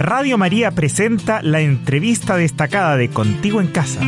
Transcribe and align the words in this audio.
Radio 0.00 0.38
María 0.38 0.70
presenta 0.70 1.42
la 1.42 1.60
entrevista 1.60 2.34
destacada 2.34 2.96
de 2.96 3.10
Contigo 3.10 3.60
en 3.60 3.66
Casa. 3.66 4.00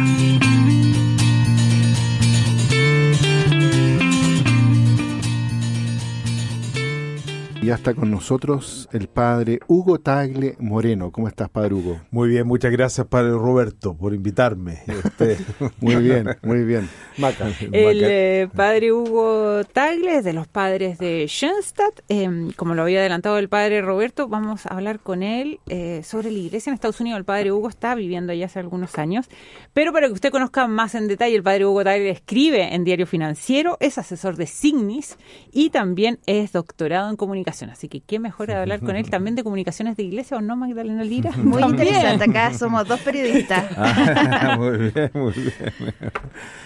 Ya 7.63 7.77
está 7.77 7.95
con 7.95 8.11
nosotros 8.11 8.89
el 8.93 9.07
padre 9.07 9.61
Hugo 9.69 10.01
Tagle 10.01 10.57
Moreno. 10.59 11.13
¿Cómo 11.13 11.29
estás, 11.29 11.49
padre 11.49 11.75
Hugo? 11.75 12.01
Muy 12.11 12.29
bien, 12.29 12.45
muchas 12.45 12.73
gracias, 12.73 13.07
padre 13.07 13.31
Roberto, 13.31 13.95
por 13.95 14.15
invitarme. 14.15 14.81
muy 15.81 15.95
bien, 15.95 16.27
muy 16.43 16.65
bien. 16.65 16.89
Maca. 17.19 17.47
El 17.61 18.03
eh, 18.03 18.49
padre 18.53 18.93
Hugo 18.93 19.63
Tagle 19.73 20.17
es 20.17 20.25
de 20.25 20.33
los 20.33 20.49
padres 20.49 20.99
de 20.99 21.27
Schoenstatt. 21.29 22.01
Em, 22.09 22.51
como 22.51 22.75
lo 22.75 22.83
había 22.83 22.99
adelantado 22.99 23.39
el 23.39 23.49
padre 23.49 23.81
Roberto, 23.81 24.27
vamos 24.27 24.67
a 24.67 24.71
hablar 24.71 24.99
con 24.99 25.23
él 25.23 25.61
eh, 25.69 26.03
sobre 26.03 26.33
la 26.33 26.39
iglesia 26.41 26.71
en 26.71 26.75
Estados 26.75 27.01
Unidos. 27.01 27.19
El 27.21 27.25
padre 27.25 27.53
Hugo 27.53 27.69
está 27.69 27.95
viviendo 27.95 28.33
allá 28.33 28.47
hace 28.47 28.59
algunos 28.59 28.99
años. 28.99 29.29
Pero 29.73 29.93
para 29.93 30.09
que 30.09 30.15
usted 30.15 30.33
conozca 30.33 30.67
más 30.67 30.97
en 30.97 31.07
detalle, 31.07 31.37
el 31.37 31.45
padre 31.45 31.65
Hugo 31.65 31.85
Tagle 31.85 32.11
escribe 32.11 32.75
en 32.75 32.83
Diario 32.83 33.07
Financiero, 33.07 33.77
es 33.79 33.99
asesor 33.99 34.35
de 34.35 34.49
Signis 34.49 35.17
y 35.53 35.71
también 35.71 36.19
es 36.27 36.51
doctorado 36.51 37.09
en 37.09 37.15
comunicación 37.15 37.52
Así 37.61 37.89
que 37.89 38.01
qué 38.01 38.19
mejor 38.19 38.49
de 38.49 38.55
hablar 38.55 38.81
con 38.81 38.97
él 38.97 39.09
también 39.11 39.37
de 39.37 39.45
comunicaciones 39.45 39.97
de 39.97 40.05
iglesia 40.05 40.39
o 40.39 40.41
no, 40.41 40.57
Magdalena 40.57 41.05
Lira. 41.05 41.33
Muy 41.37 41.63
interesante, 41.63 42.25
acá 42.25 42.55
somos 42.59 42.87
dos 42.89 43.01
periodistas. 43.01 43.65
Ah, 43.85 44.57
muy 44.57 44.91
bien, 44.91 45.11
muy 45.15 45.33
bien. 45.33 45.55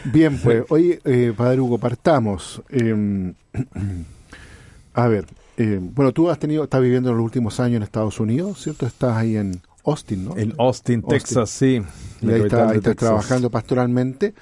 Bien, 0.05 0.39
pues, 0.39 0.65
hoy, 0.69 0.99
eh, 1.05 1.33
Padre 1.37 1.61
Hugo, 1.61 1.79
partamos. 1.79 2.63
Em, 2.69 3.35
a 4.95 5.09
ver, 5.09 5.27
eh, 5.57 5.79
bueno, 5.81 6.13
tú 6.13 6.31
has 6.31 6.39
tenido, 6.39 6.65
estás 6.65 6.81
viviendo 6.81 7.11
en 7.11 7.17
los 7.17 7.25
últimos 7.25 7.59
años 7.61 7.77
en 7.77 7.83
Estados 7.83 8.21
Unidos, 8.21 8.63
¿cierto? 8.63 8.87
Estás 8.87 9.17
ahí 9.17 9.37
en 9.37 9.61
Austin, 9.85 10.25
¿no? 10.27 10.37
En 10.37 10.55
Austin, 10.59 11.03
Texas, 11.03 11.51
sí. 11.51 11.83
Y 12.21 12.31
ahí, 12.31 12.43
estás 12.43 12.97
trabajando 12.97 13.51
pastoralmente. 13.51 14.35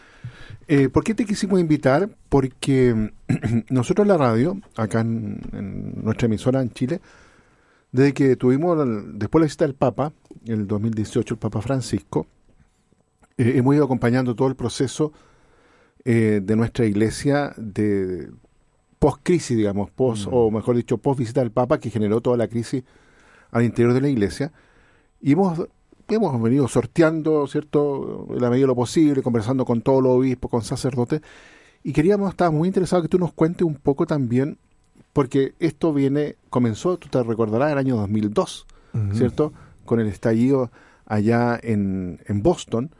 Eh, 0.67 0.89
¿Por 0.89 1.05
qué 1.05 1.15
te 1.15 1.25
quisimos 1.25 1.61
invitar? 1.61 2.09
Porque 2.29 3.12
nosotros 3.70 4.05
en 4.05 4.09
la 4.09 4.17
radio, 4.17 4.61
acá 4.77 5.01
en, 5.01 5.41
nuestra 6.03 6.27
emisora 6.27 6.62
en 6.62 6.71
Chile, 6.71 7.01
desde 7.93 8.15
que 8.15 8.37
tuvimos, 8.37 8.77
después 9.15 9.41
de 9.41 9.45
la 9.45 9.47
visita 9.47 9.67
del 9.67 9.75
Papa, 9.75 10.12
el 10.47 10.67
2018, 10.67 11.34
el 11.34 11.39
Papa 11.39 11.61
Francisco, 11.61 12.27
eh, 13.37 13.55
hemos 13.56 13.75
ido 13.75 13.84
acompañando 13.84 14.34
todo 14.34 14.48
el 14.48 14.56
proceso 14.56 15.12
eh, 16.05 16.41
de 16.43 16.56
nuestra 16.56 16.87
iglesia 16.87 17.53
de 17.56 18.31
post-crisis, 18.99 19.56
digamos, 19.56 19.91
post, 19.91 20.27
mm. 20.27 20.31
o 20.33 20.51
mejor 20.51 20.77
dicho, 20.77 20.99
post-visita 20.99 21.41
del 21.41 21.51
Papa, 21.51 21.78
que 21.78 21.91
generó 21.91 22.21
toda 22.21 22.37
la 22.37 22.49
crisis 22.49 22.83
al 23.51 23.65
interior 23.65 23.93
de 23.93 24.01
la 24.01 24.09
iglesia. 24.09 24.53
Y 25.21 25.33
hemos 25.33 25.69
hemos 26.08 26.41
venido 26.41 26.69
sorteando, 26.69 27.47
¿cierto?, 27.47 28.27
en 28.30 28.41
la 28.41 28.50
medida 28.50 28.64
de 28.64 28.69
lo 28.69 28.77
posible, 28.77 29.22
conversando 29.22 29.64
con 29.64 29.83
todos 29.83 30.02
los 30.02 30.12
obispos, 30.12 30.50
con 30.50 30.62
sacerdotes, 30.62 31.20
y 31.83 31.92
queríamos, 31.92 32.30
estar 32.30 32.50
muy 32.50 32.69
interesados 32.69 33.05
que 33.05 33.08
tú 33.08 33.19
nos 33.19 33.33
cuentes 33.33 33.62
un 33.62 33.74
poco 33.74 34.06
también, 34.06 34.58
porque 35.12 35.55
esto 35.58 35.92
viene, 35.92 36.36
comenzó, 36.50 36.97
tú 36.98 37.08
te 37.08 37.22
recordarás, 37.22 37.72
el 37.72 37.78
año 37.78 37.97
2002, 37.97 38.66
¿cierto?, 39.12 39.52
con 39.84 40.00
el 40.00 40.06
estallido 40.06 40.70
allá 41.06 41.58
en, 41.62 42.20
en 42.27 42.42
Boston, 42.42 42.91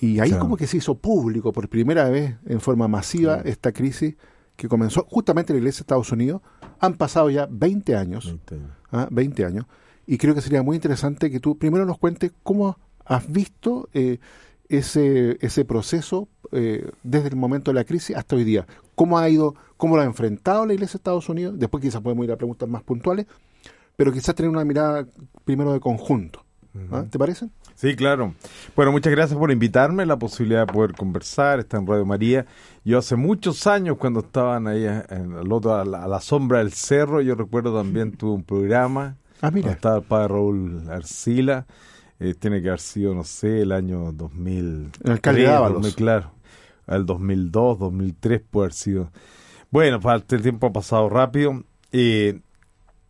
y 0.00 0.18
ahí 0.18 0.32
como 0.32 0.56
que 0.56 0.66
se 0.66 0.78
hizo 0.78 0.96
público 0.96 1.52
por 1.52 1.68
primera 1.68 2.08
vez 2.08 2.34
en 2.46 2.60
forma 2.60 2.88
masiva 2.88 3.40
esta 3.44 3.70
crisis 3.70 4.16
que 4.56 4.68
comenzó 4.68 5.06
justamente 5.08 5.52
en 5.52 5.56
la 5.56 5.58
Iglesia 5.60 5.78
de 5.78 5.82
Estados 5.82 6.10
Unidos. 6.10 6.42
Han 6.80 6.94
pasado 6.94 7.30
ya 7.30 7.46
20 7.48 7.94
años. 7.94 8.26
20 8.26 8.54
años. 8.56 8.70
¿ah? 8.90 9.08
20 9.10 9.44
años 9.44 9.66
y 10.06 10.18
creo 10.18 10.34
que 10.34 10.40
sería 10.40 10.62
muy 10.62 10.76
interesante 10.76 11.30
que 11.30 11.40
tú 11.40 11.58
primero 11.58 11.84
nos 11.84 11.98
cuentes 11.98 12.32
cómo 12.42 12.78
has 13.04 13.30
visto 13.30 13.88
eh, 13.94 14.18
ese, 14.68 15.38
ese 15.40 15.64
proceso 15.64 16.28
eh, 16.50 16.90
desde 17.02 17.28
el 17.28 17.36
momento 17.36 17.70
de 17.70 17.76
la 17.76 17.84
crisis 17.84 18.16
hasta 18.16 18.36
hoy 18.36 18.44
día. 18.44 18.66
¿Cómo 18.94 19.18
ha 19.18 19.28
ido, 19.28 19.54
cómo 19.76 19.96
lo 19.96 20.02
ha 20.02 20.06
enfrentado 20.06 20.66
la 20.66 20.74
Iglesia 20.74 20.94
de 20.94 20.98
Estados 20.98 21.28
Unidos? 21.28 21.58
Después 21.58 21.82
quizás 21.82 22.00
podemos 22.00 22.24
ir 22.24 22.32
a 22.32 22.36
preguntas 22.36 22.68
más 22.68 22.82
puntuales, 22.82 23.26
pero 23.96 24.12
quizás 24.12 24.34
tener 24.34 24.50
una 24.50 24.64
mirada 24.64 25.06
primero 25.44 25.72
de 25.72 25.80
conjunto. 25.80 26.44
¿ah? 26.90 27.04
¿Te 27.08 27.18
parece? 27.18 27.48
Sí, 27.74 27.94
claro. 27.96 28.34
Bueno, 28.74 28.92
muchas 28.92 29.12
gracias 29.12 29.38
por 29.38 29.50
invitarme, 29.50 30.06
la 30.06 30.18
posibilidad 30.18 30.66
de 30.66 30.72
poder 30.72 30.92
conversar, 30.92 31.58
estar 31.60 31.80
en 31.80 31.86
Radio 31.86 32.04
María. 32.04 32.46
Yo 32.84 32.98
hace 32.98 33.16
muchos 33.16 33.66
años, 33.66 33.98
cuando 33.98 34.20
estaban 34.20 34.66
ahí 34.66 34.84
en 34.84 35.32
el 35.38 35.52
otro, 35.52 35.74
a 35.74 35.84
la, 35.84 36.04
a 36.04 36.08
la 36.08 36.20
sombra 36.20 36.58
del 36.58 36.72
cerro, 36.72 37.20
yo 37.20 37.34
recuerdo 37.34 37.76
también 37.76 38.12
tuve 38.16 38.32
un 38.32 38.44
programa 38.44 39.16
Ah, 39.42 39.50
mira. 39.50 39.72
Está 39.72 39.96
el 39.96 40.02
padre 40.02 40.28
Raúl 40.28 40.88
Arcila. 40.88 41.66
Eh, 42.20 42.34
tiene 42.38 42.62
que 42.62 42.68
haber 42.68 42.80
sido, 42.80 43.14
no 43.14 43.24
sé, 43.24 43.62
el 43.62 43.72
año 43.72 44.12
2000. 44.12 44.92
El 45.02 45.10
alcalde 45.10 45.48
Ábalos. 45.48 45.94
Claro. 45.96 46.32
El 46.86 47.04
2002, 47.04 47.78
2003 47.80 48.40
puede 48.48 48.66
haber 48.66 48.72
sido. 48.72 49.10
Bueno, 49.70 49.98
el 50.10 50.42
tiempo 50.42 50.68
ha 50.68 50.72
pasado 50.72 51.08
rápido. 51.08 51.64
y 51.90 52.40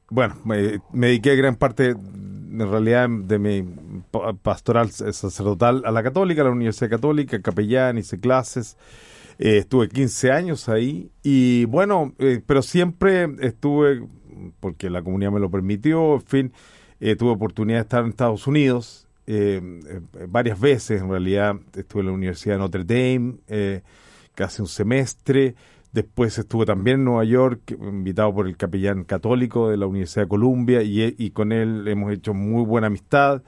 bueno, 0.09 0.37
me, 0.45 0.81
dediqué 0.93 1.37
gran 1.37 1.57
parte, 1.57 1.91
en 1.91 2.59
realidad, 2.59 3.09
de 3.09 3.39
mi 3.39 3.65
pastoral 4.43 4.91
sacerdotal 4.91 5.83
a 5.87 5.91
la 5.91 6.03
católica, 6.03 6.43
a 6.43 6.45
la 6.45 6.51
Universidad 6.51 6.91
Católica, 6.91 7.41
capellán, 7.41 7.97
hice 7.97 8.21
clases. 8.21 8.77
Eh, 9.39 9.59
estuve 9.59 9.89
15 9.89 10.31
años 10.31 10.69
ahí 10.69 11.11
y 11.23 11.65
bueno, 11.65 12.13
eh, 12.19 12.43
pero 12.47 12.61
siempre 12.61 13.27
estuve 13.41 14.07
porque 14.61 14.91
la 14.91 15.03
comunidad 15.03 15.33
me 15.33 15.41
lo 15.41 15.51
permitió, 15.51 16.15
en 16.15 16.23
fin, 16.23 16.53
eh, 17.01 17.17
tuve 17.17 17.31
oportunidad 17.31 17.79
de 17.79 17.83
estar 17.83 18.05
en 18.05 18.11
Estados 18.11 18.47
Unidos 18.47 19.07
eh, 19.27 19.61
eh, 19.89 20.01
varias 20.29 20.59
veces, 20.59 21.01
en 21.01 21.11
realidad 21.11 21.57
estuve 21.75 22.01
en 22.01 22.07
la 22.07 22.13
Universidad 22.13 22.57
de 22.57 22.59
Notre 22.59 22.85
Dame 22.85 23.83
casi 24.35 24.63
un 24.63 24.69
semestre, 24.69 25.55
después 25.93 26.39
estuve 26.39 26.65
también 26.65 26.99
en 26.99 27.05
Nueva 27.05 27.25
York, 27.25 27.77
invitado 27.81 28.35
por 28.35 28.47
el 28.47 28.57
capellán 28.57 29.05
católico 29.05 29.69
de 29.69 29.77
la 29.77 29.87
Universidad 29.87 30.23
de 30.23 30.29
Columbia 30.29 30.83
y, 30.83 31.15
y 31.19 31.31
con 31.31 31.53
él 31.53 31.87
hemos 31.87 32.13
hecho 32.13 32.35
muy 32.35 32.65
buena 32.65 32.87
amistad 32.87 33.43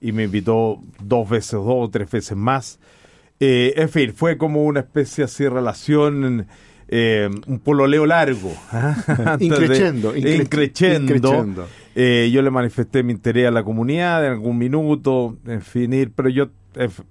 y 0.00 0.12
me 0.12 0.24
invitó 0.24 0.80
dos 1.02 1.28
veces, 1.28 1.52
dos 1.52 1.66
o 1.66 1.90
tres 1.90 2.10
veces 2.10 2.36
más. 2.36 2.80
en 3.38 3.88
fin, 3.88 4.12
fue 4.14 4.38
como 4.38 4.64
una 4.64 4.80
especie 4.80 5.24
así 5.24 5.44
de 5.44 5.50
relación 5.50 6.46
eh, 6.94 7.26
un 7.46 7.58
pololeo 7.60 8.04
largo. 8.04 8.52
¿ah? 8.70 9.36
increchendo, 9.40 10.14
increchendo. 10.14 11.66
Eh, 11.94 12.30
yo 12.30 12.42
le 12.42 12.50
manifesté 12.50 13.02
mi 13.02 13.12
interés 13.14 13.48
a 13.48 13.50
la 13.50 13.64
comunidad 13.64 14.26
en 14.26 14.32
algún 14.32 14.58
minuto, 14.58 15.38
en 15.46 15.62
fin, 15.62 16.12
pero 16.14 16.28
yo 16.28 16.50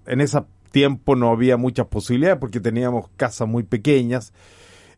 en 0.06 0.22
ese 0.22 0.40
tiempo 0.70 1.16
no 1.16 1.32
había 1.32 1.58
muchas 1.58 1.88
posibilidades 1.88 2.38
porque 2.38 2.60
teníamos 2.60 3.08
casas 3.18 3.48
muy 3.48 3.64
pequeñas. 3.64 4.34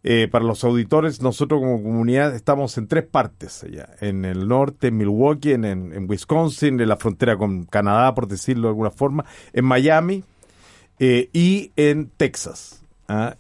Eh, 0.05 0.27
para 0.29 0.43
los 0.43 0.65
auditores, 0.65 1.21
nosotros 1.21 1.61
como 1.61 1.81
comunidad 1.81 2.35
estamos 2.35 2.77
en 2.77 2.87
tres 2.87 3.05
partes 3.05 3.63
allá, 3.63 3.87
en 4.01 4.25
el 4.25 4.49
norte, 4.49 4.87
en 4.87 4.97
Milwaukee, 4.97 5.53
en, 5.53 5.63
en, 5.63 6.09
Wisconsin, 6.09 6.77
en 6.77 6.89
la 6.89 6.97
frontera 6.97 7.37
con 7.37 7.63
Canadá, 7.63 8.13
por 8.13 8.27
decirlo 8.27 8.63
de 8.63 8.71
alguna 8.71 8.91
forma, 8.91 9.23
en 9.53 9.63
Miami 9.63 10.25
y 10.99 11.71
en 11.77 12.11
Texas. 12.17 12.83
¿ah? 13.07 13.37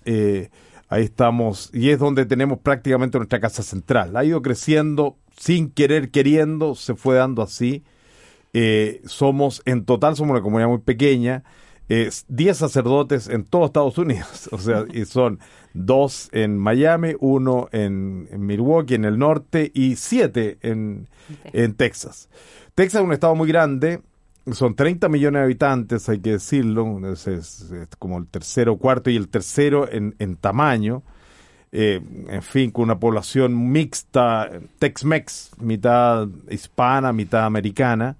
Ahí 0.93 1.05
estamos, 1.05 1.71
y 1.73 1.89
es 1.89 1.97
donde 1.97 2.27
tenemos 2.27 2.59
prácticamente 2.59 3.17
nuestra 3.17 3.39
casa 3.39 3.63
central. 3.63 4.15
Ha 4.15 4.23
ido 4.25 4.43
creciendo 4.43 5.17
sin 5.35 5.71
querer, 5.71 6.11
queriendo, 6.11 6.75
se 6.75 6.93
fue 6.93 7.15
dando 7.15 7.41
así. 7.41 7.83
Eh, 8.53 9.01
somos, 9.05 9.63
en 9.65 9.85
total, 9.85 10.15
somos 10.15 10.33
una 10.33 10.43
comunidad 10.43 10.69
muy 10.69 10.77
pequeña. 10.77 11.43
10 11.87 12.55
sacerdotes 12.55 13.27
en 13.27 13.43
todo 13.43 13.65
Estados 13.65 13.97
Unidos. 13.97 14.47
O 14.51 14.59
sea, 14.59 14.85
y 14.93 15.05
son 15.05 15.39
dos 15.73 16.29
en 16.31 16.59
Miami, 16.59 17.15
uno 17.19 17.69
en, 17.71 18.27
Milwaukee, 18.45 18.93
en 18.93 19.05
el 19.05 19.17
norte, 19.17 19.71
y 19.73 19.95
siete 19.95 20.59
en, 20.61 21.07
en 21.53 21.73
Texas. 21.73 22.29
Texas 22.75 23.01
es 23.01 23.07
un 23.07 23.13
estado 23.13 23.33
muy 23.33 23.47
grande, 23.47 23.99
son 24.51 24.75
30 24.75 25.07
millones 25.09 25.39
de 25.39 25.43
habitantes, 25.45 26.09
hay 26.09 26.19
que 26.19 26.31
decirlo, 26.31 26.99
es, 27.13 27.65
como 27.99 28.17
el 28.17 28.27
tercero, 28.27 28.77
cuarto 28.77 29.09
y 29.09 29.15
el 29.15 29.29
tercero 29.29 29.89
en, 29.89 30.15
en 30.19 30.35
tamaño. 30.35 31.03
Eh, 31.75 31.99
en 32.29 32.43
fin, 32.43 32.69
con 32.69 32.83
una 32.83 32.99
población 32.99 33.71
mixta, 33.71 34.47
Tex-Mex, 34.77 35.53
mitad 35.59 36.27
hispana, 36.49 37.11
mitad 37.13 37.45
americana. 37.45 38.15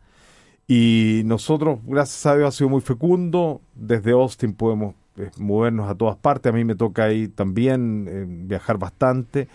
Y 0.67 1.21
nosotros, 1.25 1.79
gracias 1.85 2.25
a 2.25 2.35
Dios, 2.35 2.47
ha 2.47 2.57
sido 2.57 2.69
muy 2.69 2.81
fecundo. 2.81 3.61
Desde 3.75 4.11
Austin 4.11 4.55
podemos 4.55 4.95
eh, 5.17 5.29
movernos 5.37 5.87
a 5.87 5.93
todas 5.93 6.17
partes. 6.17 6.51
A 6.51 6.55
mí 6.55 6.63
me 6.63 6.73
toca 6.73 7.03
ahí 7.03 7.27
también 7.27 8.07
eh, 8.09 8.25
viajar 8.27 8.79
bastante. 8.79 9.47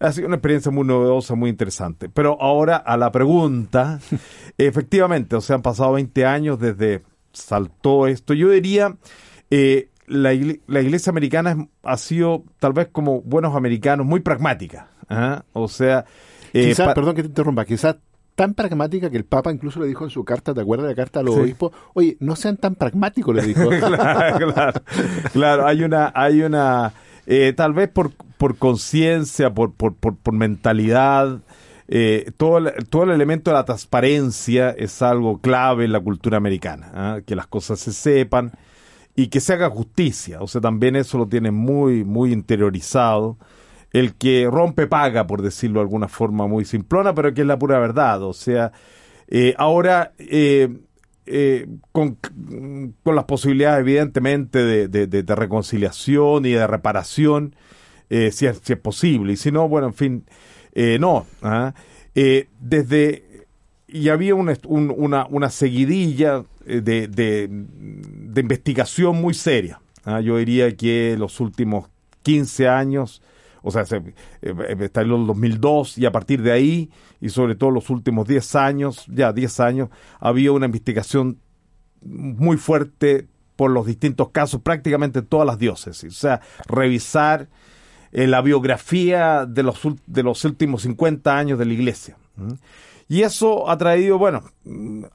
Ha 0.00 0.12
sido 0.12 0.26
una 0.26 0.36
experiencia 0.36 0.72
muy 0.72 0.84
novedosa, 0.84 1.34
muy 1.34 1.50
interesante. 1.50 2.08
Pero 2.08 2.40
ahora 2.40 2.76
a 2.76 2.96
la 2.96 3.12
pregunta, 3.12 4.00
efectivamente, 4.58 5.36
o 5.36 5.40
sea, 5.40 5.56
han 5.56 5.62
pasado 5.62 5.92
20 5.92 6.24
años 6.24 6.58
desde 6.58 7.02
saltó 7.32 8.06
esto. 8.06 8.34
Yo 8.34 8.50
diría, 8.50 8.96
eh, 9.50 9.90
la, 10.06 10.32
iglesia 10.32 11.10
americana 11.10 11.68
ha 11.82 11.96
sido 11.96 12.44
tal 12.58 12.72
vez 12.72 12.88
como 12.90 13.20
buenos 13.22 13.54
americanos, 13.54 14.06
muy 14.06 14.20
pragmática. 14.20 14.88
¿ah? 15.08 15.44
O 15.52 15.68
sea... 15.68 16.04
Eh, 16.52 16.74
perdón 16.76 17.14
que 17.14 17.22
te 17.22 17.28
interrumpa, 17.28 17.64
quizás 17.64 17.96
tan 18.40 18.54
pragmática 18.54 19.10
que 19.10 19.18
el 19.18 19.26
Papa 19.26 19.52
incluso 19.52 19.80
le 19.80 19.86
dijo 19.86 20.04
en 20.04 20.10
su 20.10 20.24
carta, 20.24 20.54
¿te 20.54 20.62
acuerdas 20.62 20.84
de 20.84 20.92
la 20.92 20.96
carta 20.96 21.20
a 21.20 21.22
los 21.22 21.36
obispos? 21.36 21.72
Oye, 21.92 22.16
no 22.20 22.36
sean 22.36 22.56
tan 22.56 22.74
pragmáticos, 22.74 23.34
le 23.34 23.42
dijo. 23.42 23.68
claro, 23.78 24.72
claro, 25.30 25.66
hay 25.66 25.82
una, 25.82 26.10
hay 26.14 26.40
una, 26.40 26.94
eh, 27.32 27.52
tal 27.52 27.72
vez 27.74 27.88
por, 27.88 28.10
por 28.38 28.56
conciencia, 28.56 29.54
por, 29.54 29.72
por, 29.72 29.94
por, 29.94 30.34
mentalidad, 30.34 31.38
eh, 31.86 32.32
todo, 32.36 32.58
el, 32.58 32.88
todo 32.88 33.04
el 33.04 33.10
elemento 33.12 33.52
de 33.52 33.54
la 33.54 33.64
transparencia 33.64 34.70
es 34.70 35.00
algo 35.00 35.38
clave 35.38 35.84
en 35.84 35.92
la 35.92 36.00
cultura 36.00 36.38
americana, 36.38 36.90
¿ah? 36.92 37.18
que 37.24 37.36
las 37.36 37.46
cosas 37.46 37.78
se 37.78 37.92
sepan 37.92 38.50
y 39.14 39.28
que 39.28 39.38
se 39.38 39.52
haga 39.52 39.70
justicia, 39.70 40.40
o 40.40 40.48
sea, 40.48 40.60
también 40.60 40.96
eso 40.96 41.18
lo 41.18 41.28
tiene 41.28 41.52
muy, 41.52 42.02
muy 42.02 42.32
interiorizado 42.32 43.38
el 43.92 44.16
que 44.16 44.48
rompe 44.50 44.88
paga, 44.88 45.28
por 45.28 45.40
decirlo 45.40 45.78
de 45.78 45.84
alguna 45.84 46.08
forma 46.08 46.48
muy 46.48 46.64
simplona, 46.64 47.14
pero 47.14 47.32
que 47.32 47.42
es 47.42 47.46
la 47.46 47.60
pura 47.60 47.78
verdad. 47.78 48.24
O 48.24 48.32
sea, 48.32 48.72
eh, 49.28 49.54
ahora, 49.56 50.14
eh, 51.32 51.66
con, 51.92 52.16
con, 53.02 53.14
las 53.14 53.24
posibilidades 53.24 53.80
evidentemente 53.80 54.58
de, 54.58 54.88
de, 54.88 55.34
reconciliación 55.34 56.44
y 56.46 56.50
de 56.50 56.66
reparación, 56.66 57.54
si 58.08 58.16
es, 58.46 58.60
si, 58.62 58.72
es, 58.72 58.78
posible. 58.78 59.32
Y 59.32 59.36
si 59.36 59.52
no, 59.52 59.68
bueno, 59.68 59.88
en 59.88 59.94
fin, 59.94 60.24
no. 60.98 61.26
¿ah? 61.42 61.74
desde... 62.14 63.46
Y 63.86 64.08
había 64.08 64.34
una, 64.34 64.56
una, 64.66 65.50
seguidilla 65.50 66.44
de, 66.64 67.08
de, 67.08 68.40
investigación 68.40 69.20
muy 69.20 69.34
seria. 69.34 69.80
¿ah? 70.04 70.20
Yo 70.20 70.36
diría 70.38 70.76
que 70.76 71.16
los 71.18 71.40
últimos 71.40 71.88
15 72.22 72.68
años 72.68 73.22
o 73.62 73.70
sea, 73.70 73.84
se, 73.84 73.96
eh, 73.96 74.02
en 74.42 74.80
el 74.80 74.90
2002 75.26 75.98
y 75.98 76.06
a 76.06 76.12
partir 76.12 76.42
de 76.42 76.52
ahí, 76.52 76.90
y 77.20 77.28
sobre 77.28 77.54
todo 77.54 77.70
los 77.70 77.90
últimos 77.90 78.26
10 78.26 78.54
años, 78.56 79.04
ya 79.08 79.32
10 79.32 79.60
años, 79.60 79.88
había 80.18 80.52
una 80.52 80.66
investigación 80.66 81.38
muy 82.02 82.56
fuerte 82.56 83.28
por 83.56 83.70
los 83.70 83.86
distintos 83.86 84.30
casos, 84.30 84.62
prácticamente 84.62 85.20
todas 85.22 85.46
las 85.46 85.58
diócesis. 85.58 86.16
O 86.16 86.18
sea, 86.18 86.40
revisar 86.66 87.48
eh, 88.12 88.26
la 88.26 88.40
biografía 88.40 89.44
de 89.46 89.62
los, 89.62 89.80
de 90.06 90.22
los 90.22 90.44
últimos 90.44 90.82
50 90.82 91.36
años 91.36 91.58
de 91.58 91.66
la 91.66 91.72
iglesia. 91.74 92.16
Y 93.10 93.22
eso 93.24 93.68
ha 93.68 93.76
traído, 93.76 94.18
bueno, 94.18 94.44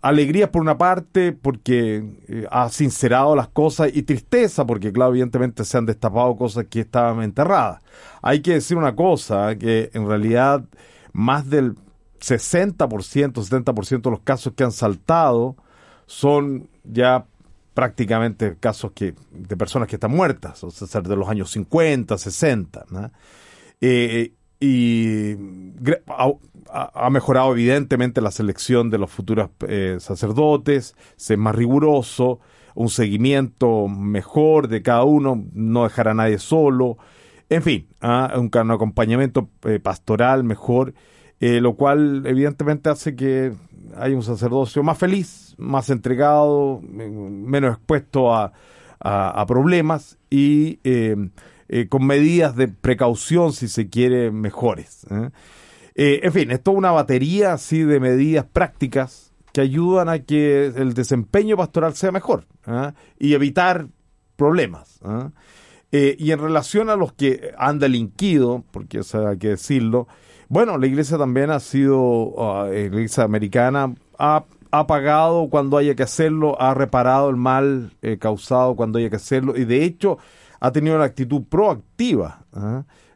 alegría 0.01 0.51
por 0.51 0.61
una 0.61 0.77
parte, 0.77 1.31
porque 1.31 2.03
eh, 2.27 2.45
ha 2.51 2.67
sincerado 2.67 3.37
las 3.37 3.47
cosas, 3.47 3.89
y 3.93 4.03
tristeza, 4.03 4.65
porque, 4.65 4.91
claro, 4.91 5.11
evidentemente 5.11 5.63
se 5.63 5.77
han 5.77 5.85
destapado 5.85 6.35
cosas 6.35 6.65
que 6.69 6.81
estaban 6.81 7.23
enterradas. 7.23 7.81
Hay 8.21 8.41
que 8.41 8.55
decir 8.55 8.75
una 8.75 8.97
cosa, 8.97 9.55
que 9.55 9.91
en 9.93 10.09
realidad 10.09 10.65
más 11.13 11.49
del 11.49 11.75
60%, 12.19 12.75
70% 13.31 14.01
de 14.01 14.11
los 14.11 14.19
casos 14.19 14.51
que 14.57 14.65
han 14.65 14.73
saltado 14.73 15.55
son 16.05 16.67
ya 16.83 17.25
prácticamente 17.73 18.57
casos 18.59 18.91
que 18.91 19.15
de 19.31 19.55
personas 19.55 19.87
que 19.87 19.95
están 19.95 20.11
muertas, 20.11 20.65
o 20.65 20.69
sea, 20.69 20.99
de 20.99 21.15
los 21.15 21.29
años 21.29 21.49
50, 21.49 22.17
60. 22.17 22.85
Eh, 23.79 24.33
y 24.59 25.35
ha, 26.07 27.09
mejorado 27.09 27.51
evidentemente 27.53 28.21
la 28.21 28.31
selección 28.31 28.89
de 28.89 28.97
los 28.97 29.11
futuros 29.11 29.49
eh, 29.67 29.97
sacerdotes, 29.99 30.95
ser 31.15 31.37
más 31.37 31.55
riguroso, 31.55 32.39
un 32.73 32.89
seguimiento 32.89 33.87
mejor 33.87 34.67
de 34.67 34.81
cada 34.81 35.03
uno, 35.03 35.45
no 35.53 35.83
dejar 35.83 36.09
a 36.09 36.13
nadie 36.13 36.39
solo, 36.39 36.97
en 37.49 37.61
fin, 37.61 37.87
¿ah? 38.01 38.33
un, 38.37 38.49
acompañamiento 38.71 39.49
eh, 39.63 39.79
pastoral 39.79 40.43
mejor, 40.43 40.93
eh, 41.39 41.61
lo 41.61 41.75
cual 41.75 42.23
evidentemente 42.25 42.89
hace 42.89 43.15
que 43.15 43.53
haya 43.95 44.15
un 44.15 44.23
sacerdocio 44.23 44.83
más 44.83 44.97
feliz, 44.97 45.55
más 45.57 45.89
entregado, 45.89 46.81
menos 46.81 47.75
expuesto 47.75 48.33
a, 48.33 48.51
a 48.99 49.45
problemas 49.45 50.17
y 50.29 50.79
con 51.89 52.05
medidas 52.05 52.55
de 52.55 52.67
precaución, 52.67 53.53
si 53.53 53.67
se 53.67 53.89
quiere, 53.89 54.31
mejores. 54.31 55.05
Eh, 55.95 56.19
en 56.23 56.33
fin, 56.33 56.51
es 56.51 56.61
toda 56.61 56.77
una 56.77 56.91
batería 56.91 57.53
así 57.53 57.83
de 57.83 57.99
medidas 57.99 58.45
prácticas 58.45 59.33
que 59.53 59.61
ayudan 59.61 60.09
a 60.09 60.19
que 60.19 60.65
el 60.65 60.93
desempeño 60.93 61.55
pastoral 61.55 61.95
sea 61.95 62.11
mejor 62.11 62.45
y 63.17 63.33
evitar 63.33 63.87
problemas. 64.35 64.99
Eh, 65.93 66.17
y 66.19 66.31
en 66.31 66.39
relación 66.39 66.89
a 66.89 66.97
los 66.97 67.13
que 67.13 67.53
han 67.57 67.79
delinquido, 67.79 68.65
porque 68.71 68.99
eso 68.99 69.25
hay 69.25 69.37
que 69.37 69.49
decirlo, 69.49 70.09
bueno, 70.49 70.77
la 70.77 70.87
iglesia 70.87 71.17
también 71.17 71.49
ha 71.51 71.61
sido, 71.61 72.33
ah, 72.37 72.67
la 72.69 72.77
iglesia 72.77 73.23
americana 73.23 73.95
ha, 74.19 74.43
pagado 74.87 75.47
cuando 75.49 75.77
haya 75.77 75.95
que 75.95 76.03
hacerlo, 76.03 76.61
ha 76.61 76.73
reparado 76.73 77.29
el 77.29 77.37
mal 77.37 77.93
eh, 78.01 78.17
causado 78.17 78.75
cuando 78.75 78.99
haya 78.99 79.09
que 79.09 79.15
hacerlo 79.15 79.55
y 79.55 79.63
de 79.63 79.85
hecho 79.85 80.17
ha 80.59 80.71
tenido 80.71 80.95
una 80.95 81.05
actitud 81.05 81.43
proactiva 81.43 82.45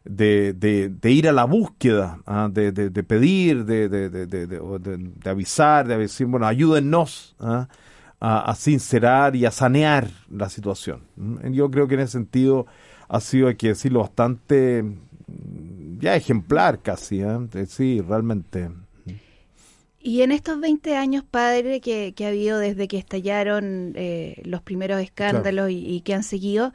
de, 0.04 0.54
de, 0.54 1.12
ir 1.12 1.28
a 1.28 1.32
la 1.32 1.46
búsqueda, 1.46 2.20
¿ah? 2.26 2.50
de, 2.52 2.72
de, 2.72 3.04
pedir, 3.04 3.66
de, 3.66 3.90
de, 3.90 5.30
avisar, 5.30 5.88
de 5.88 5.98
decir, 5.98 6.28
bueno, 6.28 6.48
ayúdennos 6.48 7.36
¿ah? 7.40 7.68
a, 8.20 8.56
sincerar 8.56 9.36
y 9.36 9.46
a 9.46 9.52
sanear 9.52 10.10
la 10.30 10.50
situación. 10.50 11.04
¿Mm? 11.16 11.52
Yo 11.52 11.70
creo 11.70 11.88
que 11.88 11.96
en 11.96 12.02
ese 12.02 12.14
sentido 12.14 12.66
ha 13.08 13.20
sido, 13.20 13.48
hay 13.48 13.56
que 13.56 13.70
decirlo, 13.70 14.02
bastante 14.02 14.84
mm, 14.84 16.00
ya 16.00 16.16
ejemplar 16.16 16.82
casi, 16.82 17.22
¿eh? 17.22 17.66
sí, 17.68 18.02
realmente. 18.02 18.70
Y 20.02 20.22
en 20.22 20.32
estos 20.32 20.62
20 20.62 20.96
años, 20.96 21.26
padre, 21.30 21.82
que, 21.82 22.14
que 22.16 22.26
ha 22.26 22.30
habido 22.30 22.58
desde 22.58 22.88
que 22.88 22.98
estallaron 22.98 23.94
eh, 23.96 24.42
los 24.46 24.62
primeros 24.62 25.02
escándalos 25.02 25.70
y, 25.72 25.86
y, 25.86 26.02
que 26.02 26.14
han 26.14 26.24
seguido, 26.24 26.72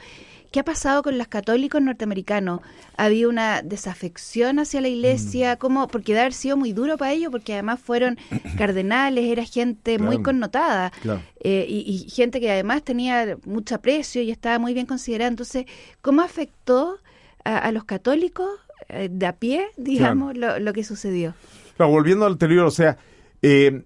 ¿Qué 0.55 0.61
ha 0.61 0.65
pasado 0.65 1.03
con 1.03 1.19
los 1.19 1.27
católicos 1.27 1.83
norteamericanos? 1.83 2.61
¿Ha 2.97 3.07
habido 3.07 3.29
una 3.29 3.61
desafección 3.61 4.61
hacia 4.61 4.81
la 4.81 4.87
iglesia? 4.87 5.57
Mm. 5.57 5.59
¿Cómo? 5.59 5.89
Porque 5.89 6.13
debe 6.13 6.21
haber 6.21 6.33
sido 6.33 6.57
muy 6.57 6.73
duro 6.73 6.97
para 6.97 7.11
ellos, 7.11 7.33
porque 7.33 7.55
además 7.55 7.81
fueron 7.81 8.19
cardenales, 8.57 9.25
era 9.25 9.45
gente 9.45 9.99
muy 9.99 10.23
connotada 10.23 10.93
eh, 11.41 11.67
y, 11.69 12.09
gente 12.09 12.39
que 12.39 12.53
además 12.53 12.85
tenía 12.85 13.37
mucho 13.45 13.75
aprecio 13.75 14.23
y 14.23 14.31
estaba 14.31 14.61
muy 14.61 14.75
bien 14.75 14.87
considerada. 14.87 15.29
Entonces, 15.29 15.67
¿cómo 16.03 16.23
afectó 16.23 17.01
a, 17.43 17.73
los 17.73 17.83
católicos 17.83 18.49
eh, 18.91 19.09
de 19.11 19.27
a 19.27 19.33
pie, 19.33 19.67
digamos, 19.77 20.37
lo, 20.37 20.73
que 20.73 20.85
sucedió? 20.85 21.35
volviendo 21.79 22.27
al 22.27 22.33
anterior, 22.35 22.67
o 22.67 22.71
sea, 22.71 22.97
eh, 23.43 23.83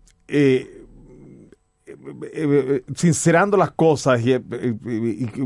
sincerando 2.94 3.56
las 3.56 3.72
cosas 3.72 4.20
y, 4.24 4.36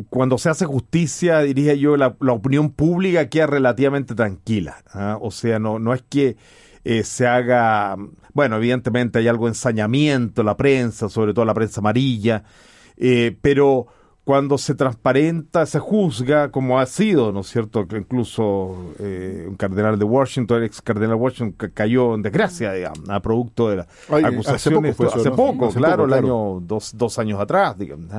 cuando 0.08 0.38
se 0.38 0.50
hace 0.50 0.66
justicia, 0.66 1.40
diría 1.40 1.74
yo, 1.74 1.96
la, 1.96 2.16
opinión 2.20 2.70
pública 2.70 3.28
queda 3.28 3.46
relativamente 3.46 4.14
tranquila. 4.14 4.82
¿ah? 4.92 5.18
O 5.20 5.30
sea, 5.30 5.58
no, 5.58 5.78
no 5.78 5.94
es 5.94 6.02
que 6.02 6.36
eh, 6.84 7.04
se 7.04 7.26
haga, 7.26 7.96
bueno, 8.34 8.56
evidentemente 8.56 9.18
hay 9.18 9.28
algo 9.28 9.46
de 9.46 9.50
ensañamiento, 9.50 10.42
la 10.42 10.56
prensa, 10.56 11.08
sobre 11.08 11.32
todo 11.32 11.44
la 11.44 11.54
prensa 11.54 11.80
amarilla, 11.80 12.44
eh, 12.96 13.36
pero 13.40 13.86
cuando 14.24 14.56
se 14.56 14.76
transparenta, 14.76 15.66
se 15.66 15.80
juzga 15.80 16.52
como 16.52 16.78
ha 16.78 16.86
sido, 16.86 17.32
¿no 17.32 17.40
es 17.40 17.48
cierto? 17.48 17.88
Que 17.88 17.96
incluso 17.96 18.94
eh, 19.00 19.46
un 19.48 19.56
cardenal 19.56 19.98
de 19.98 20.04
Washington, 20.04 20.58
el 20.58 20.64
ex 20.64 20.80
cardenal 20.80 21.16
de 21.16 21.22
Washington, 21.22 21.70
cayó 21.74 22.14
en 22.14 22.22
desgracia, 22.22 22.72
digamos, 22.72 23.08
a 23.08 23.20
producto 23.20 23.68
de 23.68 23.76
las 23.78 23.88
acusaciones. 24.08 24.98
Hace 25.00 25.30
poco, 25.32 25.70
claro, 25.70 26.04
el 26.04 26.12
año, 26.12 26.60
dos, 26.60 26.92
dos 26.96 27.18
años 27.18 27.40
atrás, 27.40 27.76
digamos. 27.76 28.10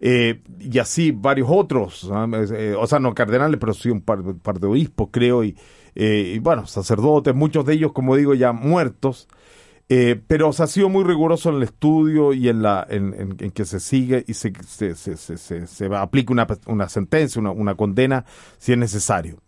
Eh, 0.00 0.40
y 0.60 0.78
así 0.78 1.10
varios 1.10 1.48
otros, 1.50 2.08
eh, 2.54 2.76
o 2.78 2.86
sea, 2.86 3.00
no 3.00 3.12
cardenales, 3.14 3.58
pero 3.58 3.74
sí 3.74 3.90
un 3.90 4.00
par, 4.00 4.20
par 4.42 4.60
de 4.60 4.66
obispos, 4.68 5.08
creo, 5.10 5.42
y, 5.42 5.56
y 5.94 6.38
bueno, 6.38 6.66
sacerdotes, 6.66 7.34
muchos 7.34 7.66
de 7.66 7.74
ellos, 7.74 7.92
como 7.92 8.14
digo, 8.14 8.34
ya 8.34 8.52
muertos. 8.52 9.28
Eh, 9.88 10.20
pero 10.26 10.52
se 10.52 10.62
ha 10.62 10.66
sido 10.66 10.88
muy 10.88 11.04
riguroso 11.04 11.50
en 11.50 11.56
el 11.56 11.64
estudio 11.64 12.32
y 12.32 12.48
en 12.48 12.62
la 12.62 12.86
en, 12.88 13.36
que 13.36 13.64
se 13.64 13.78
sigue 13.78 14.24
y 14.26 14.34
se, 14.34 14.52
se, 14.66 14.94
se, 14.94 15.16
se, 15.16 15.66
se 15.66 15.86
aplica 15.94 16.32
una, 16.32 16.46
una 16.66 16.88
sentencia, 16.88 17.40
una, 17.40 17.50
una, 17.50 17.74
condena 17.74 18.24
si 18.58 18.72
es 18.72 18.78
necesario. 18.78 19.42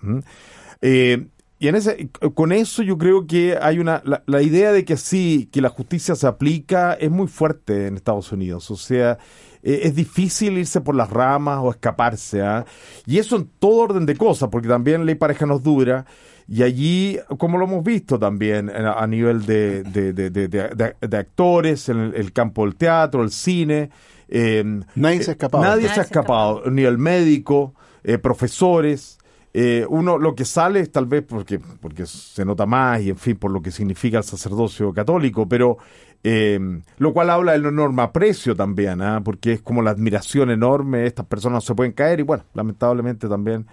Eh, 0.83 1.29
y 1.59 1.69
en 1.69 1.77
ese, 1.77 2.09
con 2.35 2.53
eso 2.53 2.83
yo 2.83 2.99
creo 2.99 3.27
que 3.27 3.57
hay 3.61 3.79
una, 3.79 4.03
la, 4.05 4.43
idea 4.43 4.73
de 4.73 4.85
que 4.85 4.97
sí, 4.97 5.49
que 5.53 5.61
la 5.61 5.69
justicia 5.69 6.15
se 6.15 6.27
aplica 6.27 6.95
es 6.95 7.11
muy 7.11 7.29
fuerte 7.29 7.87
en 7.87 7.95
Estados 7.95 8.33
Unidos. 8.33 8.71
O 8.71 8.77
sea, 8.77 9.19
eh, 9.63 9.81
es 9.85 9.95
difícil 9.95 10.59
irse 10.59 10.81
por 10.81 10.97
las 10.97 11.11
ramas 11.11 11.61
o 11.63 11.71
escaparse. 11.71 12.43
¿ah? 12.43 12.65
Y 13.07 13.19
eso 13.19 13.37
en 13.37 13.49
todo 13.59 13.77
orden 13.77 14.05
de 14.05 14.17
cosas, 14.17 14.49
porque 14.51 14.69
también 14.69 15.07
ley 15.07 15.15
pareja 15.15 15.47
nos 15.47 15.63
dura. 15.63 16.05
Y 16.47 16.63
allí, 16.63 17.19
como 17.39 17.57
lo 17.57 17.65
hemos 17.65 17.83
visto 17.85 18.19
también 18.19 18.69
a 18.69 19.07
nivel 19.07 19.47
de, 19.47 19.83
de, 19.83 21.17
actores, 21.17 21.89
en 21.89 22.13
el, 22.15 22.33
campo 22.35 22.67
del 22.67 22.77
teatro, 22.77 23.23
el 23.23 23.31
cine. 23.31 23.89
Em, 24.29 24.83
nadie 24.95 25.23
se 25.23 25.31
ha 25.31 25.33
escapado. 25.33 25.65
Nadie, 25.65 25.89
se 25.89 26.01
ha 26.01 26.03
escapado, 26.03 26.71
ni 26.71 26.83
el 26.83 26.99
médico, 26.99 27.75
eh, 28.03 28.19
profesores. 28.19 29.19
Eh, 29.57 29.87
uno 29.89 30.19
lo 30.19 30.35
que 30.35 30.45
sale 30.45 30.81
es 30.81 30.91
tal 30.91 31.07
vez 31.07 31.23
porque, 31.23 31.61
porque 31.81 32.07
se 32.07 32.45
nota 32.45 32.67
más 32.67 33.01
y 33.03 33.11
en 33.11 33.17
fin 33.17 33.37
por 33.37 33.53
lo 33.53 33.63
que 33.63 33.71
significa 33.71 34.19
el 34.19 34.25
sacerdocio 34.25 34.93
católico, 34.93 35.49
pero 35.49 35.79
eh, 36.25 36.59
lo 36.99 37.13
cual 37.13 37.31
habla 37.31 37.53
del 37.53 37.67
enorme 37.67 38.03
aprecio 38.03 38.57
también, 38.57 39.01
¿ah? 39.01 39.21
porque 39.25 39.53
es 39.53 39.63
como 39.63 39.81
la 39.81 39.93
admiración 39.93 40.51
enorme, 40.51 41.07
estas 41.07 41.27
personas 41.27 41.59
no 41.59 41.61
se 41.61 41.75
pueden 41.77 41.93
caer 41.93 42.19
y 42.19 42.25
bueno, 42.25 42.43
lamentablemente 42.53 43.29
también 43.29 43.65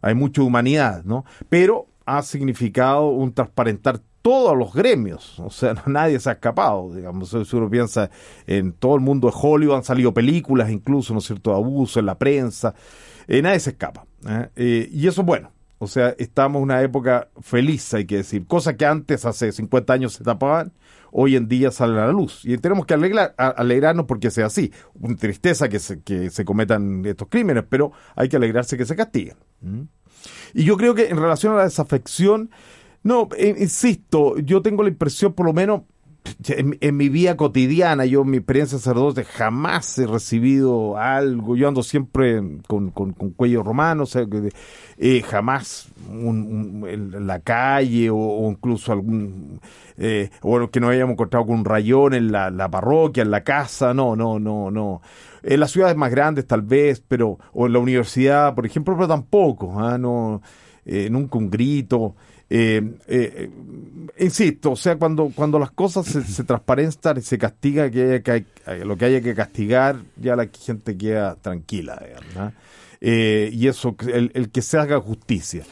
hay 0.00 0.14
mucha 0.14 0.40
humanidad, 0.40 1.04
¿no? 1.04 1.26
Pero 1.50 1.86
ha 2.06 2.22
significado 2.22 3.08
un 3.08 3.34
transparentar 3.34 4.00
todos 4.22 4.56
los 4.56 4.72
gremios, 4.72 5.38
o 5.38 5.50
sea, 5.50 5.74
nadie 5.86 6.18
se 6.18 6.30
ha 6.30 6.32
escapado, 6.32 6.94
digamos, 6.94 7.28
si 7.28 7.56
uno 7.56 7.68
piensa 7.68 8.08
en 8.46 8.72
todo 8.72 8.94
el 8.94 9.02
mundo 9.02 9.28
de 9.28 9.34
Hollywood, 9.38 9.76
han 9.76 9.84
salido 9.84 10.14
películas 10.14 10.70
incluso, 10.70 11.12
¿no 11.12 11.18
es 11.18 11.26
cierto?, 11.26 11.50
de 11.50 11.56
abuso 11.56 12.00
en 12.00 12.06
la 12.06 12.16
prensa, 12.16 12.74
eh, 13.28 13.42
nadie 13.42 13.60
se 13.60 13.70
escapa, 13.70 14.06
¿eh? 14.26 14.88
y 14.92 15.06
eso 15.06 15.22
es 15.22 15.26
bueno, 15.26 15.52
o 15.78 15.86
sea, 15.86 16.14
estamos 16.18 16.60
en 16.60 16.64
una 16.64 16.82
época 16.82 17.28
feliz, 17.40 17.92
hay 17.92 18.06
que 18.06 18.16
decir, 18.18 18.46
cosas 18.46 18.76
que 18.76 18.86
antes, 18.86 19.26
hace 19.26 19.52
50 19.52 19.92
años, 19.92 20.14
se 20.14 20.24
tapaban, 20.24 20.72
hoy 21.12 21.36
en 21.36 21.48
día 21.48 21.70
salen 21.70 21.98
a 21.98 22.06
la 22.06 22.12
luz. 22.12 22.40
Y 22.44 22.56
tenemos 22.56 22.86
que 22.86 22.94
alegrarnos 22.94 24.06
porque 24.06 24.30
sea 24.30 24.46
así. 24.46 24.72
Una 24.94 25.16
tristeza 25.16 25.68
que 25.68 25.78
se, 25.78 26.00
que 26.00 26.30
se 26.30 26.44
cometan 26.44 27.04
estos 27.04 27.28
crímenes, 27.28 27.64
pero 27.68 27.92
hay 28.14 28.28
que 28.28 28.36
alegrarse 28.36 28.78
que 28.78 28.86
se 28.86 28.96
castiguen. 28.96 29.36
Y 30.54 30.64
yo 30.64 30.78
creo 30.78 30.94
que 30.94 31.08
en 31.08 31.18
relación 31.18 31.52
a 31.52 31.56
la 31.56 31.64
desafección, 31.64 32.50
no, 33.02 33.28
eh, 33.36 33.54
insisto, 33.58 34.38
yo 34.38 34.62
tengo 34.62 34.82
la 34.82 34.88
impresión, 34.88 35.34
por 35.34 35.44
lo 35.44 35.52
menos, 35.52 35.82
en, 36.48 36.96
mi 36.96 37.08
vida 37.08 37.36
cotidiana, 37.36 38.04
yo 38.04 38.22
en 38.22 38.30
mi 38.30 38.36
experiencia 38.38 38.78
sacerdote 38.78 39.24
jamás 39.24 39.98
he 39.98 40.06
recibido 40.06 40.96
algo, 40.98 41.56
yo 41.56 41.68
ando 41.68 41.82
siempre 41.82 42.42
con, 42.66 42.90
con, 42.90 43.12
cuello 43.12 43.62
romano, 43.62 44.04
o 44.04 44.06
sea, 44.06 44.26
eh, 44.98 45.22
jamás 45.22 45.88
en 46.10 47.26
la 47.26 47.40
calle 47.40 48.10
o, 48.10 48.48
incluso 48.50 48.92
algún, 48.92 49.60
eh, 49.96 50.30
que 50.70 50.80
no 50.80 50.88
hayamos 50.88 51.14
encontrado 51.14 51.46
con 51.46 51.60
un 51.60 51.64
rayón 51.64 52.14
en 52.14 52.32
la, 52.32 52.50
la, 52.50 52.70
parroquia, 52.70 53.22
en 53.22 53.30
la 53.30 53.42
casa, 53.42 53.94
no, 53.94 54.16
no, 54.16 54.38
no, 54.38 54.70
no. 54.70 55.02
En 55.42 55.60
las 55.60 55.70
ciudades 55.70 55.96
más 55.96 56.10
grandes 56.10 56.46
tal 56.46 56.62
vez, 56.62 57.02
pero, 57.06 57.38
o 57.52 57.66
en 57.66 57.72
la 57.72 57.78
universidad, 57.78 58.54
por 58.54 58.66
ejemplo, 58.66 58.94
pero 58.96 59.08
tampoco, 59.08 59.78
¿ah? 59.78 59.96
no, 59.96 60.42
eh, 60.84 61.08
nunca 61.10 61.38
un 61.38 61.50
grito. 61.50 62.14
Eh, 62.48 62.80
eh, 63.08 63.50
insisto, 64.18 64.72
o 64.72 64.76
sea, 64.76 64.96
cuando, 64.96 65.32
cuando 65.34 65.58
las 65.58 65.72
cosas 65.72 66.06
se, 66.06 66.22
se 66.22 66.44
transparentan 66.44 67.18
y 67.18 67.22
se 67.22 67.38
castiga 67.38 67.90
que, 67.90 68.22
que 68.22 68.84
lo 68.84 68.96
que 68.96 69.04
haya 69.06 69.20
que 69.20 69.34
castigar, 69.34 69.96
ya 70.16 70.36
la 70.36 70.48
gente 70.48 70.96
queda 70.96 71.34
tranquila. 71.36 72.00
Eh, 73.00 73.50
y 73.52 73.66
eso, 73.66 73.96
el, 74.06 74.30
el, 74.34 74.50
que 74.50 74.62
se 74.62 74.78
haga 74.78 75.00
justicia. 75.00 75.64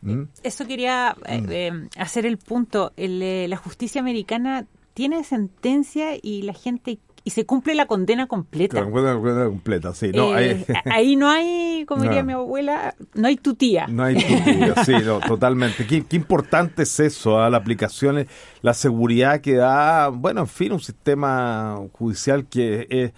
¿Mm? 0.00 0.22
Eso 0.42 0.66
quería 0.66 1.16
eh, 1.26 1.70
mm. 1.70 1.88
hacer 1.98 2.26
el 2.26 2.38
punto. 2.38 2.92
El, 2.96 3.48
la 3.48 3.56
justicia 3.56 4.00
americana 4.00 4.66
tiene 4.94 5.24
sentencia 5.24 6.16
y 6.20 6.42
la 6.42 6.54
gente 6.54 6.98
y 7.24 7.30
se 7.30 7.46
cumple 7.46 7.74
la 7.74 7.86
condena 7.86 8.26
completa. 8.26 8.80
La 8.80 8.90
condena 8.90 9.46
completa, 9.46 9.94
sí. 9.94 10.10
No, 10.14 10.38
eh, 10.38 10.66
ahí 10.84 11.16
no 11.16 11.30
hay, 11.30 11.86
como 11.86 12.02
diría 12.02 12.22
mi 12.22 12.34
abuela, 12.34 12.94
no 13.14 13.28
hay 13.28 13.36
tu 13.36 13.54
tía. 13.54 13.86
No 13.88 14.04
hay 14.04 14.16
tu 14.16 14.44
tía, 14.44 14.84
sí, 14.84 14.92
no, 15.04 15.20
totalmente. 15.26 15.86
Qué, 15.86 16.04
importante 16.16 16.82
es 16.82 17.00
eso, 17.00 17.40
¿ah? 17.40 17.48
la 17.48 17.56
aplicación, 17.56 18.26
la 18.60 18.74
seguridad 18.74 19.40
que 19.40 19.54
da, 19.54 20.08
bueno, 20.08 20.42
en 20.42 20.48
fin, 20.48 20.72
un 20.72 20.80
sistema 20.80 21.80
judicial 21.92 22.46
que 22.46 22.86
es, 22.90 23.12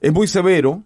es 0.00 0.12
muy 0.12 0.26
severo, 0.26 0.82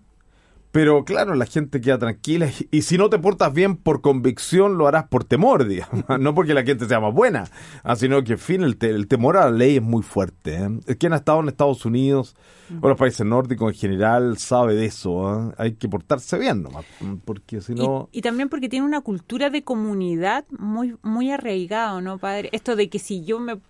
pero 0.74 1.04
claro, 1.04 1.36
la 1.36 1.46
gente 1.46 1.80
queda 1.80 1.98
tranquila 1.98 2.50
y 2.72 2.82
si 2.82 2.98
no 2.98 3.08
te 3.08 3.20
portas 3.20 3.54
bien 3.54 3.76
por 3.76 4.00
convicción, 4.00 4.76
lo 4.76 4.88
harás 4.88 5.06
por 5.06 5.22
temor, 5.22 5.64
digamos. 5.68 6.02
No 6.18 6.34
porque 6.34 6.52
la 6.52 6.64
gente 6.64 6.88
sea 6.88 6.98
más 6.98 7.14
buena, 7.14 7.44
ah, 7.84 7.94
sino 7.94 8.24
que, 8.24 8.32
en 8.32 8.38
fin, 8.40 8.64
el, 8.64 8.76
el, 8.80 9.06
temor 9.06 9.36
a 9.36 9.44
la 9.44 9.50
ley 9.52 9.76
es 9.76 9.82
muy 9.82 10.02
fuerte. 10.02 10.56
¿eh? 10.56 10.96
Quien 10.96 11.12
ha 11.12 11.16
estado 11.18 11.38
en 11.38 11.46
Estados 11.46 11.86
Unidos 11.86 12.34
o 12.80 12.88
los 12.88 12.98
países 12.98 13.24
nórdicos 13.24 13.72
en 13.72 13.78
general 13.78 14.36
sabe 14.38 14.74
de 14.74 14.86
eso. 14.86 15.50
¿eh? 15.50 15.54
Hay 15.58 15.74
que 15.74 15.88
portarse 15.88 16.40
bien 16.40 16.64
nomás, 16.64 16.84
porque 17.24 17.60
si 17.60 17.76
no... 17.76 18.08
Y, 18.10 18.22
también 18.22 18.48
porque 18.48 18.68
tiene 18.68 18.84
una 18.84 19.00
cultura 19.00 19.50
de 19.50 19.62
comunidad 19.62 20.44
muy, 20.50 20.96
muy 21.02 21.30
arraigada, 21.30 22.00
¿no, 22.00 22.18
padre? 22.18 22.48
Esto 22.50 22.74
de 22.74 22.88
que 22.88 22.98
si 22.98 23.24
yo 23.24 23.38
me 23.38 23.60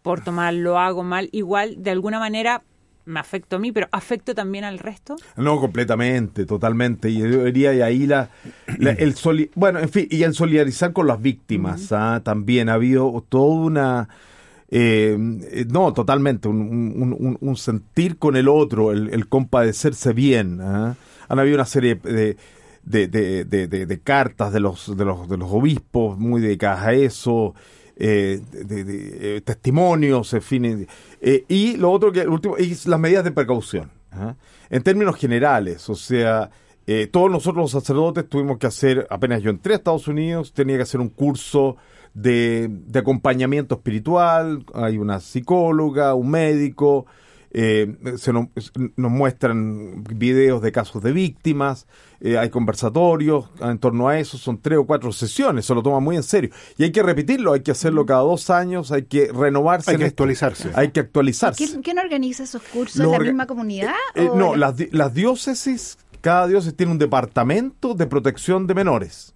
porto 0.00 0.32
mal, 0.32 0.60
lo 0.60 0.78
hago 0.78 1.02
mal, 1.02 1.28
igual, 1.32 1.82
de 1.82 1.90
alguna 1.90 2.18
manera 2.18 2.62
me 3.06 3.20
afecto 3.20 3.56
a 3.56 3.58
mí, 3.58 3.72
pero 3.72 3.88
afecto 3.92 4.34
también 4.34 4.64
al 4.64 4.78
resto. 4.78 5.16
No, 5.36 5.58
completamente, 5.60 6.44
totalmente. 6.44 7.08
Y 7.08 7.18
yo 7.18 7.44
diría, 7.44 7.72
y 7.72 7.80
ahí 7.80 8.06
la, 8.06 8.30
el 8.78 9.14
bueno, 9.54 9.78
en 9.78 9.88
fin, 9.88 10.08
y 10.10 10.24
el 10.24 10.34
solidarizar 10.34 10.92
con 10.92 11.06
las 11.06 11.22
víctimas, 11.22 11.92
¿ah? 11.92 12.20
también 12.24 12.68
ha 12.68 12.74
habido 12.74 13.24
toda 13.28 13.54
una, 13.54 14.08
eh, 14.68 15.16
no, 15.68 15.92
totalmente, 15.92 16.48
un, 16.48 17.38
un, 17.40 17.56
sentir 17.56 18.18
con 18.18 18.36
el 18.36 18.48
otro, 18.48 18.92
el, 18.92 19.28
compadecerse 19.28 20.12
bien. 20.12 20.60
¿ah? 20.60 20.96
Han 21.28 21.38
habido 21.38 21.54
una 21.54 21.64
serie 21.64 21.94
de, 21.94 22.36
de, 22.82 23.06
de, 23.06 23.44
de, 23.66 24.00
cartas 24.00 24.52
de 24.52 24.58
los, 24.60 24.96
de, 24.96 25.04
los, 25.04 25.28
de 25.28 25.36
los 25.36 25.50
obispos 25.50 26.18
muy 26.18 26.40
dedicadas 26.40 26.86
a 26.86 26.92
eso. 26.92 27.54
Eh, 27.98 28.42
de, 28.52 29.36
eh, 29.36 29.40
testimonios, 29.40 30.34
en 30.34 30.42
fin. 30.42 30.86
Eh, 31.18 31.44
y 31.48 31.78
lo 31.78 31.90
otro 31.90 32.12
que, 32.12 32.20
el 32.20 32.28
último, 32.28 32.58
es 32.58 32.86
las 32.86 33.00
medidas 33.00 33.24
de 33.24 33.32
precaución. 33.32 33.90
¿ah? 34.12 34.34
En 34.68 34.82
términos 34.82 35.16
generales, 35.16 35.88
o 35.88 35.94
sea, 35.94 36.50
todos 37.10 37.30
nosotros 37.30 37.62
los 37.62 37.70
sacerdotes 37.70 38.28
tuvimos 38.28 38.58
que 38.58 38.66
hacer, 38.66 39.06
apenas 39.10 39.42
yo 39.42 39.50
entré 39.50 39.72
a 39.72 39.76
Estados 39.76 40.06
Unidos, 40.08 40.52
tenía 40.52 40.76
que 40.76 40.82
hacer 40.82 41.00
un 41.00 41.08
curso 41.08 41.76
de, 42.14 42.68
de 42.70 42.98
acompañamiento 42.98 43.76
espiritual, 43.76 44.64
hay 44.74 44.98
una 44.98 45.18
psicóloga, 45.18 46.14
un 46.14 46.30
médico, 46.30 47.06
eh, 47.58 47.90
se 48.18 48.34
nos, 48.34 48.48
muestran 48.98 50.04
videos 50.04 50.60
de 50.60 50.72
casos 50.72 51.02
de 51.02 51.10
víctimas, 51.10 51.86
eh, 52.20 52.36
hay 52.36 52.50
conversatorios 52.50 53.48
en 53.60 53.78
torno 53.78 54.08
a 54.08 54.18
eso, 54.18 54.36
son 54.36 54.60
tres 54.60 54.78
o 54.78 54.86
cuatro 54.86 55.10
sesiones, 55.10 55.64
se 55.64 55.74
lo 55.74 55.82
toma 55.82 56.00
muy 56.00 56.16
en 56.16 56.22
serio. 56.22 56.50
Y 56.76 56.84
hay 56.84 56.92
que 56.92 57.02
repetirlo, 57.02 57.54
hay 57.54 57.60
que 57.60 57.70
hacerlo 57.70 58.04
cada 58.04 58.20
dos 58.20 58.50
años, 58.50 58.92
hay 58.92 59.04
que 59.04 59.32
renovarse. 59.32 59.90
Hay 59.90 59.96
que 59.96 60.04
actualizarse. 60.04 60.70
Hay 60.74 60.90
que 60.90 61.00
actualizarse. 61.00 61.80
¿Quién, 61.82 61.98
organiza 61.98 62.42
esos 62.42 62.60
cursos? 62.60 63.10
¿La 63.10 63.18
misma 63.18 63.46
comunidad? 63.46 63.94
Eh, 64.14 64.28
no, 64.34 64.54
las, 64.54 64.74
las 64.92 65.14
diócesis, 65.14 65.96
cada 66.20 66.46
diócesis 66.48 66.76
tiene 66.76 66.92
un 66.92 66.98
departamento 66.98 67.94
de 67.94 68.06
protección 68.06 68.66
de 68.66 68.74
menores. 68.74 69.35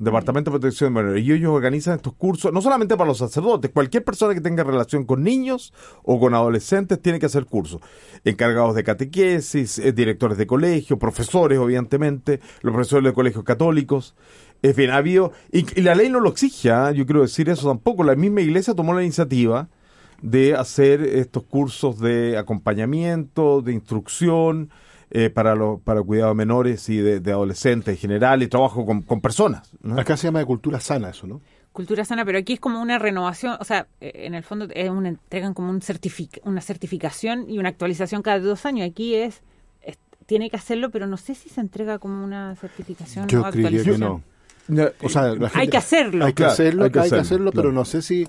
Departamento 0.00 0.50
de 0.50 0.58
Protección 0.58 0.94
de 0.94 1.02
Menores. 1.02 1.24
Y 1.24 1.30
ellos 1.30 1.52
organizan 1.52 1.96
estos 1.96 2.14
cursos, 2.14 2.52
no 2.54 2.62
solamente 2.62 2.96
para 2.96 3.08
los 3.08 3.18
sacerdotes, 3.18 3.70
cualquier 3.70 4.02
persona 4.02 4.32
que 4.32 4.40
tenga 4.40 4.64
relación 4.64 5.04
con 5.04 5.22
niños 5.22 5.74
o 6.02 6.18
con 6.18 6.34
adolescentes 6.34 7.00
tiene 7.02 7.18
que 7.18 7.26
hacer 7.26 7.44
cursos. 7.44 7.82
Encargados 8.24 8.74
de 8.74 8.82
catequesis, 8.82 9.78
eh, 9.78 9.92
directores 9.92 10.38
de 10.38 10.46
colegio, 10.46 10.98
profesores, 10.98 11.58
obviamente, 11.58 12.40
los 12.62 12.72
profesores 12.72 13.04
de 13.04 13.12
colegios 13.12 13.44
católicos. 13.44 14.14
En 14.62 14.74
fin, 14.74 14.88
ha 14.88 14.96
habido. 14.96 15.32
Y, 15.52 15.82
la 15.82 15.94
ley 15.94 16.08
no 16.08 16.20
lo 16.20 16.30
exige, 16.30 16.70
¿ah? 16.70 16.92
yo 16.92 17.04
quiero 17.04 17.20
decir 17.20 17.50
eso 17.50 17.68
tampoco. 17.68 18.02
La 18.02 18.16
misma 18.16 18.40
iglesia 18.40 18.74
tomó 18.74 18.94
la 18.94 19.02
iniciativa 19.02 19.68
de 20.22 20.54
hacer 20.54 21.02
estos 21.02 21.42
cursos 21.42 21.98
de 21.98 22.38
acompañamiento, 22.38 23.60
de 23.60 23.74
instrucción 23.74 24.70
eh, 25.10 25.30
para, 25.30 25.54
lo, 25.54 25.78
para 25.78 26.02
cuidado 26.02 26.30
de 26.30 26.34
menores 26.36 26.88
y 26.88 26.98
de, 26.98 27.32
adolescentes 27.32 27.94
en 27.94 27.98
general 27.98 28.42
y 28.42 28.48
trabajo 28.48 28.86
con, 28.86 29.20
personas. 29.20 29.72
Acá 29.96 30.16
se 30.16 30.28
llama 30.28 30.38
de 30.38 30.46
cultura 30.46 30.78
sana 30.80 31.10
eso, 31.10 31.26
¿no? 31.26 31.40
Cultura 31.72 32.04
sana, 32.04 32.24
pero 32.24 32.38
aquí 32.38 32.54
es 32.54 32.60
como 32.60 32.80
una 32.80 32.98
renovación, 32.98 33.56
o 33.60 33.64
sea, 33.64 33.86
eh, 34.00 34.12
en 34.14 34.34
el 34.34 34.42
fondo 34.42 34.68
es 34.72 34.90
una, 34.90 35.08
entregan 35.08 35.54
como 35.54 35.70
un 35.70 35.80
una 36.44 36.60
certificación 36.60 37.48
y 37.48 37.58
una 37.58 37.68
actualización 37.68 38.22
cada 38.22 38.38
dos 38.40 38.66
años. 38.66 38.88
Aquí 38.88 39.14
es, 39.14 39.42
tiene 40.26 40.48
que 40.48 40.56
hacerlo, 40.56 40.90
pero 40.90 41.08
no 41.08 41.16
sé 41.16 41.34
si 41.34 41.48
se 41.48 41.60
entrega 41.60 41.98
como 41.98 42.24
una 42.24 42.54
certificación 42.54 43.26
o 43.34 43.44
actualización. 43.44 43.94
Que 43.96 44.00
no. 44.00 44.22
O 45.02 45.08
sea, 45.08 45.34
hay 45.54 45.68
que 45.68 45.76
hacerlo. 45.76 46.24
Hay 46.24 46.32
que 46.34 46.44
hacerlo, 46.44 46.84
hay 46.84 46.90
que, 46.90 47.00
hacerlo, 47.00 47.50
pero 47.50 47.72
no 47.72 47.84
sé 47.84 48.00
si 48.00 48.28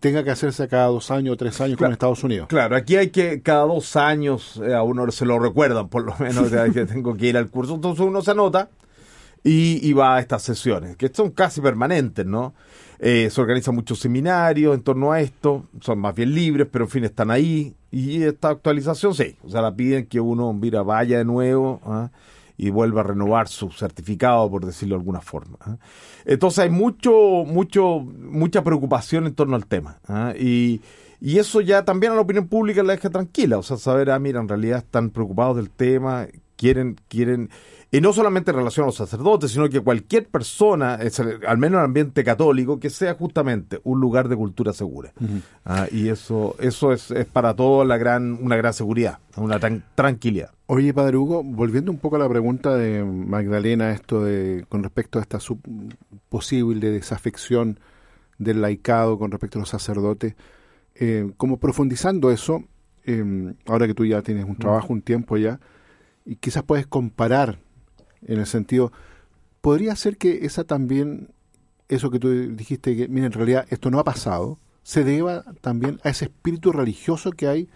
tenga 0.00 0.24
que 0.24 0.30
hacerse 0.30 0.68
cada 0.68 0.86
dos 0.86 1.10
años 1.10 1.34
o 1.34 1.36
tres 1.36 1.60
años 1.60 1.76
como 1.76 1.88
en 1.88 1.92
Estados 1.92 2.24
Unidos. 2.24 2.48
Claro, 2.48 2.76
aquí 2.76 2.96
hay 2.96 3.10
que 3.10 3.42
cada 3.42 3.64
dos 3.64 3.96
años 3.96 4.60
eh, 4.64 4.74
a 4.74 4.82
uno 4.82 5.10
se 5.10 5.26
lo 5.26 5.38
recuerdan, 5.38 5.88
por 5.88 6.04
lo 6.04 6.16
menos, 6.18 6.50
que 6.72 6.86
tengo 6.86 7.16
que 7.16 7.26
ir 7.26 7.36
al 7.36 7.50
curso. 7.50 7.74
Entonces 7.74 8.04
uno 8.04 8.22
se 8.22 8.30
anota 8.30 8.70
y, 9.44 9.92
va 9.92 10.16
a 10.16 10.20
estas 10.20 10.42
sesiones, 10.42 10.96
que 10.96 11.08
son 11.08 11.30
casi 11.30 11.60
permanentes, 11.60 12.26
¿no? 12.26 12.54
Eh, 12.98 13.28
se 13.30 13.40
organizan 13.40 13.74
muchos 13.74 14.00
seminarios 14.00 14.74
en 14.74 14.82
torno 14.82 15.12
a 15.12 15.20
esto, 15.20 15.66
son 15.80 15.98
más 16.00 16.14
bien 16.14 16.34
libres, 16.34 16.66
pero 16.70 16.86
en 16.86 16.90
fin 16.90 17.04
están 17.04 17.30
ahí. 17.30 17.74
Y 17.92 18.22
esta 18.22 18.48
actualización, 18.48 19.14
sí, 19.14 19.36
o 19.44 19.50
sea, 19.50 19.60
la 19.60 19.74
piden 19.74 20.06
que 20.06 20.18
uno, 20.18 20.52
mira, 20.52 20.82
vaya 20.82 21.18
de 21.18 21.24
nuevo. 21.24 21.80
¿ah? 21.84 22.10
Y 22.56 22.70
vuelva 22.70 23.02
a 23.02 23.04
renovar 23.04 23.48
su 23.48 23.70
certificado, 23.70 24.50
por 24.50 24.64
decirlo 24.64 24.94
de 24.94 25.00
alguna 25.00 25.20
forma. 25.20 25.58
¿eh? 25.66 25.76
Entonces 26.24 26.60
hay 26.60 26.70
mucho, 26.70 27.12
mucho, 27.46 28.00
mucha 28.00 28.64
preocupación 28.64 29.26
en 29.26 29.34
torno 29.34 29.56
al 29.56 29.66
tema. 29.66 29.98
¿eh? 30.08 30.34
Y, 30.40 30.80
eso 31.38 31.60
ya 31.60 31.84
también 31.84 32.12
a 32.12 32.14
la 32.14 32.20
opinión 32.20 32.46
pública 32.46 32.82
la 32.82 32.92
deja 32.92 33.10
tranquila. 33.10 33.58
O 33.58 33.62
sea, 33.62 33.76
saber, 33.76 34.10
ah, 34.10 34.18
mira, 34.18 34.40
en 34.40 34.48
realidad 34.48 34.78
están 34.78 35.10
preocupados 35.10 35.56
del 35.56 35.70
tema, 35.70 36.26
quieren, 36.56 36.96
quieren, 37.08 37.50
y 37.90 38.00
no 38.00 38.12
solamente 38.12 38.50
en 38.50 38.56
relación 38.56 38.84
a 38.84 38.86
los 38.86 38.96
sacerdotes, 38.96 39.52
sino 39.52 39.68
que 39.68 39.80
cualquier 39.80 40.26
persona, 40.26 40.98
al 41.46 41.58
menos 41.58 41.78
en 41.78 41.80
el 41.80 41.84
ambiente 41.84 42.24
católico, 42.24 42.80
que 42.80 42.90
sea 42.90 43.14
justamente 43.14 43.80
un 43.84 44.00
lugar 44.00 44.28
de 44.28 44.36
cultura 44.36 44.72
segura. 44.72 45.12
Ah, 45.64 45.86
y 45.90 46.08
eso, 46.08 46.56
eso 46.58 46.92
es, 46.92 47.10
es 47.10 47.26
para 47.26 47.54
todos 47.54 47.86
la 47.86 47.96
gran, 47.96 48.38
una 48.42 48.56
gran 48.56 48.72
seguridad, 48.72 49.18
una 49.36 49.60
tranquilidad. 49.94 50.50
Oye, 50.66 50.92
Padre 50.92 51.16
Hugo, 51.16 51.44
volviendo 51.44 51.92
un 51.92 51.98
poco 51.98 52.16
a 52.16 52.18
la 52.18 52.28
pregunta 52.28 52.74
de 52.74 53.04
Magdalena, 53.04 53.92
esto 53.92 54.24
de 54.24 54.64
con 54.68 54.82
respecto 54.82 55.20
a 55.20 55.22
esta 55.22 55.38
posible 56.28 56.90
desafección 56.90 57.78
del 58.38 58.60
laicado 58.60 59.18
con 59.18 59.30
respecto 59.30 59.58
a 59.58 59.60
los 59.60 59.68
sacerdotes, 59.68 60.34
eh, 60.96 61.30
como 61.36 61.58
profundizando 61.58 62.30
eso, 62.30 62.64
eh, 63.04 63.54
ahora 63.66 63.86
que 63.86 63.94
tú 63.94 64.04
ya 64.04 64.22
tienes 64.22 64.44
un 64.44 64.56
trabajo, 64.56 64.92
un 64.92 65.02
tiempo 65.02 65.36
ya, 65.36 65.60
y 66.26 66.36
quizás 66.36 66.64
puedes 66.64 66.86
comparar 66.86 67.60
en 68.26 68.40
el 68.40 68.46
sentido, 68.46 68.92
podría 69.60 69.94
ser 69.96 70.18
que 70.18 70.44
esa 70.44 70.64
también, 70.64 71.32
eso 71.88 72.10
que 72.10 72.18
tú 72.18 72.28
dijiste, 72.54 72.96
que 72.96 73.08
mira, 73.08 73.26
en 73.26 73.32
realidad 73.32 73.66
esto 73.70 73.90
no 73.90 73.98
ha 73.98 74.04
pasado, 74.04 74.58
se 74.82 75.04
deba 75.04 75.44
también 75.60 76.00
a 76.04 76.10
ese 76.10 76.26
espíritu 76.26 76.72
religioso 76.72 77.30
que 77.30 77.48
hay 77.48 77.68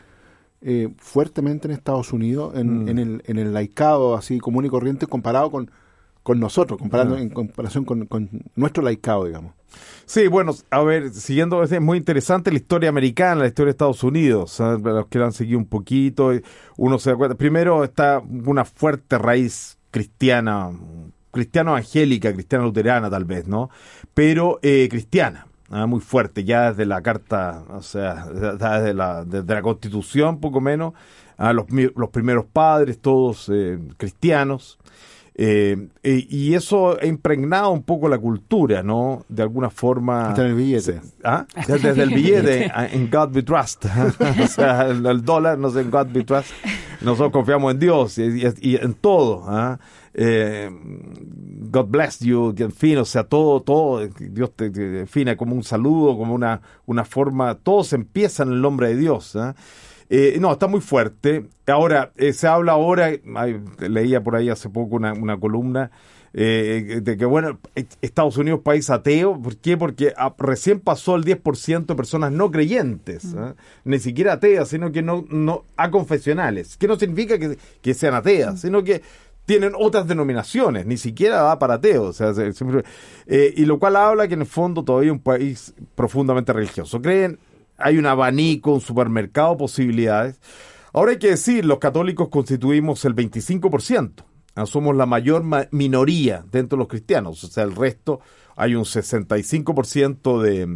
eh, 0.62 0.92
fuertemente 0.99 1.69
en 1.69 1.73
Estados 1.73 2.12
Unidos, 2.12 2.54
en, 2.57 2.85
mm. 2.85 2.88
en, 2.88 2.99
el, 2.99 3.23
en 3.26 3.38
el 3.38 3.54
laicado 3.54 4.16
así 4.16 4.38
común 4.38 4.66
y 4.66 4.69
corriente 4.69 5.07
comparado 5.07 5.50
con, 5.50 5.71
con 6.23 6.39
nosotros, 6.39 6.79
comparando 6.79 7.17
ah. 7.17 7.21
en 7.21 7.31
comparación 7.31 7.85
con, 7.85 8.07
con, 8.07 8.29
nuestro 8.55 8.83
laicado, 8.83 9.25
digamos. 9.27 9.55
Sí, 10.05 10.27
bueno, 10.27 10.53
a 10.71 10.83
ver, 10.83 11.11
siguiendo, 11.11 11.62
es 11.62 11.81
muy 11.81 11.97
interesante 11.97 12.50
la 12.50 12.59
historia 12.59 12.89
americana, 12.89 13.43
la 13.43 13.47
historia 13.47 13.67
de 13.67 13.71
Estados 13.73 14.03
Unidos, 14.03 14.59
los 14.59 15.07
que 15.07 15.19
la 15.19 15.27
han 15.27 15.33
seguido 15.33 15.59
un 15.59 15.67
poquito, 15.67 16.33
uno 16.77 16.99
se 16.99 17.11
da 17.11 17.17
cuenta, 17.17 17.37
primero 17.37 17.85
está 17.85 18.21
una 18.21 18.65
fuerte 18.65 19.19
raíz 19.19 19.79
cristiana, 19.91 20.71
cristiano 21.31 21.77
angélica, 21.77 22.33
cristiana 22.33 22.65
luterana 22.65 23.09
tal 23.09 23.25
vez, 23.25 23.47
¿no? 23.47 23.71
Pero 24.12 24.59
eh, 24.62 24.89
cristiana, 24.91 25.47
¿ah? 25.71 25.87
muy 25.87 26.00
fuerte, 26.00 26.45
ya 26.45 26.71
desde 26.71 26.87
la 26.87 27.00
carta, 27.03 27.65
o 27.71 27.83
sea, 27.83 28.27
desde 28.27 28.95
la, 28.95 29.25
desde 29.25 29.55
la 29.55 29.62
constitución, 29.62 30.41
poco 30.41 30.61
menos, 30.61 30.95
a 31.37 31.53
los, 31.53 31.67
los 31.71 32.11
primeros 32.11 32.45
padres, 32.45 33.00
todos 33.00 33.49
eh, 33.53 33.79
cristianos. 33.97 34.79
Eh, 35.35 35.89
y 36.03 36.55
eso 36.55 36.99
ha 37.01 37.07
impregnado 37.07 37.71
un 37.71 37.83
poco 37.83 38.09
la 38.09 38.19
cultura, 38.19 38.83
¿no? 38.83 39.25
De 39.29 39.43
alguna 39.43 39.71
forma. 39.71 40.31
Hasta 40.31 40.45
el 40.47 40.55
billete. 40.55 41.01
¿Ah? 41.25 41.47
Desde, 41.67 42.03
el 42.03 42.11
billete, 42.11 42.71
en 42.93 43.11
God 43.11 43.35
we 43.35 43.43
trust. 43.43 43.87
o 44.43 44.47
sea, 44.47 44.89
el, 44.89 45.25
dólar, 45.25 45.59
no 45.59 45.71
sé, 45.71 45.81
en 45.81 45.91
God 45.91 46.09
we 46.15 46.25
trust. 46.25 46.51
Nosotros 47.01 47.33
confiamos 47.33 47.73
en 47.73 47.79
Dios 47.79 48.19
y, 48.19 48.77
en 48.77 48.95
todo. 48.95 49.45
¿ah? 49.47 49.79
Eh, 50.13 50.71
God 51.71 51.87
bless 51.87 52.19
you, 52.19 52.53
en 52.59 52.73
fin, 52.73 52.99
o 52.99 53.05
sea, 53.05 53.25
todo, 53.25 53.63
todo, 53.63 54.07
Dios 54.19 54.51
te, 54.57 54.71
define 54.71 55.37
como 55.37 55.55
un 55.55 55.63
saludo, 55.63 56.19
como 56.19 56.35
una, 56.35 56.61
una 56.87 57.05
forma, 57.05 57.55
todo 57.55 57.85
se 57.85 57.95
empieza 57.95 58.43
en 58.43 58.51
el 58.51 58.61
nombre 58.61 58.89
de 58.89 58.97
Dios. 58.97 59.37
¿ah? 59.37 59.55
Eh, 60.12 60.38
no, 60.40 60.50
está 60.50 60.67
muy 60.67 60.81
fuerte. 60.81 61.47
Ahora, 61.69 62.11
eh, 62.17 62.33
se 62.33 62.49
habla 62.49 62.73
ahora, 62.73 63.12
leía 63.79 64.21
por 64.21 64.35
ahí 64.35 64.49
hace 64.49 64.69
poco 64.69 64.97
una, 64.97 65.12
una 65.12 65.38
columna, 65.38 65.93
eh, 66.35 67.00
de 67.00 67.17
que, 67.17 67.25
bueno, 67.25 67.61
Estados 68.02 68.37
Unidos 68.37 68.59
es 68.59 68.64
país 68.64 68.90
ateo. 68.90 69.40
¿Por 69.40 69.57
qué? 69.59 69.76
Porque 69.76 70.12
ah, 70.17 70.35
recién 70.37 70.81
pasó 70.81 71.14
el 71.14 71.25
10% 71.25 71.87
de 71.87 71.95
personas 71.95 72.33
no 72.33 72.50
creyentes, 72.50 73.35
mm. 73.35 73.38
¿ah? 73.38 73.55
ni 73.85 74.00
siquiera 74.00 74.33
ateas, 74.33 74.69
sino 74.69 74.90
que 74.90 75.00
no, 75.00 75.25
no 75.31 75.64
a 75.76 75.93
confesionales. 75.93 76.76
Que 76.76 76.88
no 76.88 76.99
significa 76.99 77.38
que, 77.38 77.57
que 77.81 77.95
sean 77.95 78.14
ateas, 78.14 78.55
mm. 78.55 78.59
sino 78.59 78.83
que 78.83 79.02
tienen 79.47 79.75
otras 79.79 80.09
denominaciones, 80.09 80.87
ni 80.87 80.97
siquiera 80.97 81.43
va 81.43 81.61
para 81.61 81.75
ateos. 81.75 82.21
O 82.21 82.35
sea, 82.35 82.52
y 83.29 83.64
lo 83.64 83.79
cual 83.79 83.95
habla 83.95 84.26
que 84.26 84.35
en 84.35 84.40
el 84.40 84.47
fondo 84.47 84.85
todavía 84.85 85.11
es 85.11 85.17
un 85.17 85.23
país 85.23 85.73
profundamente 85.95 86.52
religioso. 86.52 87.00
Creen 87.00 87.38
hay 87.81 87.99
un 87.99 88.07
abanico, 88.07 88.73
un 88.73 88.81
supermercado 88.81 89.53
de 89.53 89.59
posibilidades. 89.59 90.41
Ahora 90.93 91.12
hay 91.12 91.19
que 91.19 91.31
decir, 91.31 91.64
los 91.64 91.79
católicos 91.79 92.29
constituimos 92.29 93.05
el 93.05 93.14
25%. 93.14 94.25
Ah, 94.55 94.66
somos 94.66 94.97
la 94.97 95.07
mayor 95.07 95.45
minoría 95.71 96.45
dentro 96.51 96.77
de 96.77 96.81
los 96.81 96.88
cristianos. 96.88 97.43
O 97.45 97.47
sea, 97.47 97.64
el 97.64 97.75
resto 97.75 98.21
hay 98.57 98.75
un 98.75 98.85
65% 98.85 100.40
de, 100.43 100.66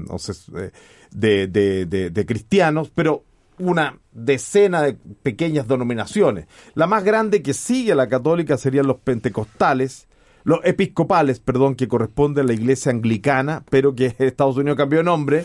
de, 1.10 1.86
de, 1.86 2.10
de, 2.10 2.26
cristianos, 2.26 2.90
pero 2.94 3.24
una 3.58 3.98
decena 4.12 4.82
de 4.82 4.94
pequeñas 4.94 5.68
denominaciones. 5.68 6.46
La 6.74 6.86
más 6.86 7.04
grande 7.04 7.42
que 7.42 7.52
sigue 7.52 7.92
a 7.92 7.96
la 7.96 8.08
católica 8.08 8.56
serían 8.56 8.86
los 8.86 8.98
pentecostales, 8.98 10.08
los 10.44 10.60
episcopales, 10.64 11.40
perdón, 11.40 11.74
que 11.74 11.88
corresponde 11.88 12.42
a 12.42 12.44
la 12.44 12.52
iglesia 12.52 12.92
anglicana, 12.92 13.64
pero 13.70 13.94
que 13.94 14.14
Estados 14.18 14.56
Unidos 14.56 14.76
cambió 14.76 14.98
de 14.98 15.04
nombre 15.04 15.44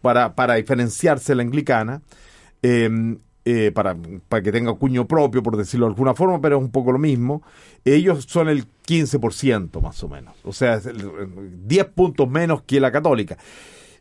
para, 0.00 0.34
para 0.34 0.54
diferenciarse 0.54 1.32
de 1.32 1.36
la 1.36 1.42
anglicana, 1.42 2.02
em, 2.62 3.18
eh, 3.44 3.70
para, 3.72 3.96
para 4.28 4.42
que 4.42 4.52
tenga 4.52 4.72
cuño 4.74 5.06
propio, 5.06 5.42
por 5.42 5.56
decirlo 5.56 5.86
de 5.86 5.92
alguna 5.92 6.14
forma, 6.14 6.40
pero 6.40 6.56
es 6.58 6.62
un 6.62 6.70
poco 6.70 6.92
lo 6.92 6.98
mismo. 6.98 7.42
Ellos 7.84 8.24
son 8.28 8.48
el 8.48 8.66
15% 8.86 9.80
más 9.80 10.02
o 10.02 10.08
menos, 10.08 10.34
o 10.44 10.52
sea, 10.52 10.80
10 10.80 11.84
puntos 11.86 12.28
menos 12.28 12.62
que 12.62 12.80
la 12.80 12.90
católica. 12.90 13.36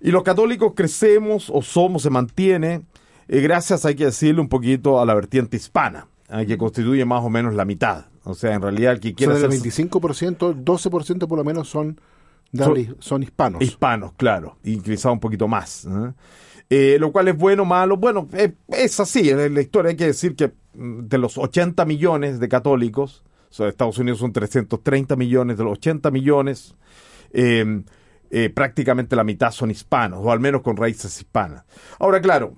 Y 0.01 0.11
los 0.11 0.23
católicos 0.23 0.73
crecemos 0.75 1.49
o 1.51 1.63
somos, 1.63 2.03
se 2.03 2.11
mantiene, 2.11 2.83
eh, 3.27 3.41
gracias, 3.41 3.85
hay 3.85 3.95
que 3.95 4.05
decirle, 4.05 4.41
un 4.41 4.49
poquito 4.49 4.99
a 4.99 5.05
la 5.05 5.15
vertiente 5.15 5.57
hispana, 5.57 6.07
eh, 6.29 6.45
que 6.45 6.57
constituye 6.57 7.05
más 7.05 7.23
o 7.23 7.29
menos 7.29 7.55
la 7.55 7.65
mitad. 7.65 8.05
O 8.25 8.33
sea, 8.33 8.55
en 8.55 8.61
realidad 8.61 8.93
el 8.93 8.99
que 8.99 9.13
quiere 9.13 9.33
hacer... 9.33 9.51
el 9.51 9.61
25%, 9.61 10.63
12% 10.63 11.27
por 11.27 11.37
lo 11.37 11.43
menos 11.43 11.69
son, 11.69 12.01
son, 12.99 13.23
hispanos. 13.23 13.61
Hispanos, 13.61 14.13
claro, 14.17 14.57
y 14.63 14.79
quizá 14.79 15.11
un 15.11 15.19
poquito 15.19 15.47
más. 15.47 15.85
¿eh? 15.85 16.13
Eh, 16.69 16.97
lo 16.99 17.11
cual 17.11 17.27
es 17.27 17.37
bueno 17.37 17.61
o 17.61 17.65
malo. 17.65 17.97
Bueno, 17.97 18.27
es 18.67 18.99
así, 18.99 19.29
en 19.29 19.53
la 19.53 19.61
historia 19.61 19.91
hay 19.91 19.95
que 19.95 20.07
decir 20.07 20.35
que 20.35 20.51
mm, 20.73 21.01
de 21.07 21.17
los 21.19 21.37
80 21.37 21.85
millones 21.85 22.39
de 22.39 22.49
católicos, 22.49 23.23
o 23.51 23.53
sea, 23.53 23.67
Estados 23.67 23.99
Unidos 23.99 24.19
son 24.19 24.33
330 24.33 25.15
millones, 25.15 25.57
de 25.57 25.63
los 25.63 25.73
80 25.73 26.09
millones, 26.09 26.75
eh, 27.31 27.83
prácticamente 28.55 29.15
la 29.15 29.23
mitad 29.23 29.51
son 29.51 29.69
hispanos, 29.69 30.19
o 30.23 30.31
al 30.31 30.39
menos 30.39 30.63
con 30.63 30.75
raíces 30.77 31.15
hispanas. 31.17 31.63
Ahora, 31.99 32.19
claro, 32.21 32.55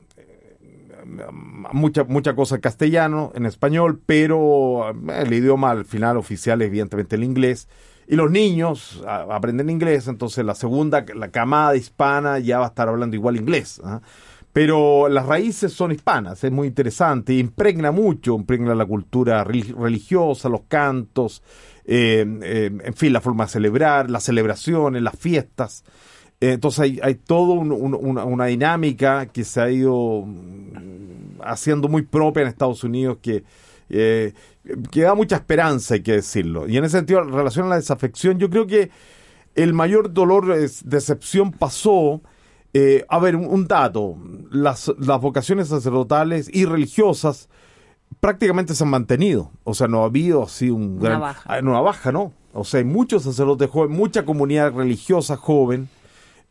mucha, 1.74 2.04
mucha 2.04 2.36
cosa 2.36 2.56
en 2.56 2.62
castellano, 2.62 3.32
en 3.36 3.46
español, 3.46 4.02
pero 4.06 4.89
eh, 4.89 5.24
el 5.26 5.34
idioma 5.34 5.72
al 5.72 5.86
final 5.86 6.17
oficial 6.17 6.62
es 6.62 6.67
evidentemente 6.67 7.15
el 7.15 7.24
inglés. 7.24 7.67
Y 8.10 8.15
los 8.15 8.32
niños 8.32 9.04
aprenden 9.06 9.70
inglés, 9.70 10.08
entonces 10.08 10.46
la 10.46 10.56
segunda, 10.56 11.06
la 11.13 11.30
camada 11.30 11.76
hispana 11.76 12.39
ya 12.39 12.60
va 12.60 12.65
a 12.65 12.70
estar 12.70 12.88
hablando 12.88 13.17
igual 13.17 13.36
inglés. 13.36 13.82
¿ah? 13.84 14.00
Pero 14.54 15.10
las 15.10 15.26
raíces 15.26 15.74
son 15.74 15.91
hispanas, 15.91 16.43
es 16.43 16.52
muy 16.52 16.67
interesante, 16.67 17.34
impregna 17.34 17.91
mucho, 17.91 18.34
impregna 18.34 18.74
la 18.74 18.86
cultura 18.86 19.43
religiosa, 19.43 20.48
los 20.48 20.62
cantos, 20.70 21.43
eh, 21.86 22.26
eh, 22.41 22.72
en 22.84 22.93
fin, 22.96 23.13
la 23.13 23.22
forma 23.22 23.46
de 23.46 23.52
celebrar, 23.52 24.10
las 24.10 24.24
celebraciones, 24.24 25.02
las 25.02 25.15
fiestas. 25.15 25.84
Entonces 26.39 26.80
hay, 26.80 27.00
hay 27.02 27.15
toda 27.15 27.56
una, 27.56 28.45
dinámica 28.45 29.26
que 29.26 29.43
se 29.43 29.60
ha 29.60 29.71
ido 29.71 30.23
mm, 30.26 31.41
haciendo 31.43 31.88
muy 31.88 32.04
propia 32.04 32.41
en 32.41 32.47
Estados 32.47 32.84
Unidos 32.84 33.17
que, 33.21 33.43
eh, 33.89 34.34
que 34.91 35.02
da 35.02 35.15
mucha 35.15 35.38
esperanza, 35.38 35.95
hay 35.95 36.04
que 36.04 36.13
decirlo. 36.13 36.67
Y 36.67 36.78
en 36.78 36.84
ese 36.84 36.97
sentido, 36.97 37.23
en 37.23 37.32
relación 37.32 37.65
a 37.65 37.69
la 37.69 37.76
desafección, 37.78 38.38
yo 38.38 38.50
creo 38.50 38.67
que 38.67 38.91
el 39.56 39.73
mayor 39.73 40.13
dolor, 40.13 40.52
es, 40.52 40.88
decepción 40.88 41.52
pasó. 41.52 42.21
Eh, 42.73 43.06
a 43.10 43.17
ver, 43.17 43.36
un, 43.36 43.67
dato, 43.67 44.17
las, 44.52 44.93
las 45.00 45.19
vocaciones 45.19 45.69
sacerdotales 45.69 46.50
y 46.54 46.65
religiosas 46.65 47.50
prácticamente 48.19 48.76
se 48.76 48.84
han 48.84 48.91
mantenido. 48.91 49.52
O 49.63 49.73
sea, 49.73 49.88
no 49.88 50.04
ha 50.04 50.06
habido 50.06 50.43
así 50.43 50.69
un 50.69 51.00
gran... 51.00 51.17
Una 51.17 51.19
baja. 51.19 51.60
Una 51.60 51.82
baja, 51.82 52.12
¿no? 52.12 52.34
O 52.54 52.63
sea, 52.63 52.80
hay 52.80 52.86
muchos 52.86 53.23
sacerdotes 53.23 53.69
jóvenes, 53.69 53.97
mucha 53.97 54.26
comunidad 54.26 54.73
religiosa 54.73 55.38
joven 55.38 55.89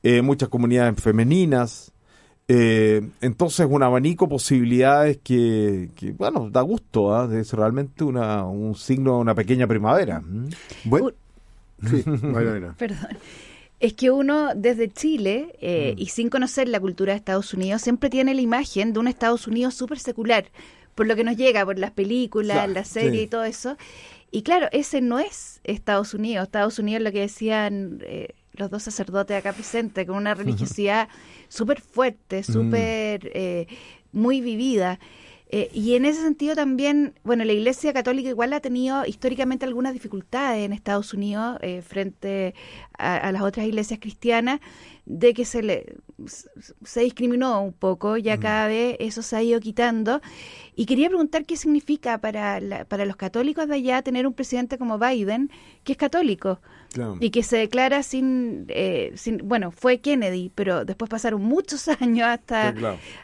eh, 0.02 0.22
muchas 0.22 0.48
comunidades 0.48 1.00
femeninas. 1.02 1.92
Eh, 2.48 3.08
entonces, 3.20 3.66
un 3.68 3.82
abanico 3.82 4.26
de 4.26 4.30
posibilidades 4.30 5.18
que, 5.18 5.90
bueno, 6.16 6.48
da 6.50 6.60
gusto, 6.60 7.14
¿ah? 7.14 7.28
es 7.32 7.52
realmente 7.52 8.04
una, 8.04 8.44
un 8.44 8.74
signo 8.76 9.14
de 9.14 9.20
una 9.20 9.34
pequeña 9.34 9.66
primavera. 9.66 10.20
¿Mm? 10.20 10.50
Bueno, 10.84 11.10
Perdón. 12.78 13.18
Es 13.78 13.92
que 13.92 14.10
uno 14.10 14.54
desde 14.54 14.90
Chile 14.90 15.54
eh, 15.60 15.94
mm. 15.94 16.00
y 16.00 16.06
sin 16.06 16.30
conocer 16.30 16.68
la 16.68 16.80
cultura 16.80 17.12
de 17.12 17.18
Estados 17.18 17.52
Unidos 17.52 17.82
siempre 17.82 18.08
tiene 18.08 18.34
la 18.34 18.40
imagen 18.40 18.92
de 18.92 19.00
un 19.00 19.08
Estados 19.08 19.46
Unidos 19.46 19.74
súper 19.74 19.98
secular, 19.98 20.46
por 20.94 21.06
lo 21.06 21.14
que 21.14 21.24
nos 21.24 21.36
llega, 21.36 21.64
por 21.64 21.78
las 21.78 21.90
películas, 21.90 22.70
la 22.70 22.84
serie 22.84 23.22
y 23.22 23.26
todo 23.26 23.44
eso. 23.44 23.76
Y 24.30 24.42
claro, 24.42 24.68
ese 24.72 25.02
no 25.02 25.18
es 25.18 25.60
Estados 25.64 26.14
Unidos. 26.14 26.44
Estados 26.44 26.78
Unidos, 26.78 27.02
lo 27.02 27.12
que 27.12 27.20
decían 27.20 27.98
los 28.56 28.70
dos 28.70 28.82
sacerdotes 28.82 29.36
acá 29.36 29.52
presentes, 29.52 30.06
con 30.06 30.16
una 30.16 30.34
religiosidad 30.34 31.08
súper 31.48 31.80
fuerte, 31.80 32.40
mm. 32.40 32.44
súper, 32.44 33.30
eh, 33.34 33.66
muy 34.12 34.40
vivida. 34.40 34.98
Eh, 35.48 35.70
y 35.72 35.94
en 35.94 36.04
ese 36.04 36.22
sentido 36.22 36.56
también, 36.56 37.14
bueno, 37.22 37.44
la 37.44 37.52
Iglesia 37.52 37.92
Católica 37.92 38.28
igual 38.28 38.52
ha 38.52 38.60
tenido 38.60 39.06
históricamente 39.06 39.64
algunas 39.64 39.92
dificultades 39.92 40.64
en 40.64 40.72
Estados 40.72 41.14
Unidos 41.14 41.58
eh, 41.62 41.82
frente 41.82 42.54
a, 42.98 43.30
las 43.30 43.42
otras 43.42 43.64
iglesias 43.66 44.00
cristianas, 44.00 44.58
de 45.04 45.34
que 45.34 45.44
se 45.44 45.62
le 45.62 45.96
se 46.84 47.00
discriminó 47.00 47.62
un 47.62 47.72
poco, 47.72 48.16
ya 48.16 48.38
cada 48.38 48.66
vez 48.66 48.96
eso 48.98 49.22
se 49.22 49.36
ha 49.36 49.42
ido 49.42 49.60
quitando. 49.60 50.20
Y 50.78 50.84
quería 50.84 51.08
preguntar 51.08 51.46
qué 51.46 51.56
significa 51.56 52.18
para, 52.18 52.60
para 52.86 53.06
los 53.06 53.16
católicos 53.16 53.66
de 53.66 53.76
allá 53.76 54.02
tener 54.02 54.26
un 54.26 54.34
presidente 54.34 54.76
como 54.76 54.98
Biden, 54.98 55.50
que 55.84 55.92
es 55.92 55.98
católico. 55.98 56.60
Y 57.20 57.30
que 57.30 57.42
se 57.42 57.56
declara 57.56 58.02
sin, 58.02 58.66
eh, 58.68 59.12
sin, 59.16 59.38
bueno, 59.48 59.70
fue 59.70 59.98
Kennedy, 59.98 60.50
pero 60.54 60.84
después 60.84 61.10
pasaron 61.10 61.42
muchos 61.42 61.88
años 62.00 62.28
hasta, 62.28 62.74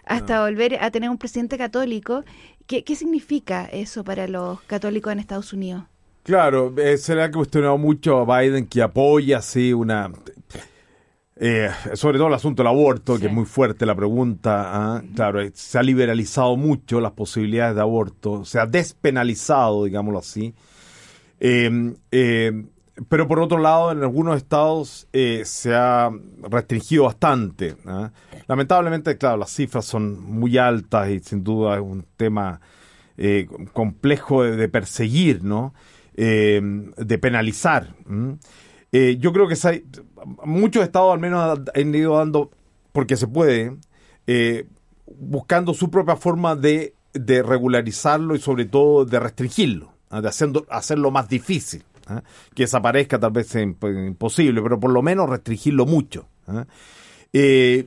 hasta 0.05 0.43
volver 0.43 0.83
a 0.83 0.91
tener 0.91 1.11
un 1.11 1.19
presidente 1.19 1.59
católico. 1.59 2.25
¿Qué, 2.67 2.85
¿Qué 2.85 2.97
significa 2.97 3.67
eso 3.67 4.03
para 4.03 4.27
los 4.27 4.61
católicos 4.63 5.13
en 5.13 5.19
Estados 5.21 5.53
Unidos? 5.53 5.85
Claro, 6.23 6.73
eh, 6.79 6.99
se 6.99 7.15
le 7.17 7.25
ha 7.25 7.31
cuestionado 7.31 7.77
mucho 7.79 8.19
a 8.19 8.41
Biden 8.41 8.67
que 8.67 8.81
apoya 8.81 9.39
así 9.39 9.73
una... 9.73 10.11
Eh, 11.37 11.71
sobre 11.95 12.19
todo 12.19 12.29
el 12.29 12.35
asunto 12.35 12.63
del 12.63 12.69
aborto, 12.69 13.19
que 13.19 13.27
es 13.27 13.33
muy 13.33 13.47
fuerte 13.47 13.87
la 13.87 13.95
pregunta. 13.95 14.63
¿ah? 14.67 15.03
Claro, 15.15 15.41
se 15.55 15.79
ha 15.79 15.83
liberalizado 15.83 16.57
mucho 16.57 17.01
las 17.01 17.13
posibilidades 17.13 17.75
de 17.75 17.81
aborto, 17.81 18.45
se 18.45 18.59
ha 18.59 18.67
despenalizado, 18.67 19.85
digámoslo 19.85 20.19
así. 20.19 20.55
Eh, 21.41 21.95
eh 22.11 22.53
pero 23.09 23.27
por 23.27 23.41
otro 23.41 23.59
lado, 23.59 23.93
en 23.93 24.03
algunos 24.03 24.37
estados 24.37 25.09
eh, 25.13 25.43
se 25.45 25.75
ha 25.75 26.11
restringido 26.43 27.05
bastante. 27.05 27.77
¿ah? 27.87 28.11
Lamentablemente, 28.47 29.17
claro, 29.17 29.39
las 29.39 29.51
cifras 29.51 29.85
son 29.85 30.23
muy 30.23 30.59
altas 30.59 31.11
y 31.11 31.21
sin 31.21 31.43
duda 31.43 31.77
es 31.77 31.81
un 31.81 32.05
tema 32.17 32.61
eh, 33.17 33.47
complejo 33.73 34.45
de, 34.45 34.69
perseguir, 34.69 35.43
¿no? 35.43 35.75
Eh, 36.15 36.61
de 36.97 37.19
penalizar. 37.19 37.95
yo 38.93 39.33
creo 39.33 39.49
que 39.49 39.57
hay, 39.67 39.85
muchos 40.45 40.83
estados 40.83 41.13
al 41.13 41.21
menos 41.21 41.61
han 41.75 41.95
ido 41.95 42.17
dando, 42.17 42.51
porque 42.93 43.17
se 43.17 43.27
puede, 43.27 43.77
buscando 45.07 45.75
su 45.75 45.91
propia 45.91 46.17
forma 46.17 46.57
de, 46.57 46.95
regularizarlo 47.15 48.35
y 48.35 48.39
sobre 48.39 48.65
todo 48.65 49.05
de 49.05 49.21
restringirlo, 49.21 49.93
¿ah? 50.11 50.21
de 50.21 50.29
haciendo, 50.29 50.67
hacerlo 50.71 51.11
más 51.11 51.29
difícil. 51.29 51.85
¿ah? 52.07 52.23
que 52.55 52.65
desaparezca 52.65 53.19
tal 53.19 53.33
vez 53.33 53.55
imposible, 53.55 54.61
pero 54.63 54.81
por 54.81 54.91
lo 54.91 55.03
menos 55.03 55.29
restringirlo 55.29 55.87
mucho. 55.87 56.27
¿ah? 56.47 56.67
Eh, 57.33 57.87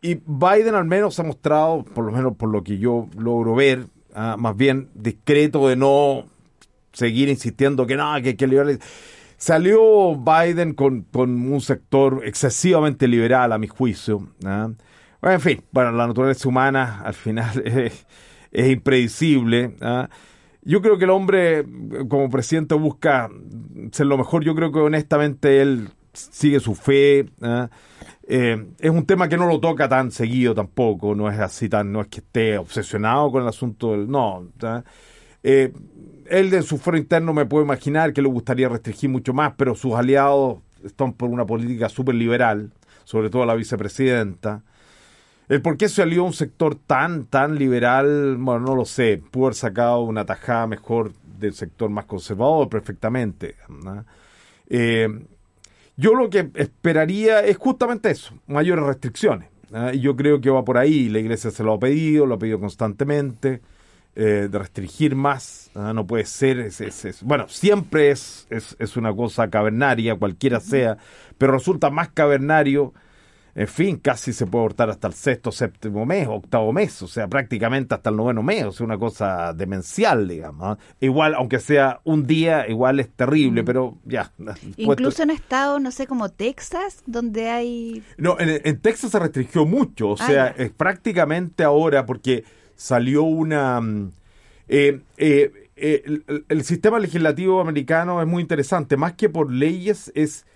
y 0.00 0.14
Biden 0.14 0.74
al 0.74 0.84
menos 0.84 1.18
ha 1.18 1.22
mostrado, 1.22 1.82
por 1.82 2.04
lo 2.04 2.12
menos 2.12 2.36
por 2.36 2.50
lo 2.50 2.62
que 2.62 2.78
yo 2.78 3.08
logro 3.18 3.54
ver, 3.54 3.86
más 4.14 4.56
bien 4.56 4.88
discreto 4.94 5.68
de 5.68 5.76
no 5.76 6.24
seguir 6.92 7.28
insistiendo 7.28 7.86
que 7.86 7.96
no, 7.96 8.14
que, 8.22 8.36
que 8.36 8.78
Salió 9.36 10.16
Biden 10.16 10.74
con, 10.74 11.02
con, 11.02 11.52
un 11.52 11.60
sector 11.60 12.22
excesivamente 12.24 13.06
liberal, 13.06 13.52
a 13.52 13.58
mi 13.58 13.66
juicio. 13.66 14.28
Bueno, 14.40 14.76
en 15.22 15.40
fin, 15.40 15.62
bueno, 15.72 15.92
la 15.92 16.06
naturaleza 16.06 16.48
humana 16.48 17.02
al 17.04 17.14
final 17.14 17.62
es, 17.64 18.06
es 18.50 18.70
impredecible. 18.70 19.74
Yo 20.62 20.82
creo 20.82 20.98
que 20.98 21.04
el 21.04 21.10
hombre, 21.10 21.64
como 22.08 22.28
presidente, 22.28 22.74
busca 22.74 23.30
ser 23.92 24.06
lo 24.06 24.18
mejor. 24.18 24.42
Yo 24.42 24.54
creo 24.54 24.72
que 24.72 24.80
honestamente 24.80 25.60
él 25.62 25.90
sigue 26.12 26.58
su 26.58 26.74
fe. 26.74 27.26
¿ah? 27.40 27.68
Eh, 28.26 28.66
es 28.80 28.90
un 28.90 29.06
tema 29.06 29.28
que 29.28 29.36
no 29.36 29.46
lo 29.46 29.60
toca 29.60 29.88
tan 29.88 30.10
seguido 30.10 30.54
tampoco. 30.54 31.14
No 31.14 31.30
es 31.30 31.38
así 31.38 31.68
tan, 31.68 31.92
no 31.92 32.00
es 32.00 32.08
que 32.08 32.18
esté 32.18 32.58
obsesionado 32.58 33.30
con 33.30 33.42
el 33.42 33.48
asunto 33.48 33.92
del. 33.92 34.10
No. 34.10 34.48
¿ah? 34.62 34.82
Eh, 35.42 35.72
él 36.30 36.50
de 36.50 36.62
su 36.62 36.78
foro 36.78 36.96
interno 36.96 37.32
me 37.32 37.46
puedo 37.46 37.64
imaginar 37.64 38.12
que 38.12 38.22
le 38.22 38.28
gustaría 38.28 38.68
restringir 38.68 39.10
mucho 39.10 39.32
más, 39.32 39.54
pero 39.56 39.74
sus 39.74 39.94
aliados 39.94 40.58
están 40.84 41.12
por 41.12 41.30
una 41.30 41.44
política 41.44 41.88
súper 41.88 42.14
liberal, 42.14 42.70
sobre 43.04 43.30
todo 43.30 43.44
la 43.46 43.54
vicepresidenta. 43.54 44.62
El 45.48 45.62
por 45.62 45.76
qué 45.76 45.88
salió 45.88 46.24
un 46.24 46.32
sector 46.32 46.74
tan, 46.74 47.26
tan 47.26 47.56
liberal, 47.56 48.36
bueno, 48.38 48.60
no 48.66 48.74
lo 48.74 48.84
sé. 48.84 49.22
Pudo 49.30 49.46
haber 49.46 49.54
sacado 49.54 50.00
una 50.00 50.24
tajada 50.24 50.66
mejor 50.66 51.12
del 51.38 51.54
sector 51.54 51.88
más 51.88 52.06
conservador 52.06 52.68
perfectamente. 52.68 53.54
Eh, 54.68 55.08
yo 55.96 56.14
lo 56.14 56.28
que 56.28 56.50
esperaría 56.54 57.40
es 57.40 57.56
justamente 57.56 58.10
eso, 58.10 58.34
mayores 58.46 58.84
restricciones. 58.84 59.48
Y 59.92 60.00
yo 60.00 60.16
creo 60.16 60.40
que 60.40 60.50
va 60.50 60.64
por 60.64 60.78
ahí. 60.78 61.08
La 61.08 61.18
iglesia 61.18 61.50
se 61.50 61.62
lo 61.62 61.74
ha 61.74 61.78
pedido, 61.78 62.26
lo 62.26 62.34
ha 62.34 62.38
pedido 62.38 62.58
constantemente, 62.58 63.60
eh, 64.16 64.48
de 64.50 64.58
restringir 64.58 65.14
más. 65.14 65.70
No 65.74 66.06
puede 66.06 66.24
ser. 66.24 66.70
bueno, 67.22 67.46
siempre 67.48 68.10
es, 68.10 68.46
es, 68.50 68.74
es 68.78 68.96
una 68.96 69.14
cosa 69.14 69.48
cavernaria, 69.48 70.16
cualquiera 70.16 70.58
sea, 70.58 70.96
pero 71.38 71.52
resulta 71.52 71.90
más 71.90 72.08
cavernario 72.08 72.94
en 73.56 73.68
fin, 73.68 73.96
casi 73.96 74.34
se 74.34 74.46
puede 74.46 74.64
abortar 74.64 74.90
hasta 74.90 75.08
el 75.08 75.14
sexto, 75.14 75.50
séptimo 75.50 76.04
mes, 76.04 76.28
octavo 76.28 76.74
mes, 76.74 77.00
o 77.00 77.08
sea, 77.08 77.26
prácticamente 77.26 77.94
hasta 77.94 78.10
el 78.10 78.16
noveno 78.16 78.42
mes, 78.42 78.64
o 78.64 78.72
sea, 78.72 78.84
una 78.84 78.98
cosa 78.98 79.54
demencial, 79.54 80.28
digamos. 80.28 80.76
Igual, 81.00 81.34
aunque 81.34 81.58
sea 81.58 82.00
un 82.04 82.26
día, 82.26 82.68
igual 82.68 83.00
es 83.00 83.08
terrible, 83.08 83.62
mm. 83.62 83.64
pero 83.64 83.96
ya. 84.04 84.30
Incluso 84.76 85.22
en 85.22 85.30
estados, 85.30 85.80
no 85.80 85.90
sé, 85.90 86.06
como 86.06 86.28
Texas, 86.28 87.02
donde 87.06 87.48
hay... 87.48 88.02
No, 88.18 88.36
en, 88.38 88.78
Texas 88.80 89.12
se 89.12 89.18
restringió 89.18 89.64
mucho, 89.64 90.10
o 90.10 90.16
ah, 90.20 90.26
sea, 90.26 90.46
es 90.48 90.70
prácticamente 90.70 91.64
ahora, 91.64 92.04
porque 92.04 92.44
salió 92.76 93.22
una... 93.24 93.80
Mm, 93.80 94.12
eh, 94.68 95.00
eh, 95.16 95.52
eh, 95.76 96.02
el, 96.06 96.44
el, 96.48 96.64
sistema 96.64 96.98
legislativo 96.98 97.60
americano 97.60 98.22
es 98.22 98.26
muy 98.26 98.40
interesante, 98.40 98.96
más 98.96 99.12
que 99.12 99.28
por 99.28 99.52
leyes, 99.52 100.10
es 100.14 100.46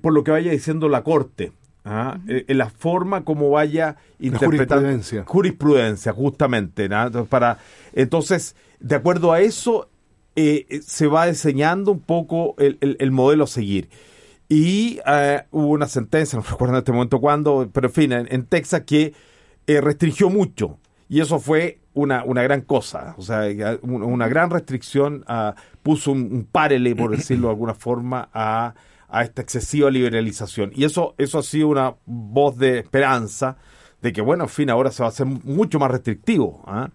por 0.00 0.12
lo 0.12 0.22
que 0.22 0.30
vaya 0.30 0.52
diciendo 0.52 0.88
la 0.88 1.02
Corte. 1.02 1.52
¿ah? 1.84 2.18
Eh, 2.28 2.44
en 2.48 2.58
la 2.58 2.70
forma 2.70 3.24
como 3.24 3.50
vaya 3.50 3.96
interpretando 4.18 4.86
jurisprudencia. 4.86 5.24
jurisprudencia 5.26 6.12
justamente 6.12 6.84
entonces, 6.84 7.28
para 7.28 7.58
entonces 7.92 8.56
de 8.80 8.94
acuerdo 8.94 9.32
a 9.32 9.40
eso 9.40 9.88
eh, 10.36 10.66
eh, 10.68 10.80
se 10.82 11.06
va 11.06 11.26
diseñando 11.26 11.92
un 11.92 12.00
poco 12.00 12.54
el, 12.58 12.78
el, 12.80 13.10
modelo 13.10 13.44
a 13.44 13.46
seguir 13.46 13.88
y 14.48 15.00
hubo 15.50 15.68
una 15.68 15.88
sentencia 15.88 16.38
no 16.38 16.44
recuerdo 16.48 16.74
en 16.74 16.78
este 16.78 16.92
momento 16.92 17.20
cuándo 17.20 17.68
pero 17.72 17.88
en 17.88 17.92
fin 17.92 18.12
en, 18.12 18.46
Texas 18.46 18.82
que 18.86 19.14
restringió 19.66 20.30
mucho 20.30 20.78
y 21.12 21.20
eso 21.20 21.38
fue 21.38 21.78
una, 21.94 22.24
una 22.24 22.42
gran 22.42 22.62
cosa, 22.62 23.14
o 23.18 23.22
sea, 23.22 23.42
una 23.82 24.28
gran 24.28 24.50
restricción, 24.50 25.24
puso 25.82 26.10
un, 26.10 26.22
un 26.32 26.44
párele, 26.50 26.96
por 26.96 27.10
decirlo 27.16 27.48
de 27.48 27.52
alguna 27.52 27.74
forma, 27.74 28.30
a 28.32 28.74
a 29.12 29.22
esta 29.22 29.42
excesiva 29.42 29.90
liberalización. 29.90 30.72
Y 30.74 30.84
eso, 30.84 31.14
eso 31.18 31.38
ha 31.38 31.42
sido 31.42 31.68
una 31.68 31.94
voz 32.06 32.56
de 32.56 32.78
esperanza 32.78 33.58
de 34.00 34.10
que, 34.12 34.22
bueno, 34.22 34.44
en 34.44 34.48
fin, 34.48 34.70
ahora 34.70 34.90
se 34.90 35.02
va 35.02 35.08
a 35.08 35.10
hacer 35.10 35.26
mucho 35.26 35.78
más 35.78 35.90
restrictivo. 35.90 36.64
¿ah? 36.66 36.88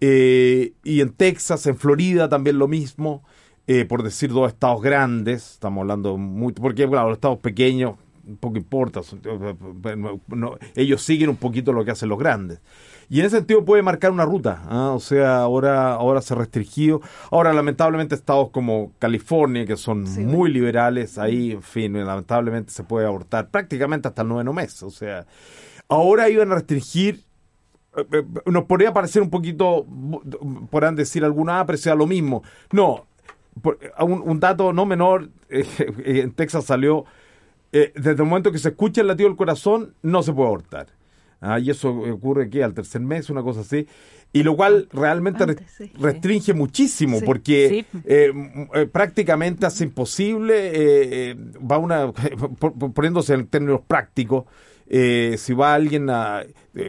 Eh, 0.00 0.74
y 0.84 1.00
en 1.00 1.10
Texas, 1.10 1.66
en 1.66 1.76
Florida 1.76 2.28
también 2.28 2.60
lo 2.60 2.68
mismo, 2.68 3.24
eh, 3.66 3.84
por 3.84 4.04
decir 4.04 4.30
dos 4.30 4.48
estados 4.48 4.80
grandes, 4.80 5.54
estamos 5.54 5.82
hablando 5.82 6.16
mucho, 6.16 6.62
porque 6.62 6.86
bueno, 6.86 7.08
los 7.08 7.16
estados 7.16 7.40
pequeños 7.40 7.96
poco 8.40 8.56
importa, 8.56 9.02
ellos 10.74 11.02
siguen 11.02 11.30
un 11.30 11.36
poquito 11.36 11.72
lo 11.72 11.84
que 11.84 11.92
hacen 11.92 12.08
los 12.08 12.18
grandes. 12.18 12.60
Y 13.08 13.20
en 13.20 13.26
ese 13.26 13.36
sentido 13.36 13.64
puede 13.64 13.82
marcar 13.82 14.10
una 14.10 14.24
ruta, 14.24 14.62
¿ah? 14.68 14.90
o 14.90 15.00
sea, 15.00 15.38
ahora, 15.38 15.92
ahora 15.92 16.20
se 16.20 16.34
ha 16.34 16.36
restringido. 16.36 17.00
Ahora, 17.30 17.52
lamentablemente, 17.52 18.14
estados 18.14 18.50
como 18.50 18.92
California, 18.98 19.64
que 19.64 19.76
son 19.76 20.04
muy 20.26 20.50
liberales, 20.50 21.18
ahí, 21.18 21.52
en 21.52 21.62
fin, 21.62 21.92
lamentablemente 21.92 22.72
se 22.72 22.82
puede 22.82 23.06
abortar 23.06 23.48
prácticamente 23.48 24.08
hasta 24.08 24.22
el 24.22 24.28
noveno 24.28 24.52
mes. 24.52 24.82
O 24.82 24.90
sea, 24.90 25.26
ahora 25.88 26.28
iban 26.28 26.50
a 26.50 26.56
restringir 26.56 27.24
eh, 27.96 28.04
eh, 28.12 28.24
nos 28.46 28.64
podría 28.64 28.92
parecer 28.92 29.22
un 29.22 29.30
poquito, 29.30 29.86
podrán 30.70 30.96
decir 30.96 31.24
alguna, 31.24 31.64
pero 31.64 31.78
sea 31.78 31.94
lo 31.94 32.06
mismo. 32.06 32.42
No, 32.70 33.06
un, 34.00 34.22
un 34.22 34.40
dato 34.40 34.72
no 34.72 34.84
menor, 34.84 35.30
en 35.48 36.32
Texas 36.32 36.66
salió 36.66 37.06
eh, 37.72 37.92
desde 37.94 38.22
el 38.22 38.28
momento 38.28 38.52
que 38.52 38.58
se 38.58 38.70
escucha 38.70 39.00
el 39.00 39.06
latido 39.06 39.28
del 39.28 39.36
corazón, 39.36 39.94
no 40.02 40.22
se 40.22 40.32
puede 40.32 40.48
abortar. 40.48 40.86
Ah, 41.40 41.58
y 41.58 41.70
eso 41.70 41.90
ocurre 41.90 42.48
que 42.48 42.64
al 42.64 42.74
tercer 42.74 43.00
mes, 43.00 43.30
una 43.30 43.42
cosa 43.42 43.60
así. 43.60 43.86
Y 44.32 44.42
lo 44.42 44.56
cual 44.56 44.88
realmente 44.92 45.44
restringe 45.98 46.52
muchísimo, 46.52 47.20
porque 47.24 47.86
eh, 48.04 48.32
eh, 48.74 48.86
prácticamente 48.86 49.64
hace 49.64 49.84
imposible, 49.84 51.34
va 51.58 51.78
una, 51.78 52.12
poniéndose 52.94 53.34
en 53.34 53.46
términos 53.46 53.80
prácticos, 53.86 54.44
si 54.88 55.52
va 55.54 55.74
alguien 55.74 56.10
a, 56.10 56.42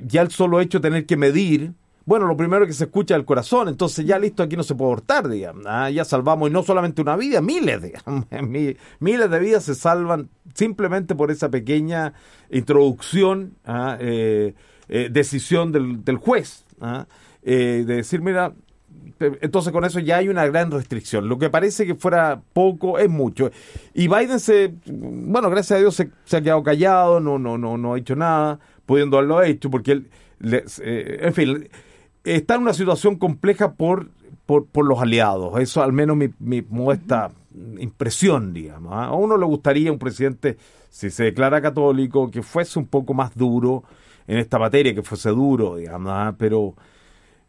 ya 0.06 0.22
el 0.22 0.32
solo 0.32 0.60
hecho 0.60 0.80
de 0.80 0.90
tener 0.90 1.06
que 1.06 1.16
medir, 1.16 1.74
bueno, 2.08 2.26
lo 2.26 2.38
primero 2.38 2.66
que 2.66 2.72
se 2.72 2.86
escucha 2.86 3.16
es 3.16 3.20
el 3.20 3.26
corazón, 3.26 3.68
entonces 3.68 4.06
ya 4.06 4.18
listo, 4.18 4.42
aquí 4.42 4.56
no 4.56 4.64
se 4.64 4.76
puede 4.76 4.92
abortar, 4.92 5.28
digamos. 5.28 5.66
Ah, 5.68 5.90
ya 5.90 6.06
salvamos, 6.06 6.50
y 6.50 6.54
no 6.54 6.64
solamente 6.64 7.02
una 7.02 7.18
vida, 7.18 7.42
miles, 7.42 7.82
digamos. 7.84 8.26
miles 9.00 9.30
de 9.30 9.40
vidas 9.40 9.66
se 9.66 9.76
salvan 9.76 10.30
simplemente 10.54 11.16
por 11.16 11.32
esa 11.32 11.50
pequeña 11.50 12.14
introducción, 12.50 13.56
ah, 13.66 13.98
eh, 14.00 14.56
eh, 14.88 15.10
decisión 15.12 15.74
del, 15.74 16.06
del 16.06 16.16
juez. 16.16 16.64
Ah, 16.80 17.08
de 17.44 17.84
decir, 17.84 18.22
mira, 18.22 18.54
entonces 19.20 19.74
con 19.74 19.84
eso 19.84 20.00
ya 20.00 20.18
hay 20.18 20.30
una 20.30 20.46
gran 20.46 20.72
restricción. 20.72 21.28
Lo 21.28 21.38
que 21.38 21.50
parece 21.50 21.86
que 21.86 21.96
fuera 21.96 22.42
poco 22.54 23.00
es 23.00 23.10
mucho. 23.10 23.52
Y 23.94 24.08
Biden 24.08 24.40
se, 24.40 24.74
bueno, 24.86 25.50
gracias 25.50 25.78
a 25.78 25.80
Dios 25.82 25.96
se, 25.96 26.38
ha 26.38 26.42
quedado 26.42 26.64
callado, 26.64 27.20
no, 27.20 27.38
no, 27.38 27.58
no, 27.58 27.78
no 27.78 27.94
ha 27.94 27.98
hecho 27.98 28.16
nada, 28.16 28.60
pudiendo 28.86 29.18
haberlo 29.18 29.44
hecho, 29.44 29.70
porque 29.70 29.92
él, 29.92 30.10
eh, 30.42 31.20
en 31.22 31.34
fin, 31.34 31.70
está 32.36 32.56
en 32.56 32.62
una 32.62 32.74
situación 32.74 33.16
compleja 33.16 33.74
por, 33.74 34.10
por, 34.46 34.86
los 34.86 35.00
aliados. 35.00 35.60
Eso 35.60 35.82
al 35.82 35.94
menos 35.94 36.18
mi, 36.18 36.30
mi 36.40 36.62
modesta 36.62 37.32
impresión, 37.80 38.54
digamos. 38.54 38.94
¿ah? 38.94 39.06
A 39.06 39.14
uno 39.14 39.38
le 39.38 39.46
gustaría 39.46 39.92
un 39.92 40.00
presidente, 40.00 40.58
si 40.90 41.10
se 41.10 41.26
declara 41.26 41.62
católico, 41.62 42.30
que 42.30 42.44
fuese 42.44 42.80
un 42.80 42.88
poco 42.88 43.14
más 43.14 43.36
duro 43.36 43.84
en 44.28 44.38
esta 44.38 44.60
materia, 44.60 44.94
que 44.94 45.04
fuese 45.04 45.30
duro, 45.30 45.78
digamos, 45.78 46.12
¿ah? 46.14 46.36
pero 46.38 46.76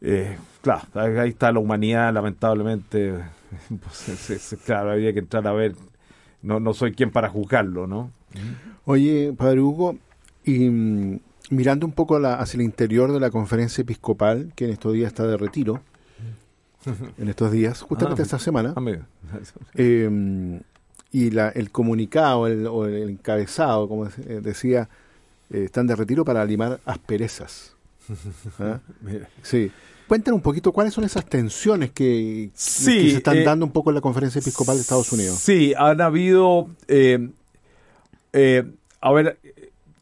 eh, 0.01 0.37
claro, 0.63 0.87
ahí 0.95 1.31
está 1.31 1.53
la 1.53 1.59
humanidad, 1.59 2.13
lamentablemente. 2.13 3.15
Pues, 3.69 4.59
claro, 4.67 4.91
había 4.91 5.15
que 5.15 5.21
entrar 5.21 5.47
a 5.49 5.53
ver. 5.53 5.75
No, 6.43 6.61
no 6.61 6.75
soy 6.75 6.93
quien 6.93 7.11
para 7.11 7.31
juzgarlo, 7.31 7.87
¿no? 7.87 8.11
Oye, 8.85 9.33
Padre 9.37 9.61
Hugo, 9.61 9.97
y 10.45 10.69
mm, 10.69 11.21
mirando 11.51 11.87
un 11.87 11.93
poco 11.93 12.17
hacia 12.17 12.59
el 12.59 12.63
interior 12.63 13.13
de 13.13 13.21
la 13.21 13.31
conferencia 13.31 13.83
episcopal, 13.83 14.53
que 14.55 14.67
en 14.67 14.73
estos 14.73 14.93
días 14.93 15.09
está 15.09 15.27
de 15.27 15.37
retiro, 15.37 15.81
en 17.19 17.29
estos 17.29 17.53
días, 17.53 17.81
justamente 17.83 18.23
ah, 18.23 18.25
esta 18.25 18.39
semana, 18.39 18.75
eh, 19.75 20.61
y 21.13 21.31
la, 21.31 21.49
el 21.51 21.71
comunicado 21.71 22.47
el, 22.47 22.67
o 22.67 22.87
el 22.87 23.11
encabezado, 23.11 23.89
como 23.89 24.07
eh, 24.07 24.41
decía, 24.43 24.89
eh, 25.51 25.65
están 25.65 25.87
de 25.87 25.97
retiro 25.97 26.25
para 26.25 26.45
limar 26.45 26.81
asperezas. 26.85 27.75
¿Ah? 28.59 28.81
Sí. 29.43 29.71
Cuéntanos 30.07 30.37
un 30.37 30.43
poquito 30.43 30.73
cuáles 30.73 30.95
son 30.95 31.05
esas 31.05 31.27
tensiones 31.27 31.91
que, 31.91 32.51
se 32.55 33.09
están 33.09 33.37
eh, 33.37 33.45
dando 33.45 33.67
un 33.67 33.73
poco 33.73 33.91
en 33.91 33.97
la 33.97 34.01
conferencia 34.01 34.39
episcopal 34.39 34.77
de 34.77 34.81
Estados 34.81 35.13
Unidos. 35.13 35.39
Sí, 35.39 35.75
han 35.77 36.01
habido... 36.01 36.71
A 39.01 39.13
ver, 39.13 39.39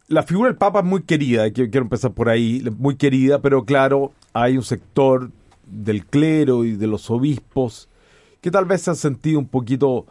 la 0.08 0.22
figura 0.22 0.48
del 0.48 0.56
Papa 0.56 0.80
es 0.80 0.84
muy 0.84 1.02
querida, 1.02 1.50
quiero 1.50 1.82
empezar 1.82 2.12
por 2.12 2.28
ahí, 2.28 2.64
muy 2.78 2.96
querida, 2.96 3.40
pero 3.40 3.64
claro, 3.64 4.12
hay 4.32 4.56
un 4.56 4.62
sector 4.62 5.30
del 5.66 6.06
clero 6.06 6.64
y 6.64 6.72
de 6.72 6.86
los 6.86 7.10
obispos 7.10 7.88
que 8.40 8.50
tal 8.50 8.64
vez 8.64 8.82
se 8.82 8.90
han 8.90 8.96
sentido 8.96 9.40
un 9.40 9.48
poquito 9.48 10.06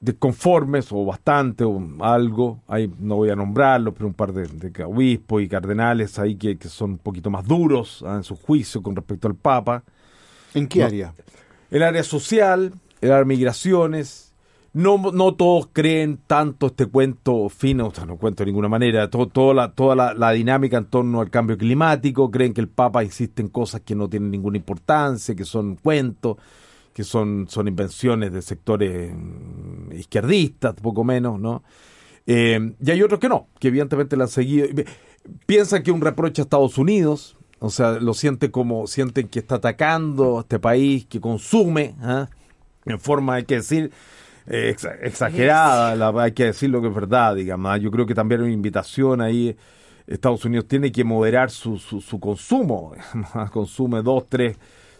desconformes 0.00 0.88
o 0.92 1.04
bastante 1.04 1.64
o 1.64 1.80
algo, 2.00 2.60
ahí 2.68 2.92
no 3.00 3.16
voy 3.16 3.30
a 3.30 3.36
nombrarlo, 3.36 3.94
pero 3.94 4.06
un 4.06 4.14
par 4.14 4.32
de, 4.32 4.84
obispos 4.84 5.42
y 5.42 5.48
cardenales 5.48 6.18
ahí 6.18 6.36
que, 6.36 6.56
son 6.68 6.92
un 6.92 6.98
poquito 6.98 7.30
más 7.30 7.46
duros 7.46 8.04
ah, 8.06 8.16
en 8.16 8.22
su 8.22 8.36
juicio 8.36 8.82
con 8.82 8.94
respecto 8.94 9.26
al 9.26 9.34
Papa. 9.34 9.82
¿En 10.54 10.68
qué 10.68 10.84
área? 10.84 11.14
El 11.70 11.82
área 11.82 12.02
social, 12.02 12.72
el 13.00 13.10
área 13.10 13.20
de 13.20 13.24
migraciones. 13.24 14.27
No, 14.72 14.98
no 14.98 15.34
todos 15.34 15.68
creen 15.72 16.18
tanto 16.26 16.66
este 16.66 16.86
cuento 16.86 17.48
fino, 17.48 17.88
o 17.88 17.94
sea, 17.94 18.04
no 18.04 18.16
cuento 18.16 18.44
de 18.44 18.50
ninguna 18.50 18.68
manera, 18.68 19.08
todo, 19.08 19.26
toda, 19.26 19.54
la, 19.54 19.72
toda 19.72 20.14
la, 20.14 20.32
dinámica 20.32 20.76
en 20.76 20.84
torno 20.84 21.20
al 21.20 21.30
cambio 21.30 21.56
climático, 21.56 22.30
creen 22.30 22.52
que 22.52 22.60
el 22.60 22.68
Papa 22.68 23.02
insiste 23.02 23.42
en 23.42 23.48
cosas 23.48 23.80
que 23.80 23.94
no 23.94 24.08
tienen 24.08 24.30
ninguna 24.30 24.58
importancia, 24.58 25.34
que 25.34 25.44
son 25.44 25.76
cuentos 25.76 26.36
que 26.98 27.04
son, 27.04 27.46
son 27.48 27.68
invenciones 27.68 28.32
de 28.32 28.42
sectores 28.42 29.14
mm, 29.14 29.92
izquierdistas, 29.92 30.74
poco 30.74 31.04
menos, 31.04 31.38
¿no? 31.38 31.62
Eh, 32.26 32.74
y 32.84 32.90
hay 32.90 33.00
otros 33.02 33.20
que 33.20 33.28
no, 33.28 33.46
que 33.60 33.68
evidentemente 33.68 34.16
la 34.16 34.24
han 34.24 34.30
seguido. 34.30 34.66
Piensan 35.46 35.84
que 35.84 35.92
un 35.92 36.00
reproche 36.00 36.42
a 36.42 36.44
Estados 36.44 36.76
Unidos, 36.76 37.36
o 37.60 37.70
sea, 37.70 38.00
lo 38.00 38.14
sienten 38.14 38.50
como, 38.50 38.88
sienten 38.88 39.28
que 39.28 39.38
está 39.38 39.54
atacando 39.54 40.38
a 40.38 40.40
este 40.40 40.58
país, 40.58 41.06
que 41.06 41.20
consume, 41.20 41.94
¿ah? 42.00 42.28
en 42.84 42.98
forma, 42.98 43.34
hay 43.34 43.44
que 43.44 43.54
decir, 43.54 43.92
exagerada, 44.48 46.22
hay 46.22 46.32
que 46.32 46.44
decir 46.46 46.70
lo 46.70 46.80
que 46.80 46.88
es 46.88 46.94
verdad, 46.94 47.36
digamos. 47.36 47.72
¿ah? 47.72 47.76
Yo 47.76 47.90
creo 47.90 48.06
que 48.06 48.14
también 48.14 48.40
hay 48.40 48.46
una 48.46 48.54
invitación 48.54 49.20
ahí. 49.20 49.56
Estados 50.06 50.44
Unidos 50.44 50.66
tiene 50.66 50.90
que 50.90 51.04
moderar 51.04 51.50
su, 51.50 51.78
su, 51.78 52.00
su 52.00 52.18
consumo, 52.18 52.94
consume 53.52 54.02
dos, 54.02 54.26
tres 54.28 54.56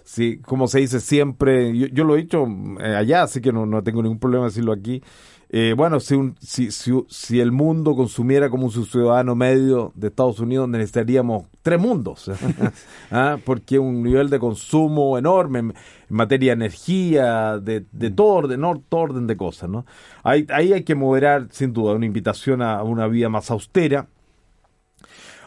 Sí, 0.08 0.38
como 0.38 0.68
se 0.68 0.78
dice 0.80 1.00
siempre, 1.00 1.76
yo, 1.76 2.04
lo 2.04 2.16
he 2.16 2.22
dicho 2.22 2.46
eh, 2.80 2.96
allá, 2.96 3.24
así 3.24 3.42
que 3.42 3.52
no, 3.52 3.66
no, 3.66 3.82
tengo 3.82 4.02
ningún 4.02 4.18
problema 4.18 4.46
decirlo 4.46 4.72
aquí. 4.72 5.02
Eh, 5.50 5.74
bueno, 5.76 6.00
si, 6.00 6.14
un, 6.14 6.34
si, 6.40 6.70
si, 6.70 6.92
si, 7.10 7.40
el 7.40 7.52
mundo 7.52 7.94
consumiera 7.94 8.48
como 8.48 8.64
un 8.64 8.72
ciudadano 8.72 9.34
medio 9.34 9.92
de 9.94 10.08
Estados 10.08 10.40
Unidos, 10.40 10.66
necesitaríamos 10.66 11.48
tres 11.60 11.78
mundos, 11.78 12.30
¿Ah? 13.10 13.36
porque 13.44 13.78
un 13.78 14.02
nivel 14.02 14.30
de 14.30 14.38
consumo 14.38 15.18
enorme 15.18 15.58
en, 15.58 15.74
materia 16.08 16.52
de 16.52 16.64
energía, 16.64 17.58
de, 17.58 17.84
de 17.92 18.08
mm. 18.08 18.14
todo 18.14 18.28
orden, 18.28 18.62
todo 18.88 19.00
orden 19.02 19.26
de 19.26 19.36
cosas. 19.36 19.68
¿no? 19.68 19.84
Ahí, 20.22 20.46
ahí 20.48 20.72
hay 20.72 20.84
que 20.84 20.94
moderar, 20.94 21.48
sin 21.50 21.74
duda, 21.74 21.92
una 21.92 22.06
invitación 22.06 22.62
a 22.62 22.82
una 22.82 23.08
vida 23.08 23.28
más 23.28 23.50
austera 23.50 24.08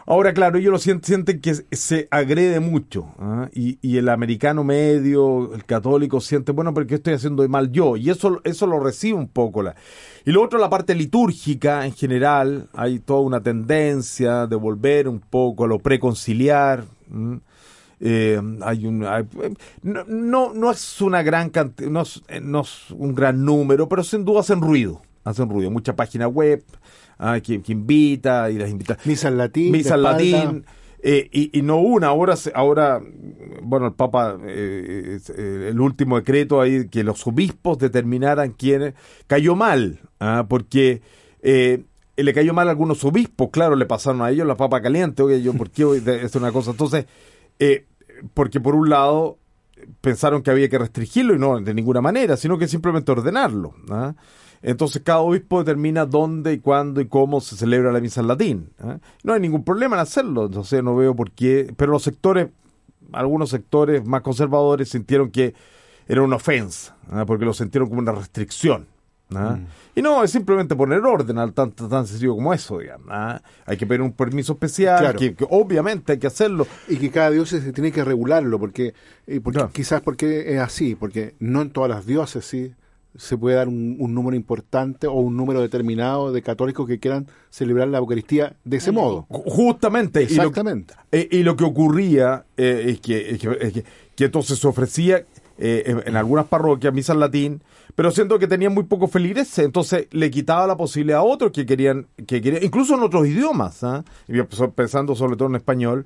Ahora, 0.06 0.34
claro, 0.34 0.58
ellos 0.58 0.72
lo 0.72 0.80
sienten, 0.80 1.40
que 1.42 1.54
se 1.72 2.08
agrede 2.12 2.60
mucho. 2.60 3.14
¿ah? 3.20 3.50
Y, 3.54 3.98
el 3.98 4.10
americano 4.10 4.64
medio, 4.64 5.54
el 5.54 5.66
católico, 5.66 6.20
siente, 6.22 6.52
bueno, 6.52 6.74
pero 6.74 6.88
¿qué 6.88 6.96
estoy 6.96 7.14
haciendo 7.14 7.48
mal 7.48 7.72
yo? 7.72 7.98
Y 7.98 8.10
eso, 8.10 8.42
eso 8.44 8.68
lo 8.68 8.80
recibe 8.80 9.18
un 9.18 9.28
poco. 9.28 9.62
La... 9.64 9.76
Y 10.26 10.32
lo 10.32 10.42
otro, 10.42 10.60
la 10.60 10.70
parte 10.70 10.96
litúrgica 10.96 11.86
en 11.86 11.94
general, 11.94 12.70
hay 12.74 13.00
toda 13.00 13.22
una 13.22 13.42
tendencia 13.42 14.48
de 14.48 14.56
volver 14.56 15.08
un 15.08 15.20
poco 15.20 15.66
a 15.66 15.68
lo 15.68 15.80
preconciliar. 15.80 16.84
Eh, 18.00 18.42
hay 18.62 18.88
un, 18.88 19.06
no, 19.84 20.54
no, 20.54 20.72
es 20.72 21.02
una 21.02 21.22
gran 21.22 21.52
no, 21.88 22.04
no 22.42 22.62
es 22.62 22.92
un 22.92 23.14
gran 23.14 23.46
número, 23.46 23.88
pero 23.88 24.04
sin 24.04 24.26
duda 24.26 24.40
hacen 24.40 24.62
ruido. 24.62 25.02
Hacen 25.24 25.48
ruido. 25.50 25.70
Mucha 25.70 25.96
página 25.96 26.28
web 26.28 26.64
ah, 27.22 27.40
que, 27.40 27.62
invita 27.68 28.50
y 28.50 28.58
las 28.58 28.70
invita. 28.70 28.98
Misa 29.06 29.30
en 29.30 29.38
latín. 29.38 29.72
Misa 29.72 29.96
en 29.96 30.04
latín. 30.04 30.66
Eh, 31.04 31.50
y, 31.54 31.62
no 31.64 31.78
una, 31.78 32.08
ahora, 32.08 32.36
ahora 32.54 33.02
bueno, 33.64 33.88
el 33.88 33.94
Papa, 33.94 34.38
eh, 34.46 35.20
eh, 35.36 35.68
el 35.72 35.80
último 35.80 36.18
decreto 36.18 36.62
ahí, 36.62 36.90
que 36.90 37.04
los 37.04 37.26
obispos 37.26 37.80
determinaran 37.80 38.52
quién 38.52 38.94
cayó 39.26 39.56
mal, 39.56 40.00
¿ah? 40.20 40.46
porque 40.48 41.02
le 41.42 42.34
cayó 42.36 42.54
mal 42.54 42.68
a 42.68 42.72
algunos 42.72 43.04
obispos, 43.04 43.50
claro, 43.50 43.76
le 43.76 43.88
pasaron 43.88 44.22
a 44.22 44.30
ellos 44.30 44.46
la 44.46 44.56
papa 44.56 44.80
caliente, 44.82 45.24
oye, 45.24 45.42
yo, 45.42 45.54
¿por 45.54 45.72
qué 45.72 46.02
es 46.24 46.36
una 46.36 46.52
cosa? 46.52 46.70
Entonces, 46.70 47.08
porque 48.36 48.60
por 48.60 48.76
un 48.76 48.90
lado 48.90 49.40
pensaron 50.02 50.44
que 50.44 50.52
había 50.52 50.70
que 50.70 50.78
restringirlo 50.78 51.34
y 51.34 51.40
no 51.40 51.60
de 51.60 51.74
ninguna 51.74 52.02
manera, 52.02 52.38
sino 52.38 52.60
que 52.60 52.68
simplemente 52.68 53.12
ordenarlo. 53.12 53.74
¿ah? 53.90 54.14
Entonces 54.64 55.02
cada 55.04 55.20
obispo 55.20 55.60
determina 55.60 56.06
dónde 56.06 56.54
y 56.54 56.60
cuándo 56.60 57.02
y 57.02 57.08
cómo 57.08 57.42
se 57.42 57.56
celebra 57.56 57.92
la 57.92 58.00
misa 58.00 58.22
en 58.22 58.28
latín. 58.28 58.70
¿eh? 58.84 59.00
No 59.24 59.34
hay 59.34 59.40
ningún 59.40 59.64
problema 59.64 59.96
en 59.96 60.02
hacerlo, 60.02 60.46
entonces 60.46 60.84
no 60.84 60.96
veo 60.96 61.16
por 61.16 61.32
qué. 61.32 61.74
Pero 61.76 61.92
los 61.92 62.04
sectores, 62.04 62.50
algunos 63.12 63.50
sectores 63.50 64.06
más 64.06 64.22
conservadores 64.22 64.90
sintieron 64.90 65.32
que 65.32 65.56
era 66.08 66.22
una 66.22 66.36
ofensa, 66.36 66.96
¿eh? 67.12 67.24
porque 67.26 67.46
lo 67.46 67.54
sintieron 67.54 67.90
como 67.90 68.02
una 68.02 68.12
restricción. 68.12 68.86
¿eh? 69.32 69.38
Mm. 69.38 69.66
Y 69.96 70.02
no, 70.04 70.24
es 70.24 70.30
simplemente 70.30 70.76
poner 70.76 71.00
orden 71.00 71.40
al 71.40 71.54
tan, 71.54 71.72
tan 71.72 72.06
sencillo 72.06 72.36
como 72.36 72.54
eso, 72.54 72.78
digamos. 72.78 73.08
Hay 73.66 73.78
que 73.78 73.88
pedir 73.88 74.02
un 74.02 74.12
permiso 74.12 74.54
especial, 74.54 75.16
que, 75.16 75.36
obviamente 75.50 76.14
hay 76.14 76.20
que 76.20 76.28
hacerlo. 76.28 76.68
Y 76.88 76.98
que 76.98 77.10
cada 77.10 77.32
diócesis 77.32 77.74
tiene 77.74 77.92
que 77.92 78.04
regularlo, 78.04 78.60
porque, 78.60 78.94
porque 79.44 79.66
quizás 79.74 80.02
porque 80.02 80.54
es 80.54 80.60
así, 80.60 80.94
porque 80.94 81.36
no 81.40 81.62
en 81.62 81.72
todas 81.72 81.90
las 81.90 82.06
diócesis 82.06 82.74
se 83.16 83.38
puede 83.38 83.58
dar 83.58 83.68
un, 83.68 83.98
número 84.14 84.36
importante 84.36 85.08
o 85.08 85.14
un 85.14 85.36
número 85.36 85.62
determinado 85.62 86.32
de 86.32 86.42
católicos 86.42 86.88
que 86.88 87.00
quieran 87.00 87.28
celebrar 87.50 87.88
la 87.90 87.98
Eucaristía 87.98 88.56
de 88.64 88.78
ese 88.78 88.92
modo. 88.92 89.26
Justamente. 89.30 90.24
Exactamente. 90.24 90.94
Y 91.12 91.18
lo, 91.18 91.28
y 91.32 91.44
lo 91.44 91.56
que 91.56 91.64
ocurría 91.64 92.46
eh, 92.58 92.86
es, 92.88 93.02
que, 93.02 93.84
que, 94.16 94.26
entonces 94.26 94.60
se 94.60 94.68
ofrecía 94.68 95.26
eh, 95.58 96.02
en, 96.06 96.16
algunas 96.16 96.46
parroquias 96.46 96.94
misa 96.94 97.14
en 97.14 97.20
latín, 97.20 97.64
pero 97.96 98.12
siento 98.12 98.40
que 98.40 98.48
tenían 98.48 98.74
muy 98.74 98.84
poco 98.84 99.08
feligreses, 99.08 99.60
entonces 99.60 100.08
le 100.12 100.32
quitaba 100.32 100.66
la 100.66 100.78
posibilidad 100.78 101.20
a 101.20 101.24
otros 101.24 101.52
que 101.52 101.66
querían, 101.66 102.08
que 102.26 102.42
querían 102.42 102.64
incluso 102.64 102.96
en 102.96 103.02
otros 103.02 103.28
idiomas, 103.28 103.84
¿ah? 103.84 104.04
pensando 104.76 105.16
sobre 105.16 105.36
todo 105.36 105.50
en 105.50 105.56
español, 105.56 106.06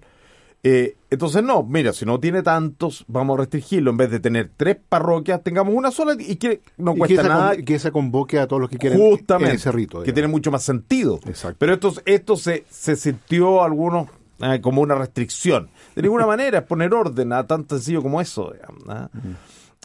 eh, 0.67 0.95
entonces, 1.12 1.43
no, 1.43 1.62
mira, 1.62 1.93
si 1.93 2.08
no 2.08 2.19
tiene 2.19 2.41
tantos, 2.41 3.06
vamos 3.08 3.36
a 3.36 3.41
restringirlo. 3.41 3.91
En 3.91 3.97
vez 3.97 4.10
de 4.10 4.19
tener 4.19 4.49
tres 4.58 4.75
parroquias, 4.89 5.43
tengamos 5.43 5.75
una 5.75 5.91
sola 5.91 6.15
y 6.17 6.38
que 6.38 6.62
no 6.78 6.95
cuesta 6.95 7.21
nada. 7.21 7.58
que 7.58 7.78
se 7.78 7.91
convoque 7.91 8.39
a 8.39 8.47
todos 8.47 8.63
los 8.63 8.71
que 8.71 8.80
quieren 8.80 8.97
Justamente, 8.97 9.58
ese 9.58 9.71
rito. 9.71 10.01
Que 10.01 10.12
tiene 10.12 10.28
mucho 10.28 10.49
más 10.49 10.63
sentido. 10.63 11.19
Exacto. 11.28 11.58
Pero 11.60 11.73
esto, 11.73 11.93
esto 12.06 12.36
se, 12.36 12.65
se 12.67 12.95
sintió 12.95 13.62
algunos 13.62 14.08
eh, 14.39 14.60
como 14.60 14.82
una 14.82 14.95
restricción. 14.95 15.69
De 15.95 16.01
ninguna 16.01 16.25
manera 16.28 16.58
es 16.58 16.63
poner 16.63 16.91
orden 16.95 17.32
a 17.34 17.45
tan 17.45 17.69
sencillo 17.69 18.01
como 18.01 18.19
eso. 18.19 18.51
¿ah? 18.88 19.08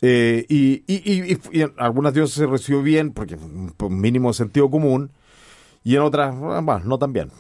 Eh, 0.01 0.47
y, 0.49 0.83
y, 0.87 1.35
y, 1.35 1.65
algunas 1.77 2.15
dioses 2.15 2.37
se 2.37 2.47
recibió 2.47 2.83
bien, 2.83 3.13
porque 3.13 3.37
por 3.77 3.91
mínimo 3.91 4.33
sentido 4.33 4.71
común, 4.71 5.11
y 5.83 5.97
en 5.97 6.03
otras, 6.03 6.37
bueno, 6.37 6.81
no 6.85 6.99
tan 6.99 7.13
bien. 7.13 7.31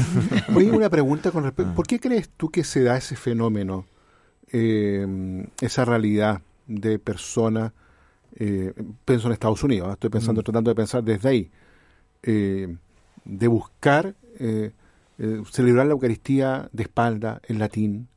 Oye, 0.54 0.70
una 0.70 0.88
pregunta 0.88 1.30
con 1.30 1.44
respecto, 1.44 1.74
¿por 1.74 1.86
qué 1.86 2.00
crees 2.00 2.30
tú 2.30 2.50
que 2.50 2.64
se 2.64 2.82
da 2.82 2.96
ese 2.96 3.16
fenómeno 3.16 3.86
eh, 4.52 5.46
esa 5.60 5.84
realidad 5.84 6.40
de 6.66 6.98
personas, 6.98 7.72
eh, 8.36 8.72
pienso 9.04 9.28
en 9.28 9.32
Estados 9.32 9.62
Unidos, 9.62 9.90
¿eh? 9.90 9.92
estoy 9.92 10.10
pensando, 10.10 10.40
mm. 10.40 10.44
tratando 10.44 10.70
de 10.70 10.74
pensar 10.74 11.04
desde 11.04 11.28
ahí, 11.28 11.50
de 12.22 13.48
buscar 13.48 14.14
celebrar 15.50 15.86
la 15.86 15.92
Eucaristía 15.92 16.68
de 16.72 16.82
espalda, 16.82 17.40
en 17.46 17.58
latín, 17.58 18.08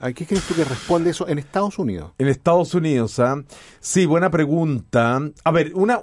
¿A 0.00 0.12
qué 0.12 0.26
crees 0.26 0.46
tú 0.46 0.54
que 0.54 0.62
responde 0.62 1.10
eso 1.10 1.26
en 1.26 1.38
Estados 1.38 1.76
Unidos? 1.76 2.12
En 2.18 2.28
Estados 2.28 2.72
Unidos, 2.72 3.18
¿ah? 3.18 3.42
Sí, 3.80 4.06
buena 4.06 4.30
pregunta. 4.30 5.20
A 5.42 5.50
ver, 5.50 5.72
una, 5.74 6.00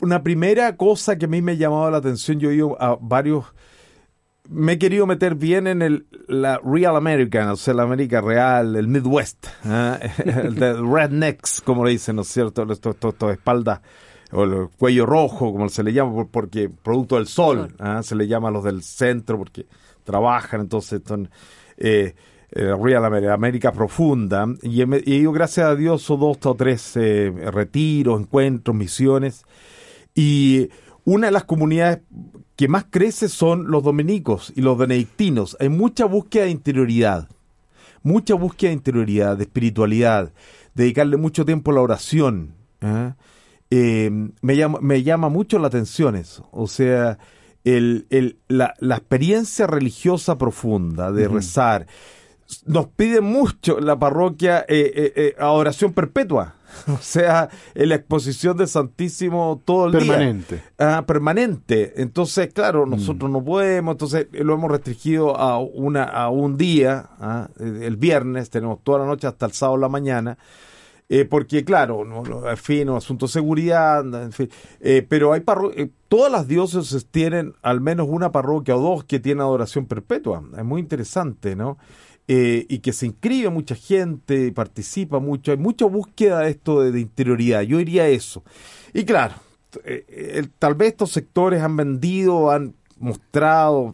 una 0.00 0.22
primera 0.22 0.76
cosa 0.76 1.16
que 1.16 1.26
a 1.26 1.28
mí 1.28 1.42
me 1.42 1.52
ha 1.52 1.56
llamado 1.56 1.90
la 1.90 1.98
atención, 1.98 2.38
yo 2.38 2.50
he 2.50 2.54
ido 2.54 2.80
a 2.80 2.96
varios 3.00 3.44
me 4.48 4.72
he 4.72 4.78
querido 4.78 5.06
meter 5.06 5.34
bien 5.34 5.66
en 5.66 5.82
el, 5.82 6.06
la 6.26 6.60
Real 6.64 6.96
American, 6.96 7.48
o 7.48 7.56
sea, 7.56 7.74
la 7.74 7.82
América 7.82 8.20
real, 8.20 8.76
el 8.76 8.88
Midwest, 8.88 9.46
¿eh? 9.64 10.10
el 10.24 10.54
de 10.54 10.74
rednecks, 10.74 11.60
como 11.60 11.84
le 11.84 11.92
dicen, 11.92 12.16
¿no 12.16 12.22
es 12.22 12.28
cierto? 12.28 12.62
Estos 12.70 12.96
esto, 12.96 13.30
espalda 13.30 13.82
o 14.32 14.44
el 14.44 14.68
cuello 14.76 15.06
rojo, 15.06 15.52
como 15.52 15.68
se 15.68 15.82
le 15.82 15.92
llama, 15.92 16.26
porque 16.30 16.68
producto 16.70 17.16
del 17.16 17.26
sol, 17.26 17.74
¿eh? 17.78 18.02
se 18.02 18.14
le 18.14 18.26
llama 18.26 18.48
a 18.48 18.50
los 18.50 18.64
del 18.64 18.82
centro 18.82 19.38
porque 19.38 19.66
trabajan, 20.04 20.62
entonces 20.62 21.02
son 21.06 21.30
eh, 21.76 22.14
eh 22.50 22.74
Real 22.80 23.04
America, 23.04 23.34
América 23.34 23.72
profunda, 23.72 24.46
y 24.62 24.80
he, 24.82 25.02
ido, 25.04 25.32
gracias 25.32 25.66
a 25.66 25.76
Dios, 25.76 26.06
dos 26.08 26.38
o 26.44 26.54
tres 26.54 26.94
retiros, 26.94 28.20
encuentros, 28.20 28.74
misiones, 28.74 29.44
y 30.18 30.70
una 31.04 31.28
de 31.28 31.32
las 31.32 31.44
comunidades 31.44 32.00
que 32.56 32.66
más 32.66 32.86
crece 32.90 33.28
son 33.28 33.70
los 33.70 33.84
dominicos 33.84 34.52
y 34.56 34.62
los 34.62 34.76
benedictinos. 34.76 35.56
Hay 35.60 35.68
mucha 35.68 36.06
búsqueda 36.06 36.46
de 36.46 36.50
interioridad, 36.50 37.28
mucha 38.02 38.34
búsqueda 38.34 38.70
de 38.70 38.74
interioridad, 38.74 39.36
de 39.36 39.44
espiritualidad, 39.44 40.32
dedicarle 40.74 41.18
mucho 41.18 41.44
tiempo 41.44 41.70
a 41.70 41.74
la 41.74 41.82
oración. 41.82 42.56
¿eh? 42.80 43.12
Eh, 43.70 44.10
me, 44.42 44.56
llama, 44.56 44.80
me 44.82 45.04
llama 45.04 45.28
mucho 45.28 45.60
la 45.60 45.68
atención 45.68 46.16
eso. 46.16 46.48
O 46.50 46.66
sea, 46.66 47.20
el, 47.62 48.08
el, 48.10 48.38
la, 48.48 48.74
la, 48.80 48.96
experiencia 48.96 49.68
religiosa 49.68 50.36
profunda 50.36 51.12
de 51.12 51.28
rezar. 51.28 51.86
Nos 52.66 52.88
pide 52.88 53.20
mucho 53.20 53.78
la 53.78 53.96
parroquia 53.96 54.64
eh, 54.68 55.36
a 55.38 55.52
oración 55.52 55.92
perpetua. 55.92 56.56
O 56.88 56.98
sea, 57.00 57.48
en 57.74 57.88
la 57.88 57.96
exposición 57.96 58.56
de 58.56 58.66
Santísimo 58.66 59.62
todo 59.64 59.86
el 59.86 59.92
permanente. 59.92 60.56
día. 60.56 60.64
Ah, 60.78 61.04
permanente. 61.06 62.00
Entonces, 62.00 62.52
claro, 62.52 62.86
mm. 62.86 62.90
nosotros 62.90 63.30
no 63.30 63.44
podemos, 63.44 63.92
entonces 63.92 64.26
lo 64.32 64.54
hemos 64.54 64.70
restringido 64.70 65.36
a 65.36 65.58
una 65.58 66.04
a 66.04 66.28
un 66.30 66.56
día, 66.56 67.10
¿ah? 67.20 67.48
el 67.58 67.96
viernes, 67.96 68.50
tenemos 68.50 68.82
toda 68.82 69.00
la 69.00 69.06
noche 69.06 69.26
hasta 69.26 69.46
el 69.46 69.52
sábado 69.52 69.76
en 69.76 69.80
la 69.82 69.88
mañana. 69.88 70.38
Eh, 71.10 71.24
porque 71.24 71.64
claro, 71.64 72.04
no, 72.04 72.50
en 72.50 72.56
fin, 72.58 72.90
asunto 72.90 73.24
de 73.26 73.32
seguridad, 73.32 74.04
en 74.24 74.30
fin, 74.30 74.50
eh, 74.80 75.06
pero 75.08 75.32
hay 75.32 75.42
eh, 75.74 75.88
todas 76.08 76.30
las 76.30 76.46
diócesis 76.46 77.06
tienen 77.06 77.54
al 77.62 77.80
menos 77.80 78.08
una 78.10 78.30
parroquia 78.30 78.76
o 78.76 78.80
dos 78.80 79.04
que 79.04 79.18
tienen 79.18 79.40
adoración 79.40 79.86
perpetua, 79.86 80.42
es 80.54 80.64
muy 80.64 80.82
interesante, 80.82 81.56
¿no? 81.56 81.78
Eh, 82.30 82.66
y 82.68 82.80
que 82.80 82.92
se 82.92 83.06
inscribe 83.06 83.48
mucha 83.48 83.74
gente, 83.74 84.52
participa 84.52 85.18
mucho, 85.18 85.50
hay 85.50 85.56
mucha 85.56 85.86
búsqueda 85.86 86.40
de 86.40 86.50
esto 86.50 86.82
de, 86.82 87.00
interioridad, 87.00 87.62
yo 87.62 87.78
diría 87.78 88.06
eso. 88.06 88.44
Y 88.92 89.04
claro, 89.04 89.34
eh, 89.84 90.46
tal 90.58 90.74
vez 90.74 90.88
estos 90.88 91.10
sectores 91.10 91.62
han 91.62 91.74
vendido, 91.74 92.50
han 92.50 92.74
mostrado 92.98 93.92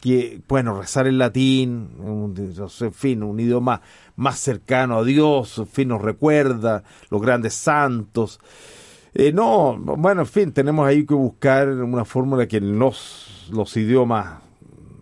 que, 0.00 0.40
bueno, 0.48 0.80
rezar 0.80 1.06
en 1.06 1.18
latín, 1.18 1.90
en 1.98 2.92
fin, 2.92 3.22
un 3.22 3.40
idioma 3.40 3.80
más 4.16 4.38
cercano 4.38 4.98
a 4.98 5.04
Dios, 5.04 5.58
en 5.58 5.66
fin, 5.66 5.88
nos 5.88 6.02
recuerda 6.02 6.84
los 7.10 7.20
grandes 7.20 7.54
santos. 7.54 8.40
Eh, 9.14 9.32
no, 9.32 9.76
bueno, 9.76 10.20
en 10.22 10.26
fin, 10.26 10.52
tenemos 10.52 10.86
ahí 10.86 11.04
que 11.04 11.14
buscar 11.14 11.68
una 11.68 12.04
fórmula 12.04 12.46
que 12.46 12.60
los, 12.60 13.48
los 13.50 13.76
idiomas 13.76 14.47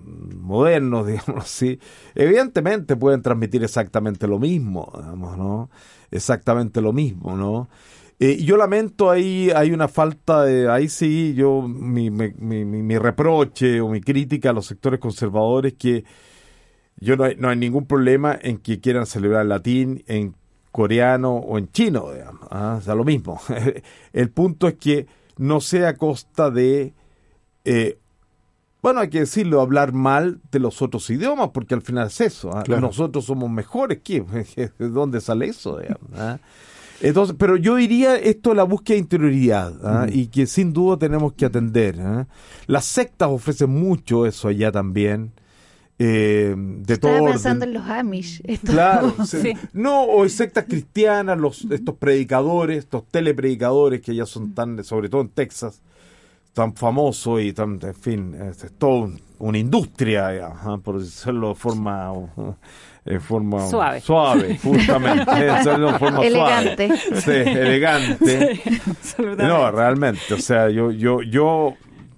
modernos, 0.07 1.07
digamos 1.07 1.45
así, 1.45 1.79
evidentemente 2.15 2.97
pueden 2.97 3.23
transmitir 3.23 3.63
exactamente 3.65 4.27
lo 4.27 4.39
mismo, 4.39 4.93
digamos, 4.97 5.37
¿no? 5.37 5.71
Exactamente 6.11 6.81
lo 6.81 6.93
mismo, 6.93 7.37
¿no? 7.37 7.69
Eh, 8.19 8.43
yo 8.43 8.57
lamento 8.57 9.11
ahí, 9.11 9.51
hay 9.55 9.73
una 9.73 9.89
falta 9.89 10.45
de, 10.45 10.71
ahí 10.71 10.89
sí, 10.89 11.35
yo, 11.35 11.63
mi, 11.63 12.11
mi, 12.11 12.33
mi, 12.65 12.99
reproche 12.99 13.81
o 13.81 13.89
mi 13.91 14.01
crítica 14.01 14.51
a 14.51 14.53
los 14.55 14.67
sectores 14.67 15.01
conservadores 15.01 15.75
que 15.75 16.05
yo 16.99 17.17
no 17.17 17.25
hay, 17.25 17.37
no 17.37 17.51
hay 17.51 17.57
ningún 17.57 17.87
problema 17.87 18.39
en 18.41 18.57
que 18.57 18.81
quieran 18.81 19.05
celebrar 19.05 19.43
el 19.43 19.51
latín 19.51 20.03
en 20.07 20.35
coreano 20.73 21.37
o 21.37 21.59
en 21.59 21.71
chino, 21.73 22.13
digamos, 22.13 22.49
¿ah? 22.51 22.77
o 22.79 22.81
sea, 22.81 22.95
lo 22.95 23.05
mismo. 23.05 23.39
el 24.15 24.31
punto 24.31 24.69
es 24.69 24.75
que 24.75 25.07
no 25.37 25.61
sea 25.61 25.89
a 25.89 25.97
costa 25.97 26.51
de 26.51 26.95
eh, 27.65 27.99
bueno, 28.87 29.01
hay 29.01 29.09
que 29.09 29.19
decirlo, 29.19 29.61
hablar 29.61 29.93
mal 29.93 30.39
de 30.53 30.61
los 30.61 30.81
otros 30.81 31.11
idiomas, 31.11 31.51
porque 31.53 31.75
al 31.75 31.83
final 31.83 32.07
es 32.07 32.21
eso. 32.21 32.57
¿ah? 32.57 32.63
Nosotros 32.69 33.25
somos 33.25 33.51
mejores. 33.51 33.99
¿Qué? 34.05 34.21
¿De 34.79 34.89
dónde 34.89 35.21
sale 35.21 35.47
eso? 35.47 35.81
¿ah? 36.15 36.39
Entonces, 37.01 37.35
pero 37.37 37.57
yo 37.57 37.75
diría 37.75 38.15
esto 38.15 38.51
de 38.51 38.55
la 38.55 38.63
búsqueda 38.63 38.95
de 38.95 39.01
interioridad 39.01 39.75
¿ah? 39.83 40.07
y 40.09 40.29
que 40.29 40.47
sin 40.47 40.73
duda 40.73 40.99
tenemos 40.99 41.33
que 41.33 41.47
atender. 41.47 41.97
Las 42.69 42.85
sectas 42.85 43.29
ofrecen 43.29 43.71
mucho 43.71 44.25
eso 44.25 44.47
allá 44.47 44.71
también. 44.71 45.33
Eh, 45.99 46.55
de 46.57 46.95
Estaba 46.95 47.19
todo 47.19 47.31
pensando 47.31 47.65
en 47.65 47.73
los 47.73 47.89
Amish. 47.89 48.41
Claro, 48.65 49.17
no, 49.73 50.07
o 50.07 50.29
sectas 50.29 50.67
cristianas, 50.69 51.37
los, 51.37 51.67
estos 51.73 51.97
predicadores, 51.97 52.79
estos 52.79 53.05
telepredicadores 53.09 54.01
que 54.01 54.15
ya 54.15 54.27
son 54.27 54.55
tan, 54.55 54.85
sobre 54.85 55.09
todo 55.09 55.23
en 55.23 55.31
Texas, 55.31 55.83
tan 56.57 56.75
famoso 56.75 57.39
y 57.39 57.53
tan, 57.53 57.79
en 57.83 57.95
fin, 57.95 58.35
es, 58.35 58.65
todo 58.79 59.11
una 59.41 59.59
industria, 59.59 60.55
por 60.83 60.99
decirlo 60.99 61.51
de 61.51 61.55
forma, 61.55 62.11
en 63.05 63.21
forma 63.21 63.69
suave, 63.69 64.01
suave 64.01 64.59
justamente, 64.63 65.27
forma 65.99 66.25
elegante. 66.25 66.97
Suave. 66.97 67.21
Sí, 67.21 67.31
elegante. 67.31 68.61
no, 69.37 69.71
realmente, 69.71 70.33
o 70.33 70.39
sea, 70.39 70.71
yo, 70.71 70.91
yo, 70.91 71.21
yo 71.21 71.75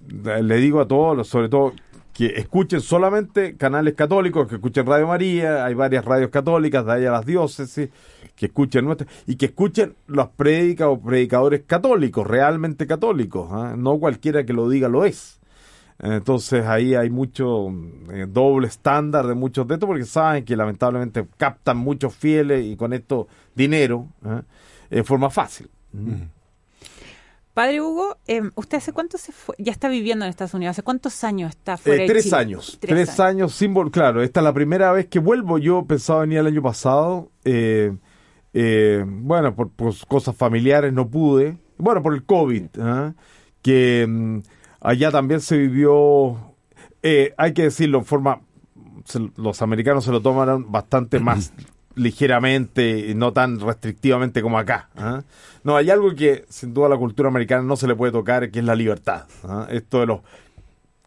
le 0.07 0.55
digo 0.55 0.79
a 0.79 0.87
todos, 0.87 1.27
sobre 1.27 1.49
todo 1.49 1.73
que 2.19 2.37
escuchen 2.37 2.81
solamente 2.81 3.55
canales 3.55 3.93
católicos, 3.93 4.45
que 4.45 4.55
escuchen 4.55 4.85
Radio 4.85 5.07
María, 5.07 5.63
hay 5.63 5.73
varias 5.73 6.03
radios 6.03 6.29
católicas, 6.29 6.85
de 6.85 6.91
ahí 6.91 7.05
a 7.05 7.11
las 7.11 7.25
diócesis, 7.25 7.87
que 8.35 8.47
escuchen 8.47 8.83
nuestra, 8.83 9.07
y 9.25 9.37
que 9.37 9.45
escuchen 9.45 9.95
los 10.05 10.27
prédicas 10.31 10.89
o 10.89 10.99
predicadores 10.99 11.61
católicos, 11.65 12.27
realmente 12.27 12.85
católicos, 12.87 13.47
¿ah? 13.53 13.73
no 13.77 13.97
cualquiera 13.99 14.45
que 14.45 14.51
lo 14.51 14.67
diga 14.67 14.89
lo 14.89 15.05
es. 15.05 15.39
Entonces 15.97 16.65
ahí 16.65 16.93
hay 16.93 17.09
mucho 17.09 17.69
eh, 18.11 18.25
doble 18.27 18.67
estándar 18.67 19.25
de 19.25 19.35
muchos 19.35 19.65
de 19.65 19.75
estos 19.75 19.87
porque 19.87 20.03
saben 20.03 20.43
que 20.43 20.57
lamentablemente 20.57 21.25
captan 21.37 21.77
muchos 21.77 22.13
fieles 22.13 22.65
y 22.65 22.75
con 22.75 22.91
esto 22.91 23.29
dinero 23.55 24.09
¿ah? 24.25 24.41
en 24.89 25.05
forma 25.05 25.29
fácil. 25.29 25.69
Mm. 25.93 26.23
Padre 27.59 27.81
Hugo, 27.81 28.15
em, 28.25 28.51
¿usted 28.55 28.77
hace 28.77 28.93
cuánto 28.93 29.17
se 29.17 29.33
fue? 29.33 29.53
Ya 29.57 29.73
está 29.73 29.89
viviendo 29.89 30.23
en 30.23 30.29
Estados 30.29 30.53
Unidos. 30.53 30.71
¿Hace 30.75 30.81
cuántos 30.81 31.25
años 31.25 31.49
está 31.49 31.75
fuera 31.75 32.05
eh, 32.05 32.07
tres 32.07 32.31
Años, 32.31 32.77
tres, 32.79 33.19
años. 33.19 33.53
sin 33.53 33.73
Claro, 33.89 34.23
esta 34.23 34.39
es 34.39 34.43
la 34.45 34.53
primera 34.53 34.93
vez 34.93 35.07
que 35.07 35.19
vuelvo. 35.19 35.57
Yo 35.57 35.83
pensaba 35.83 36.21
venir 36.21 36.37
el 36.37 36.47
año 36.47 36.61
pasado. 36.61 37.33
Eh, 37.43 37.93
eh, 38.53 39.03
bueno, 39.05 39.57
por, 39.57 39.71
cosas 40.07 40.37
familiares 40.37 40.93
no 40.93 41.09
pude. 41.09 41.57
Bueno, 41.77 42.01
por 42.01 42.13
el 42.13 42.23
COVID. 42.23 42.67
¿ah? 42.79 43.13
Que 43.61 44.03
em, 44.03 44.41
allá 44.79 45.11
también 45.11 45.41
se 45.41 45.57
vivió. 45.57 46.55
hay 47.03 47.53
que 47.53 47.63
decirlo 47.63 47.97
en 47.97 48.05
forma. 48.05 48.39
los 49.35 49.61
americanos 49.61 50.05
se 50.05 50.11
lo 50.11 50.21
tomaron 50.21 50.71
bastante 50.71 51.19
más 51.19 51.51
ligeramente 51.99 53.09
y 53.09 53.15
no 53.15 53.33
tan 53.33 53.59
restrictivamente 53.59 54.41
como 54.41 54.57
acá. 54.57 54.89
¿ah? 54.95 55.23
No, 55.63 55.75
hay 55.75 55.89
algo 55.89 56.15
que 56.15 56.45
sin 56.49 56.73
duda 56.73 56.87
a 56.87 56.89
la 56.89 56.97
cultura 56.97 57.29
americana 57.29 57.61
no 57.63 57.75
se 57.75 57.87
le 57.87 57.95
puede 57.95 58.11
tocar, 58.11 58.49
que 58.49 58.59
es 58.59 58.65
la 58.65 58.75
libertad. 58.75 59.25
¿ah? 59.43 59.67
Esto 59.69 59.99
de 59.99 60.05
los 60.07 60.19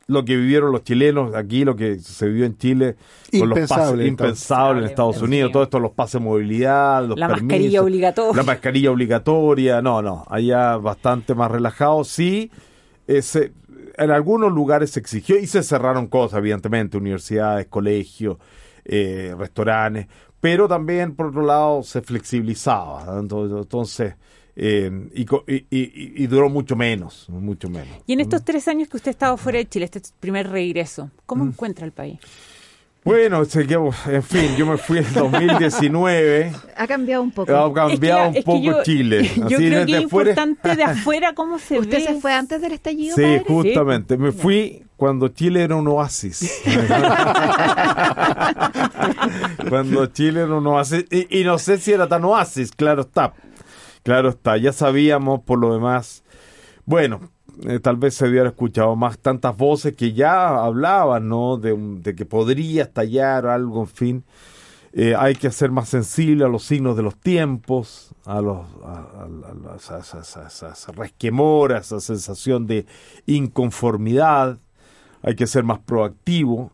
lo 0.08 0.24
que 0.24 0.36
vivieron 0.36 0.72
los 0.72 0.84
chilenos 0.84 1.34
aquí, 1.34 1.64
lo 1.64 1.74
que 1.74 1.98
se 1.98 2.26
vivió 2.26 2.44
en 2.44 2.58
Chile, 2.58 2.96
con 3.38 3.48
los 3.48 3.68
pases 3.68 4.06
impensables 4.06 4.84
en 4.84 4.90
Estados 4.90 5.22
Unidos, 5.22 5.52
todo 5.52 5.62
esto, 5.62 5.78
los 5.78 5.92
pases 5.92 6.20
de 6.20 6.26
movilidad, 6.26 7.06
los 7.06 7.18
la 7.18 7.28
mascarilla 7.28 7.82
obligatoria. 7.82 8.36
La 8.36 8.42
mascarilla 8.42 8.90
obligatoria, 8.90 9.80
no, 9.80 10.02
no, 10.02 10.24
allá 10.28 10.76
bastante 10.76 11.34
más 11.34 11.50
relajado. 11.50 12.04
Sí, 12.04 12.50
ese, 13.06 13.52
en 13.96 14.10
algunos 14.10 14.52
lugares 14.52 14.90
se 14.90 15.00
exigió 15.00 15.38
y 15.38 15.46
se 15.46 15.62
cerraron 15.62 16.08
cosas, 16.08 16.40
evidentemente, 16.40 16.96
universidades, 16.96 17.66
colegios, 17.68 18.36
eh, 18.84 19.34
restaurantes, 19.38 20.08
pero 20.42 20.66
también, 20.66 21.14
por 21.14 21.26
otro 21.26 21.46
lado, 21.46 21.84
se 21.84 22.02
flexibilizaba. 22.02 23.16
Entonces, 23.16 24.14
eh, 24.56 24.90
y, 25.14 26.26
duró 26.26 26.48
mucho 26.50 26.74
menos, 26.74 27.28
mucho 27.28 27.70
menos. 27.70 27.96
Y 28.08 28.14
en 28.14 28.20
estos 28.20 28.44
tres 28.44 28.66
años 28.66 28.88
que 28.88 28.96
usted 28.96 29.10
ha 29.10 29.12
estado 29.12 29.36
fuera 29.36 29.58
de 29.58 29.68
Chile, 29.68 29.84
este 29.84 30.02
primer 30.18 30.50
regreso, 30.50 31.12
¿cómo 31.26 31.44
mm. 31.44 31.48
encuentra 31.48 31.86
el 31.86 31.92
país? 31.92 32.18
Bueno, 33.04 33.42
en 33.42 34.22
fin, 34.22 34.56
yo 34.56 34.64
me 34.64 34.76
fui 34.76 34.98
en 34.98 35.12
2019. 35.12 36.52
Ha 36.76 36.86
cambiado 36.86 37.22
un 37.22 37.30
poco. 37.30 37.54
Ha 37.54 37.72
cambiado 37.72 38.28
un 38.30 38.42
poco 38.42 38.82
Chile. 38.82 39.30
Yo 39.48 39.56
creo 39.56 39.86
que 39.86 39.96
es 39.96 40.02
importante 40.02 40.74
de 40.74 40.82
afuera 40.84 41.32
cómo 41.34 41.58
se 41.58 41.78
¿Usted 41.78 41.98
ve. 41.98 42.04
se 42.04 42.20
fue 42.20 42.32
antes 42.32 42.60
del 42.60 42.72
estallido? 42.72 43.14
Sí, 43.14 43.40
justamente. 43.46 44.16
Me 44.16 44.32
fui 44.32 44.84
cuando 44.96 45.28
Chile 45.28 45.62
era 45.62 45.76
un 45.76 45.86
oasis. 45.88 46.60
cuando 49.68 50.06
Chile 50.06 50.42
era 50.42 50.54
un 50.54 50.66
oasis. 50.66 51.04
Y, 51.10 51.40
y 51.40 51.44
no 51.44 51.58
sé 51.58 51.78
si 51.78 51.92
era 51.92 52.08
tan 52.08 52.24
oasis, 52.24 52.72
claro 52.72 53.02
está. 53.02 53.32
Claro 54.02 54.30
está. 54.30 54.56
Ya 54.56 54.72
sabíamos 54.72 55.42
por 55.42 55.58
lo 55.58 55.74
demás. 55.74 56.24
Bueno, 56.84 57.20
eh, 57.66 57.80
tal 57.80 57.96
vez 57.96 58.14
se 58.14 58.28
hubiera 58.28 58.48
escuchado 58.48 58.96
más 58.96 59.18
tantas 59.18 59.56
voces 59.56 59.94
que 59.94 60.12
ya 60.12 60.64
hablaban, 60.64 61.28
¿no? 61.28 61.56
De, 61.56 61.76
de 61.76 62.14
que 62.14 62.24
podría 62.24 62.84
estallar 62.84 63.46
algo, 63.46 63.80
en 63.80 63.88
fin. 63.88 64.24
Eh, 64.94 65.14
hay 65.18 65.34
que 65.34 65.50
ser 65.50 65.70
más 65.70 65.88
sensible 65.88 66.44
a 66.44 66.48
los 66.48 66.64
signos 66.64 66.96
de 66.96 67.02
los 67.02 67.16
tiempos, 67.16 68.14
a 68.26 68.42
los 68.42 68.66
a, 68.84 69.76
esa 69.76 70.92
resquemor, 70.92 71.72
a 71.72 71.78
esa 71.78 71.98
sensación 71.98 72.66
de 72.66 72.84
inconformidad. 73.24 74.58
Hay 75.22 75.34
que 75.34 75.46
ser 75.46 75.64
más 75.64 75.78
proactivo, 75.78 76.72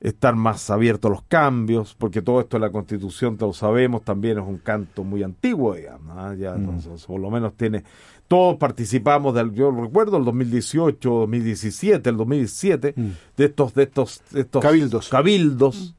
estar 0.00 0.34
más 0.34 0.70
abierto 0.70 1.08
a 1.08 1.10
los 1.10 1.22
cambios, 1.22 1.94
porque 1.94 2.22
todo 2.22 2.40
esto 2.40 2.56
de 2.56 2.60
la 2.62 2.70
Constitución, 2.70 3.36
lo 3.38 3.52
sabemos, 3.52 4.02
también 4.02 4.38
es 4.38 4.44
un 4.44 4.58
canto 4.58 5.04
muy 5.04 5.22
antiguo, 5.22 5.74
digamos, 5.74 6.38
ya 6.38 6.54
mm. 6.54 6.80
por 7.06 7.20
lo 7.20 7.30
menos 7.30 7.54
tiene 7.54 7.84
todos 8.28 8.56
participamos 8.56 9.34
del, 9.34 9.52
yo 9.54 9.70
recuerdo 9.70 10.18
el 10.18 10.24
2018, 10.26 11.08
2017, 11.08 12.10
el 12.10 12.16
2017, 12.18 12.94
mm. 12.94 13.10
de 13.38 13.44
estos, 13.46 13.74
de 13.74 13.82
estos, 13.84 14.22
estos 14.34 14.62
cabildos, 14.62 15.08
cabildos 15.08 15.94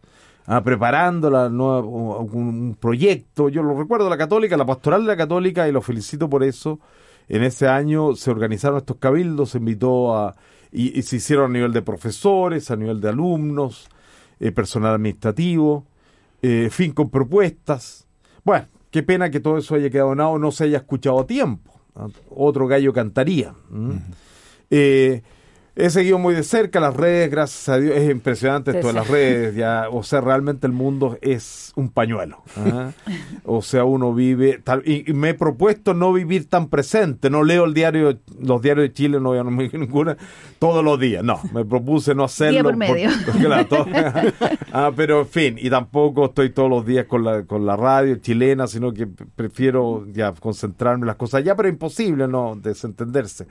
mm. 0.45 0.51
ah, 0.51 0.63
preparando 0.63 1.31
la 1.31 1.49
nueva, 1.49 1.81
un, 1.81 2.77
proyecto. 2.79 3.49
Yo 3.49 3.63
lo 3.63 3.75
recuerdo 3.75 4.07
la 4.09 4.17
católica, 4.17 4.55
la 4.55 4.65
pastoral 4.65 5.01
de 5.01 5.07
la 5.07 5.17
católica, 5.17 5.67
y 5.67 5.71
lo 5.71 5.81
felicito 5.81 6.29
por 6.29 6.43
eso. 6.43 6.79
En 7.27 7.43
ese 7.43 7.67
año 7.67 8.15
se 8.15 8.29
organizaron 8.29 8.77
estos 8.77 8.97
cabildos, 8.97 9.51
se 9.51 9.57
invitó 9.57 10.15
a, 10.15 10.35
y, 10.71 11.01
se 11.01 11.15
hicieron 11.15 11.49
a 11.49 11.53
nivel 11.53 11.73
de 11.73 11.81
profesores, 11.81 12.69
a 12.69 12.75
nivel 12.75 13.01
de 13.01 13.09
alumnos, 13.09 13.89
eh, 14.39 14.51
personal 14.51 14.93
administrativo, 14.93 15.87
eh, 16.43 16.69
fin 16.71 16.91
con 16.91 17.09
propuestas. 17.09 18.07
Bueno, 18.43 18.67
qué 18.91 19.01
pena 19.01 19.31
que 19.31 19.39
todo 19.39 19.57
eso 19.57 19.73
haya 19.73 19.89
quedado 19.89 20.13
en 20.13 20.19
o 20.19 20.37
no 20.37 20.51
se 20.51 20.65
haya 20.65 20.77
escuchado 20.77 21.19
a 21.19 21.25
tiempo 21.25 21.78
otro 22.29 22.67
gallo 22.67 22.93
cantaría. 22.93 23.53
He 25.79 25.89
seguido 25.89 26.19
muy 26.19 26.35
de 26.35 26.43
cerca 26.43 26.81
las 26.81 26.95
redes, 26.95 27.31
gracias 27.31 27.69
a 27.69 27.79
Dios, 27.79 27.95
es 27.95 28.09
impresionante 28.09 28.71
esto 28.71 28.87
de 28.87 28.93
las 28.93 29.07
redes, 29.07 29.55
ya, 29.55 29.87
o 29.89 30.03
sea, 30.03 30.19
realmente 30.19 30.67
el 30.67 30.73
mundo 30.73 31.17
es 31.21 31.71
un 31.75 31.89
pañuelo. 31.89 32.43
¿ah? 32.57 32.91
O 33.45 33.61
sea, 33.61 33.85
uno 33.85 34.13
vive, 34.13 34.59
tal, 34.61 34.83
y, 34.85 35.11
me 35.13 35.29
he 35.29 35.33
propuesto 35.33 35.93
no 35.93 36.11
vivir 36.11 36.49
tan 36.49 36.67
presente, 36.67 37.29
no 37.29 37.43
leo 37.43 37.63
el 37.63 37.73
diario, 37.73 38.19
los 38.41 38.61
diarios 38.61 38.89
de 38.89 38.93
Chile, 38.93 39.19
no 39.21 39.31
veo 39.31 39.45
ninguna, 39.45 40.17
todos 40.59 40.83
los 40.83 40.99
días, 40.99 41.23
no, 41.23 41.39
me 41.53 41.63
propuse 41.63 42.13
no 42.13 42.25
hacerlo. 42.25 42.51
Día 42.51 42.63
por 42.63 42.75
medio. 42.75 43.09
ah, 44.73 44.91
pero 44.93 45.21
en 45.21 45.27
fin, 45.27 45.55
y 45.57 45.69
tampoco 45.69 46.25
estoy 46.25 46.49
todos 46.49 46.69
los 46.69 46.85
días 46.85 47.05
con 47.05 47.23
la, 47.23 47.43
con 47.43 47.65
la 47.65 47.77
radio 47.77 48.17
chilena, 48.17 48.67
sino 48.67 48.93
que 48.93 49.07
prefiero 49.07 50.05
ya 50.11 50.33
concentrarme 50.33 51.03
en 51.03 51.07
las 51.07 51.15
cosas 51.15 51.41
ya, 51.41 51.55
pero 51.55 51.69
imposible 51.69 52.27
no 52.27 52.57
desentenderse. 52.61 53.47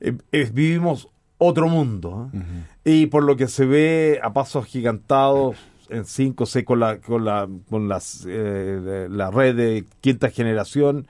Eh, 0.00 0.16
eh, 0.32 0.50
vivimos 0.52 1.08
otro 1.44 1.68
mundo. 1.68 2.30
¿eh? 2.32 2.40
Y 2.84 3.06
por 3.06 3.24
lo 3.24 3.36
que 3.36 3.48
se 3.48 3.64
ve 3.64 4.20
a 4.22 4.32
pasos 4.32 4.66
gigantados 4.66 5.56
en 5.88 6.04
5 6.04 6.46
6 6.46 6.64
con 6.64 6.80
la 6.80 6.98
con 6.98 7.24
la 7.24 7.48
con 7.68 7.88
las 7.88 8.24
eh, 8.26 9.06
la 9.10 9.30
red 9.30 9.54
de 9.54 9.84
quinta 10.00 10.30
generación 10.30 11.06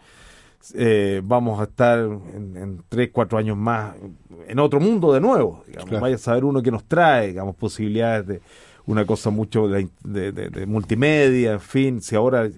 eh, 0.74 1.20
vamos 1.22 1.60
a 1.60 1.64
estar 1.64 2.00
en, 2.00 2.82
3 2.88 3.10
4 3.12 3.38
años 3.38 3.56
más 3.56 3.94
en 4.48 4.58
otro 4.58 4.80
mundo 4.80 5.12
de 5.12 5.20
nuevo 5.20 5.62
digamos 5.68 6.00
vaya 6.00 6.16
a 6.16 6.18
saber 6.18 6.44
uno 6.44 6.60
que 6.60 6.72
nos 6.72 6.84
trae 6.84 7.28
digamos 7.28 7.54
posibilidades 7.54 8.26
de 8.26 8.42
una 8.86 9.06
cosa 9.06 9.30
mucho 9.30 9.68
de, 9.68 9.88
de 10.02 10.66
multimedia 10.66 11.52
en 11.52 11.60
fin 11.60 12.00
si 12.00 12.16
ahora 12.16 12.48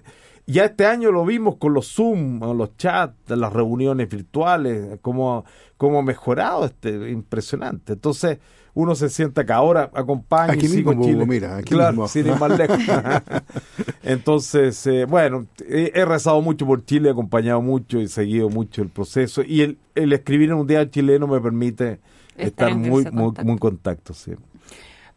ya 0.47 0.63
este 0.63 0.85
año 0.85 1.11
lo 1.11 1.25
vimos 1.25 1.57
con 1.57 1.73
los 1.73 1.93
Zoom, 1.93 2.39
los 2.57 2.77
chats, 2.77 3.29
las 3.29 3.51
reuniones 3.51 4.07
virtuales, 4.07 4.97
cómo, 5.01 5.43
cómo 5.75 5.99
ha 5.99 6.01
mejorado 6.01 6.65
este, 6.65 7.11
impresionante. 7.11 7.93
Entonces, 7.93 8.39
uno 8.73 8.95
se 8.95 9.09
sienta 9.09 9.41
acá, 9.41 9.55
ahora 9.55 9.91
acompaña 9.93 10.53
aquí 10.53 10.69
mismo, 10.69 10.93
Chile. 11.03 11.25
mira, 11.25 11.57
aquí 11.57 11.73
claro, 11.73 11.91
mismo. 11.91 12.07
sin 12.07 12.27
ir 12.27 12.39
más 12.39 12.57
lejos. 12.57 12.79
Entonces, 14.03 14.87
eh, 14.87 15.03
bueno, 15.03 15.47
he, 15.67 16.05
rezado 16.05 16.41
mucho 16.41 16.65
por 16.65 16.85
Chile, 16.85 17.09
he 17.09 17.11
acompañado 17.11 17.61
mucho 17.61 17.99
y 17.99 18.07
seguido 18.07 18.49
mucho 18.49 18.81
el 18.81 18.89
proceso. 18.89 19.41
Y 19.43 19.61
el, 19.61 19.77
el 19.95 20.13
escribir 20.13 20.51
en 20.51 20.57
un 20.57 20.67
día 20.67 20.89
chileno 20.89 21.27
me 21.27 21.41
permite 21.41 21.99
estar, 22.37 22.73
muy, 22.73 23.03
muy, 23.11 23.33
muy 23.43 23.51
en 23.51 23.57
contacto. 23.57 24.13
Sí. 24.13 24.31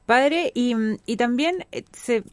Padre, 0.07 0.51
y, 0.55 0.75
y 1.07 1.17
también 1.17 1.67
eh, 1.71 1.85
se 1.93 2.25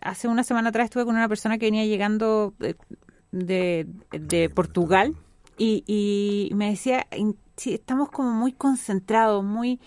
hace 0.00 0.28
una 0.28 0.44
semana 0.44 0.70
atrás 0.70 0.86
estuve 0.86 1.04
con 1.04 1.14
una 1.14 1.28
persona 1.28 1.58
que 1.58 1.66
venía 1.66 1.86
llegando 1.86 2.54
de, 2.58 3.86
de, 4.10 4.50
Portugal 4.50 5.14
y, 5.58 5.84
y, 5.86 6.54
me 6.54 6.70
decía, 6.70 7.06
estamos 7.64 8.10
como 8.10 8.30
muy 8.30 8.52
concentrados, 8.52 9.44
muy, 9.44 9.80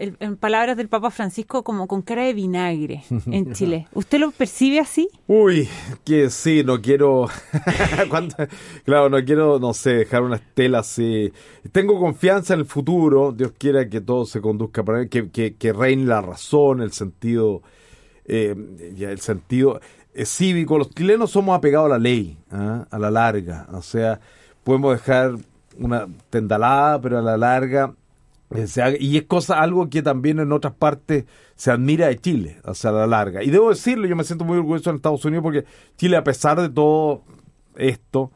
en 0.00 0.36
palabras 0.36 0.76
del 0.76 0.88
Papa 0.88 1.10
Francisco, 1.10 1.62
como 1.62 1.86
con 1.86 2.02
cara 2.02 2.24
de 2.24 2.32
vinagre 2.32 3.04
en 3.26 3.52
Chile. 3.54 3.86
¿Usted 3.92 4.18
lo 4.18 4.30
percibe 4.30 4.80
así? 4.80 5.08
Uy, 5.26 5.68
que 6.04 6.30
sí, 6.30 6.62
no 6.64 6.80
quiero, 6.80 7.28
claro, 8.84 9.10
no 9.10 9.24
quiero, 9.24 9.58
no 9.58 9.74
sé, 9.74 9.90
dejar 9.90 10.22
una 10.22 10.36
estela 10.36 10.80
así. 10.80 11.32
Tengo 11.70 12.00
confianza 12.00 12.54
en 12.54 12.60
el 12.60 12.66
futuro, 12.66 13.32
Dios 13.32 13.52
quiera 13.58 13.88
que 13.88 14.00
todo 14.00 14.24
se 14.24 14.40
conduzca 14.40 14.82
para 14.82 15.06
que, 15.06 15.30
que, 15.30 15.54
que 15.56 15.72
reine 15.72 16.06
la 16.06 16.22
razón, 16.22 16.80
el 16.80 16.92
sentido 16.92 17.62
eh, 18.32 18.54
ya 18.94 19.10
el 19.10 19.18
sentido 19.18 19.80
eh, 20.14 20.24
cívico. 20.24 20.78
Los 20.78 20.90
chilenos 20.90 21.32
somos 21.32 21.58
apegados 21.58 21.86
a 21.86 21.94
la 21.94 21.98
ley, 21.98 22.38
¿ah? 22.52 22.86
a 22.88 22.98
la 22.98 23.10
larga. 23.10 23.66
O 23.72 23.82
sea, 23.82 24.20
podemos 24.62 24.92
dejar 24.92 25.34
una 25.76 26.06
tendalada, 26.30 27.00
pero 27.00 27.18
a 27.18 27.22
la 27.22 27.36
larga. 27.36 27.92
Eh, 28.54 28.98
y 29.00 29.16
es 29.16 29.24
cosa, 29.24 29.60
algo 29.60 29.90
que 29.90 30.00
también 30.02 30.38
en 30.38 30.52
otras 30.52 30.74
partes 30.74 31.24
se 31.56 31.72
admira 31.72 32.06
de 32.06 32.20
Chile, 32.20 32.60
o 32.62 32.72
sea, 32.72 32.90
a 32.90 32.94
la 32.94 33.06
larga. 33.08 33.42
Y 33.42 33.50
debo 33.50 33.70
decirlo, 33.70 34.06
yo 34.06 34.14
me 34.14 34.22
siento 34.22 34.44
muy 34.44 34.58
orgulloso 34.58 34.90
en 34.90 34.96
Estados 34.96 35.24
Unidos 35.24 35.42
porque 35.42 35.64
Chile, 35.96 36.16
a 36.16 36.22
pesar 36.22 36.60
de 36.60 36.68
todo 36.68 37.22
esto, 37.74 38.30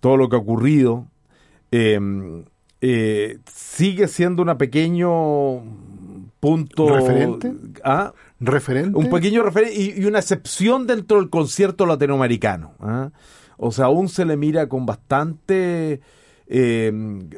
todo 0.00 0.16
lo 0.16 0.30
que 0.30 0.36
ha 0.36 0.38
ocurrido, 0.38 1.06
em, 1.70 2.44
sigue 3.46 4.08
siendo 4.08 4.42
una 4.42 4.56
pequeño 4.56 5.62
punto... 6.40 6.94
¿Referente? 6.94 7.52
¿ah? 7.84 8.12
Referente. 8.40 8.98
Un 8.98 9.10
pequeño 9.10 9.42
referente 9.42 9.74
y, 9.74 10.04
una 10.04 10.18
excepción 10.18 10.86
dentro 10.86 11.18
del 11.18 11.30
concierto 11.30 11.86
latinoamericano. 11.86 12.74
¿ah? 12.80 13.10
O 13.56 13.70
sea, 13.72 13.86
aún 13.86 14.08
se 14.08 14.24
le 14.24 14.36
mira 14.36 14.68
con 14.68 14.86
bastante 14.86 16.00
em, 16.46 17.28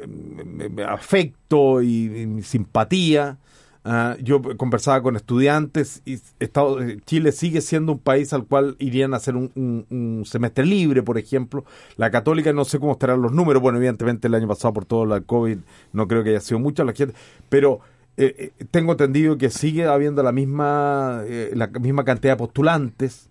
afecto 0.87 1.81
y, 1.81 2.41
simpatía. 2.43 3.37
¿ah? 3.85 4.17
yo 4.21 4.41
conversaba 4.57 5.01
con 5.01 5.15
estudiantes 5.15 6.01
y 6.05 6.19
Estado, 6.39 6.79
Chile 7.05 7.31
sigue 7.31 7.61
siendo 7.61 7.93
un 7.93 7.99
país 7.99 8.33
al 8.33 8.45
cual 8.45 8.75
irían 8.79 9.13
a 9.13 9.17
hacer 9.17 9.35
un, 9.35 10.23
semestre 10.25 10.65
libre, 10.65 11.03
por 11.03 11.17
ejemplo. 11.17 11.63
La 11.95 12.11
católica 12.11 12.51
no 12.53 12.65
sé 12.65 12.79
cómo 12.79 12.93
estarán 12.93 13.21
los 13.21 13.31
números. 13.31 13.61
Bueno, 13.61 13.77
evidentemente 13.77 14.27
el 14.27 14.35
año 14.35 14.47
pasado 14.47 14.73
por 14.73 14.85
todo 14.85 15.05
la 15.05 15.21
COVID 15.21 15.59
no 15.93 16.07
creo 16.07 16.23
que 16.23 16.31
haya 16.31 16.41
sido 16.41 16.59
mucha 16.59 16.83
la 16.83 16.93
gente, 16.93 17.13
pero 17.49 17.81
eh, 18.19 18.51
eh, 18.59 18.65
tengo 18.71 18.93
entendido 18.93 19.37
que 19.37 19.51
sigue 19.51 19.85
habiendo 19.85 20.23
la 20.23 20.31
misma, 20.31 21.21
eh, 21.27 21.51
la 21.53 21.67
misma 21.67 22.03
cantidad 22.03 22.33
de 22.33 22.37
postulantes. 22.37 23.29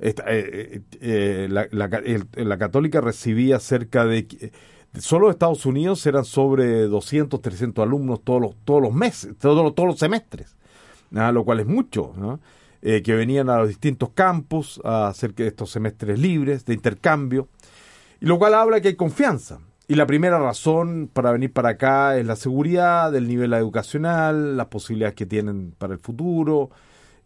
la, 0.00 1.68
la, 1.70 2.58
católica 2.58 3.00
recibía 3.00 3.60
cerca 3.60 4.04
de... 4.04 4.52
Solo 4.98 5.30
Estados 5.30 5.66
Unidos 5.66 6.04
eran 6.06 6.24
sobre 6.24 6.82
200, 6.82 7.40
300 7.40 7.82
alumnos 7.84 8.22
todos 8.22 8.40
los, 8.40 8.56
todos 8.64 8.82
los 8.82 8.92
meses, 8.92 9.36
todos, 9.38 9.74
todos 9.74 9.88
los 9.88 9.98
semestres, 9.98 10.56
lo 11.10 11.44
cual 11.44 11.60
es 11.60 11.66
mucho, 11.66 12.12
que 12.80 13.14
venían 13.14 13.50
a 13.50 13.58
los 13.58 13.68
distintos 13.68 14.10
campos 14.10 14.80
a 14.84 15.08
hacer 15.08 15.34
estos 15.38 15.70
semestres 15.70 16.16
libres 16.16 16.64
de 16.64 16.74
intercambio, 16.74 17.48
y 18.20 18.26
lo 18.26 18.38
cual 18.38 18.54
habla 18.54 18.80
que 18.80 18.88
hay 18.88 18.94
confianza. 18.94 19.58
Y 19.86 19.96
la 19.96 20.06
primera 20.06 20.38
razón 20.38 21.10
para 21.12 21.30
venir 21.30 21.52
para 21.52 21.70
acá 21.70 22.16
es 22.16 22.24
la 22.24 22.36
seguridad, 22.36 23.14
el 23.14 23.28
nivel 23.28 23.52
educacional, 23.52 24.56
las 24.56 24.66
posibilidades 24.66 25.14
que 25.14 25.26
tienen 25.26 25.74
para 25.76 25.92
el 25.92 25.98
futuro. 25.98 26.70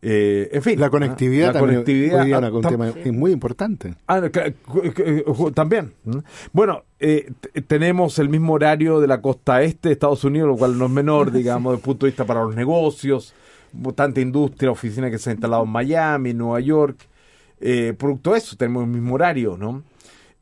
Eh, 0.00 0.48
en 0.52 0.62
fin. 0.62 0.78
La 0.78 0.90
conectividad, 0.90 1.54
la 1.54 1.60
conectividad 1.60 2.52
un 2.52 2.62
tema 2.62 2.88
es 2.88 3.12
muy 3.12 3.32
importante. 3.32 3.94
Ah, 4.06 4.22
también. 5.54 5.92
Bueno, 6.52 6.84
eh, 7.00 7.32
tenemos 7.66 8.18
el 8.18 8.28
mismo 8.28 8.54
horario 8.54 9.00
de 9.00 9.06
la 9.06 9.20
costa 9.20 9.62
este 9.62 9.88
de 9.88 9.92
Estados 9.94 10.24
Unidos, 10.24 10.48
lo 10.48 10.56
cual 10.56 10.78
no 10.78 10.86
es 10.86 10.90
menor, 10.90 11.32
digamos, 11.32 11.72
desde 11.72 11.80
el 11.80 11.84
punto 11.84 12.06
de 12.06 12.10
vista 12.10 12.24
para 12.24 12.42
los 12.42 12.54
negocios, 12.54 13.34
tanta 13.94 14.20
industria, 14.20 14.70
oficina 14.70 15.10
que 15.10 15.18
se 15.18 15.30
ha 15.30 15.32
instalado 15.32 15.64
en 15.64 15.70
Miami, 15.70 16.34
Nueva 16.34 16.60
York. 16.60 16.96
Eh, 17.60 17.94
producto 17.98 18.32
de 18.32 18.38
eso, 18.38 18.56
tenemos 18.56 18.84
el 18.84 18.90
mismo 18.90 19.14
horario, 19.14 19.56
¿no? 19.56 19.82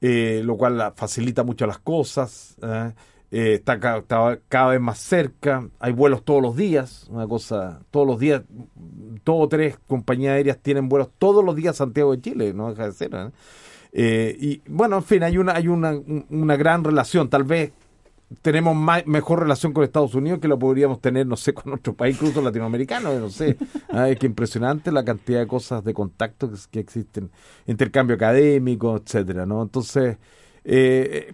Eh, 0.00 0.42
lo 0.44 0.56
cual 0.56 0.92
facilita 0.94 1.42
mucho 1.42 1.66
las 1.66 1.78
cosas. 1.78 2.56
¿eh? 2.62 2.92
está, 3.30 3.80
cada 3.80 4.68
vez 4.70 4.80
más 4.80 4.98
cerca, 4.98 5.68
hay 5.80 5.92
vuelos 5.92 6.24
todos 6.24 6.42
los 6.42 6.56
días, 6.56 7.06
una 7.10 7.26
cosa, 7.26 7.80
todos 7.90 8.06
los 8.06 8.18
días, 8.18 8.42
dos 9.24 9.36
o 9.38 9.48
tres 9.48 9.78
compañías 9.86 10.34
aéreas 10.34 10.58
tienen 10.62 10.88
vuelos 10.88 11.08
todos 11.18 11.44
los 11.44 11.56
días 11.56 11.74
a 11.74 11.84
Santiago 11.84 12.12
de 12.12 12.20
Chile, 12.20 12.52
no 12.54 12.70
deja 12.70 12.86
de 12.86 12.92
ser. 12.92 13.32
y 13.92 14.62
bueno, 14.68 14.96
en 14.96 15.02
fin, 15.02 15.22
hay 15.22 15.38
una, 15.38 15.54
hay 15.54 15.68
una, 15.68 15.92
una 16.30 16.56
gran 16.56 16.84
relación, 16.84 17.28
tal 17.28 17.44
vez 17.44 17.72
tenemos 18.42 18.76
mejor 19.06 19.40
relación 19.40 19.72
con 19.72 19.84
Estados 19.84 20.14
Unidos 20.14 20.40
que 20.40 20.48
lo 20.48 20.58
podríamos 20.58 21.00
tener, 21.00 21.26
no 21.26 21.36
sé, 21.36 21.54
con 21.54 21.72
otro 21.72 21.94
país, 21.94 22.16
incluso 22.16 22.42
latinoamericano, 22.42 23.12
no 23.18 23.30
sé. 23.30 23.56
Ah, 23.88 24.08
es 24.08 24.22
impresionante 24.24 24.90
la 24.90 25.04
cantidad 25.04 25.40
de 25.40 25.46
cosas 25.46 25.84
de 25.84 25.94
contacto 25.94 26.50
que, 26.70 26.80
existen, 26.80 27.30
intercambio 27.66 28.16
académico, 28.16 28.96
etcétera, 28.96 29.46
¿no? 29.46 29.62
Entonces, 29.62 30.18
eh, 30.64 31.32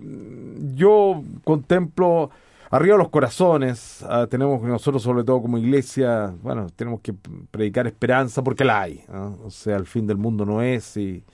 yo 0.75 1.23
contemplo 1.45 2.31
arriba 2.71 2.97
los 2.97 3.09
corazones, 3.09 4.05
ah, 4.09 4.27
tenemos 4.31 4.63
nosotros 4.63 5.03
sobre 5.03 5.25
todo 5.25 5.41
como 5.41 5.59
iglesia, 5.59 6.35
bueno, 6.43 6.69
tenemos 6.77 7.01
que 7.01 7.15
predicar 7.51 7.87
esperanza 7.87 8.43
porque 8.45 8.65
la 8.65 8.83
hay, 8.83 9.05
o 9.45 9.51
sea, 9.51 9.77
el 9.77 9.87
fin 9.87 10.07
del 10.07 10.19
mundo 10.19 10.45
no 10.45 10.63
es 10.63 10.97
y, 10.97 11.25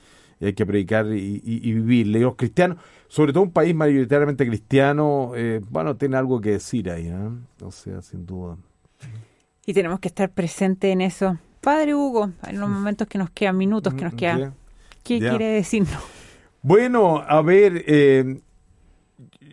hay 0.40 0.52
que 0.52 0.64
predicar 0.64 1.06
y, 1.06 1.42
y, 1.44 1.72
vivir. 1.72 2.06
Los 2.06 2.36
cristianos 2.36 2.78
sobre 3.08 3.32
todo 3.32 3.42
un 3.42 3.52
país 3.52 3.74
mayoritariamente 3.74 4.46
cristiano, 4.46 5.32
eh, 5.34 5.60
bueno, 5.70 5.96
tiene 5.96 6.16
algo 6.16 6.40
que 6.40 6.52
decir 6.52 6.90
ahí, 6.90 7.08
¿eh? 7.08 7.30
o 7.62 7.70
sea, 7.70 8.02
sin 8.02 8.26
duda. 8.26 8.56
Y 9.66 9.74
tenemos 9.74 10.00
que 10.00 10.08
estar 10.08 10.30
presentes 10.30 10.90
en 10.90 11.00
eso. 11.00 11.38
Padre 11.60 11.94
Hugo, 11.94 12.30
en 12.46 12.60
los 12.60 12.68
momentos 12.68 13.08
que 13.08 13.18
nos 13.18 13.30
quedan, 13.30 13.56
minutos 13.56 13.94
que 13.94 14.04
nos 14.04 14.14
mm, 14.14 14.16
quedan, 14.16 14.54
¿qué 15.02 15.18
quiere 15.18 15.46
decirnos? 15.46 16.00
Bueno, 16.62 17.22
a 17.26 17.40
ver, 17.42 17.84
eh, 17.86 18.40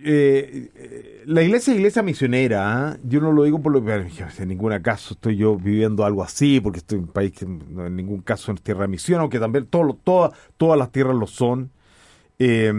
eh, 0.07 1.23
la 1.25 1.41
iglesia 1.41 1.71
es 1.71 1.77
iglesia 1.77 2.03
misionera. 2.03 2.97
Yo 3.03 3.19
no 3.21 3.31
lo 3.31 3.43
digo 3.43 3.59
por 3.59 3.71
lo 3.71 3.83
que 3.83 3.93
en 3.93 4.47
ningún 4.47 4.77
caso 4.79 5.15
estoy 5.15 5.37
yo 5.37 5.55
viviendo 5.55 6.05
algo 6.05 6.23
así, 6.23 6.59
porque 6.59 6.79
estoy 6.79 6.99
en 6.99 7.05
un 7.05 7.11
país 7.11 7.31
que 7.31 7.45
en 7.45 7.95
ningún 7.95 8.21
caso 8.21 8.51
es 8.51 8.61
tierra 8.61 8.81
de 8.81 8.89
misión, 8.89 9.21
aunque 9.21 9.39
también 9.39 9.65
todo, 9.65 9.97
todas 10.57 10.77
las 10.77 10.91
tierras 10.91 11.15
lo 11.15 11.27
son. 11.27 11.71
Eh, 12.37 12.71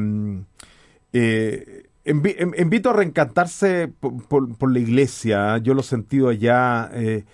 eh, 1.18 1.86
invito 2.04 2.90
a 2.90 2.92
reencantarse 2.92 3.88
por, 3.88 4.72
la 4.72 4.78
iglesia. 4.78 5.58
Yo 5.58 5.74
lo 5.74 5.80
he 5.80 5.84
sentido 5.84 6.28
allá. 6.28 6.90
Eh, 6.92 7.24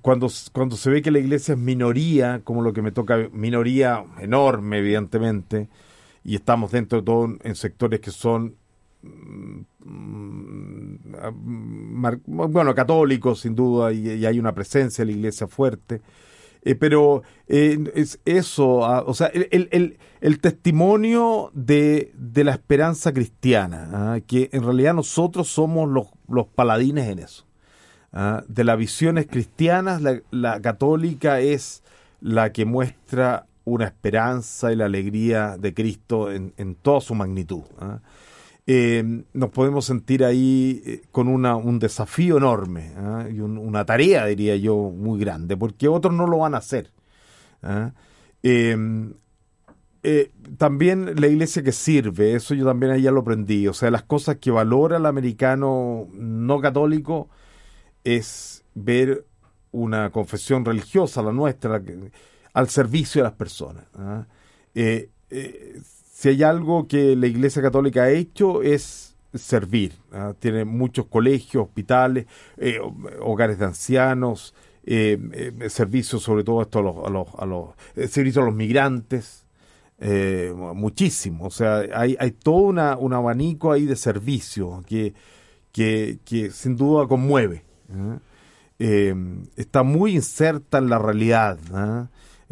cuando, 0.00 0.30
cuando 0.52 0.76
se 0.76 0.90
ve 0.90 1.02
que 1.02 1.10
la 1.10 1.18
iglesia 1.18 1.52
es 1.52 1.58
minoría, 1.58 2.40
como 2.44 2.62
lo 2.62 2.72
que 2.72 2.82
me 2.82 2.92
toca, 2.92 3.28
minoría 3.32 4.04
enorme, 4.20 4.78
evidentemente, 4.78 5.68
y 6.24 6.36
estamos 6.36 6.70
dentro 6.70 7.00
de 7.00 7.04
todo 7.04 7.36
en 7.42 7.54
sectores 7.54 8.00
que 8.00 8.10
son 8.10 8.54
mm, 9.02 9.60
bueno, 12.26 12.74
católicos 12.74 13.40
sin 13.40 13.54
duda, 13.54 13.92
y, 13.92 14.24
hay 14.24 14.38
una 14.38 14.54
presencia 14.54 15.04
de 15.04 15.12
la 15.12 15.18
iglesia 15.18 15.46
fuerte. 15.46 16.00
Eh, 16.64 16.76
pero 16.76 17.22
eh, 17.48 17.78
es 17.94 18.20
eso, 18.24 18.84
ah, 18.84 19.02
o 19.04 19.14
sea, 19.14 19.26
el, 19.28 19.68
el, 19.72 19.98
el 20.20 20.40
testimonio 20.40 21.50
de, 21.54 22.12
de, 22.14 22.44
la 22.44 22.52
esperanza 22.52 23.12
cristiana, 23.12 23.88
ah, 23.92 24.20
que 24.24 24.48
en 24.52 24.62
realidad 24.62 24.94
nosotros 24.94 25.48
somos 25.48 25.90
los, 25.90 26.06
los 26.28 26.46
paladines 26.46 27.08
en 27.08 27.18
eso. 27.18 27.46
Ah, 28.12 28.44
de 28.46 28.62
las 28.62 28.78
visiones 28.78 29.26
cristianas, 29.26 30.02
la, 30.02 30.20
la, 30.30 30.60
católica 30.60 31.40
es 31.40 31.82
la 32.20 32.52
que 32.52 32.64
muestra 32.64 33.46
una 33.64 33.86
esperanza 33.86 34.72
y 34.72 34.76
la 34.76 34.84
alegría 34.84 35.56
de 35.58 35.74
Cristo 35.74 36.30
en, 36.30 36.52
en 36.58 36.76
toda 36.76 37.00
su 37.00 37.16
magnitud. 37.16 37.62
Eh, 38.64 39.24
nos 39.32 39.50
podemos 39.50 39.84
sentir 39.86 40.24
ahí 40.24 40.82
eh, 40.86 41.02
con 41.10 41.26
una, 41.26 41.56
un 41.56 41.80
desafío 41.80 42.36
enorme 42.36 42.92
¿ah? 42.96 43.26
y 43.28 43.40
una 43.40 43.84
tarea, 43.84 44.26
diría 44.26 44.54
yo, 44.56 44.76
muy 44.76 45.18
grande, 45.18 45.56
porque 45.56 45.88
otros 45.88 46.14
no 46.14 46.28
lo 46.28 46.38
van 46.38 46.54
a 46.54 46.58
hacer. 46.58 46.92
¿ah? 47.62 47.92
Em, 48.42 49.14
eh, 50.04 50.30
también 50.58 51.20
la 51.20 51.26
iglesia 51.26 51.62
que 51.62 51.72
sirve, 51.72 52.34
eso 52.34 52.54
yo 52.54 52.64
también 52.64 52.96
ya 52.98 53.10
lo 53.10 53.20
aprendí, 53.20 53.66
o 53.66 53.72
sea, 53.72 53.90
las 53.90 54.04
cosas 54.04 54.36
que 54.36 54.50
valora 54.50 54.96
el 54.96 55.06
americano 55.06 56.08
no 56.12 56.60
católico 56.60 57.28
es 58.04 58.64
ver 58.74 59.26
una 59.72 60.10
confesión 60.10 60.64
religiosa, 60.64 61.22
la 61.22 61.32
nuestra, 61.32 61.82
al 62.52 62.68
servicio 62.68 63.22
de 63.22 63.24
las 63.24 63.36
personas. 63.36 63.84
¿ah? 63.94 64.26
Si 66.22 66.28
hay 66.28 66.44
algo 66.44 66.86
que 66.86 67.16
la 67.16 67.26
Iglesia 67.26 67.60
Católica 67.60 68.04
ha 68.04 68.10
hecho 68.10 68.62
es 68.62 69.16
servir. 69.34 69.94
¿ah? 70.12 70.34
Tiene 70.38 70.64
muchos 70.64 71.06
colegios, 71.06 71.64
hospitales, 71.64 72.26
eh, 72.58 72.78
hogares 73.20 73.58
de 73.58 73.64
ancianos, 73.64 74.54
eh, 74.86 75.18
eh, 75.32 75.68
servicios 75.68 76.22
sobre 76.22 76.44
todo 76.44 76.62
esto 76.62 76.78
a 76.78 76.82
los, 76.82 76.96
a 77.04 77.10
los, 77.10 77.28
a 77.36 77.44
los 77.44 77.70
servicios 78.08 78.40
a 78.40 78.46
los 78.46 78.54
migrantes, 78.54 79.46
muchísimo. 80.54 81.46
O 81.46 81.50
sea, 81.50 81.82
hay, 81.92 82.16
todo 82.40 82.54
una, 82.54 82.96
un 82.96 83.14
abanico 83.14 83.72
ahí 83.72 83.84
de 83.84 83.96
servicios 83.96 84.86
que, 84.86 85.14
que, 85.72 86.20
que 86.24 86.52
sin 86.52 86.76
duda 86.76 87.08
conmueve. 87.08 87.64
¿ah? 87.92 88.20
está 88.78 89.82
muy 89.82 90.14
inserta 90.14 90.78
en 90.78 90.88
la 90.88 91.00
realidad. 91.00 91.58
¿ah? 91.72 92.06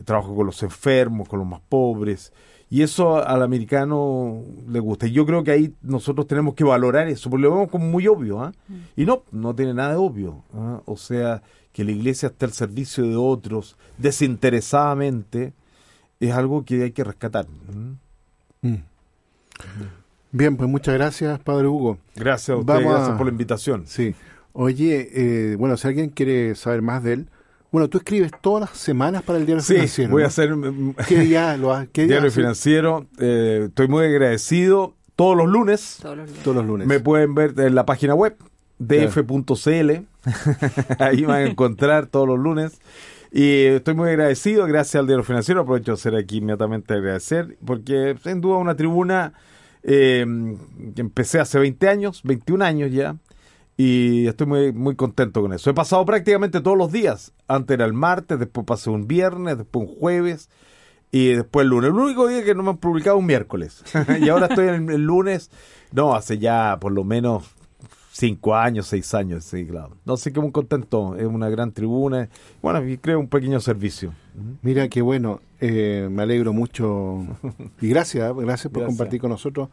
Trabajo 0.04 0.34
con 0.34 0.46
los 0.46 0.60
enfermos, 0.64 1.28
con 1.28 1.38
los 1.38 1.46
más 1.46 1.60
pobres. 1.68 2.32
Y 2.72 2.82
eso 2.82 3.16
al 3.16 3.42
americano 3.42 4.44
le 4.68 4.78
gusta. 4.78 5.08
Y 5.08 5.10
yo 5.10 5.26
creo 5.26 5.42
que 5.42 5.50
ahí 5.50 5.74
nosotros 5.82 6.28
tenemos 6.28 6.54
que 6.54 6.62
valorar 6.62 7.08
eso, 7.08 7.28
porque 7.28 7.42
lo 7.42 7.50
vemos 7.50 7.68
como 7.68 7.86
muy 7.86 8.06
obvio. 8.06 8.52
Mm. 8.68 8.74
Y 8.96 9.04
no, 9.04 9.24
no 9.32 9.54
tiene 9.56 9.74
nada 9.74 9.90
de 9.90 9.96
obvio. 9.96 10.44
¿ah? 10.54 10.80
O 10.84 10.96
sea, 10.96 11.42
que 11.72 11.82
la 11.82 11.90
iglesia 11.90 12.28
esté 12.28 12.46
al 12.46 12.52
servicio 12.52 13.04
de 13.04 13.16
otros 13.16 13.76
desinteresadamente 13.98 15.52
es 16.20 16.32
algo 16.32 16.64
que 16.64 16.84
hay 16.84 16.92
que 16.92 17.02
rescatar. 17.02 17.46
Mm. 18.62 18.74
Bien, 20.32 20.56
pues 20.56 20.70
muchas 20.70 20.94
gracias, 20.94 21.40
Padre 21.40 21.66
Hugo. 21.66 21.98
Gracias 22.14 22.50
a 22.50 22.60
usted, 22.60 22.80
gracias 22.80 23.16
por 23.16 23.26
la 23.26 23.32
invitación. 23.32 23.84
Sí. 23.86 24.14
Oye, 24.52 25.08
eh, 25.12 25.56
bueno, 25.56 25.76
si 25.76 25.88
alguien 25.88 26.10
quiere 26.10 26.54
saber 26.54 26.82
más 26.82 27.02
de 27.02 27.14
él, 27.14 27.28
bueno, 27.70 27.88
tú 27.88 27.98
escribes 27.98 28.32
todas 28.40 28.70
las 28.70 28.78
semanas 28.78 29.22
para 29.22 29.38
el 29.38 29.46
Diario 29.46 29.62
sí, 29.62 29.74
Financiero. 29.74 30.10
voy 30.10 30.22
a 30.22 30.26
hacer... 30.26 30.54
¿Qué 31.06 31.18
día 31.18 31.56
lo? 31.56 31.76
Diario 31.92 32.30
Financiero. 32.30 33.06
Eh, 33.18 33.66
estoy 33.68 33.88
muy 33.88 34.04
agradecido. 34.04 34.94
Todos 35.14 35.36
los 35.36 35.48
lunes. 35.48 35.98
Todos 36.00 36.16
los 36.56 36.66
lunes. 36.66 36.86
Me 36.86 37.00
pueden 37.00 37.34
ver 37.34 37.54
en 37.58 37.74
la 37.74 37.86
página 37.86 38.14
web 38.14 38.36
df.cl. 38.78 39.90
Ahí 40.98 41.24
van 41.24 41.36
a 41.36 41.44
encontrar 41.44 42.06
todos 42.06 42.26
los 42.26 42.38
lunes. 42.38 42.80
Y 43.32 43.66
estoy 43.66 43.94
muy 43.94 44.08
agradecido, 44.08 44.66
gracias 44.66 44.96
al 44.96 45.06
Diario 45.06 45.22
Financiero. 45.22 45.60
Aprovecho 45.60 45.92
de 45.92 45.98
ser 45.98 46.16
aquí 46.16 46.38
inmediatamente 46.38 46.94
agradecer, 46.94 47.56
porque 47.64 48.16
sin 48.24 48.40
duda 48.40 48.56
una 48.56 48.74
tribuna 48.74 49.34
eh, 49.84 50.26
que 50.94 51.00
empecé 51.00 51.38
hace 51.38 51.58
20 51.58 51.88
años, 51.88 52.22
21 52.24 52.64
años 52.64 52.90
ya, 52.90 53.16
y 53.82 54.26
estoy 54.26 54.46
muy, 54.46 54.72
muy 54.74 54.94
contento 54.94 55.40
con 55.40 55.54
eso. 55.54 55.70
He 55.70 55.72
pasado 55.72 56.04
prácticamente 56.04 56.60
todos 56.60 56.76
los 56.76 56.92
días. 56.92 57.32
Antes 57.48 57.76
era 57.76 57.86
el 57.86 57.94
martes, 57.94 58.38
después 58.38 58.66
pasé 58.66 58.90
un 58.90 59.08
viernes, 59.08 59.56
después 59.56 59.88
un 59.88 59.96
jueves 59.96 60.50
y 61.10 61.28
después 61.28 61.64
el 61.64 61.70
lunes. 61.70 61.88
El 61.88 61.96
único 61.96 62.28
día 62.28 62.44
que 62.44 62.54
no 62.54 62.62
me 62.62 62.68
han 62.68 62.76
publicado 62.76 63.16
un 63.16 63.24
miércoles. 63.24 63.82
y 64.20 64.28
ahora 64.28 64.48
estoy 64.48 64.68
en 64.68 64.90
el, 64.90 65.00
lunes. 65.00 65.50
No, 65.92 66.14
hace 66.14 66.36
ya 66.36 66.76
por 66.78 66.92
lo 66.92 67.04
menos 67.04 67.54
cinco 68.12 68.54
años, 68.54 68.86
seis 68.86 69.14
años, 69.14 69.44
sí, 69.44 69.64
claro. 69.64 69.96
No 70.04 70.18
sé 70.18 70.30
qué 70.30 70.40
muy 70.40 70.52
contento. 70.52 71.16
Es 71.16 71.24
una 71.24 71.48
gran 71.48 71.72
tribuna. 71.72 72.28
Bueno, 72.60 72.86
y 72.86 72.98
creo 72.98 73.18
un 73.18 73.28
pequeño 73.28 73.60
servicio. 73.60 74.12
Mira 74.60 74.90
qué 74.90 75.00
bueno. 75.00 75.40
Eh, 75.58 76.06
me 76.10 76.24
alegro 76.24 76.52
mucho. 76.52 77.24
Y 77.80 77.88
gracias, 77.88 78.30
gracias 78.36 78.70
por 78.70 78.84
compartir 78.88 79.22
con 79.22 79.30
nosotros 79.30 79.70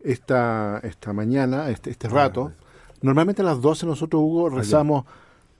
esta, 0.00 0.80
esta 0.82 1.12
mañana, 1.12 1.70
este, 1.70 1.90
este 1.90 2.08
rato. 2.08 2.52
Normalmente 3.02 3.42
a 3.42 3.44
las 3.44 3.60
12 3.60 3.86
nosotros, 3.86 4.20
Hugo, 4.22 4.50
rezamos, 4.50 5.04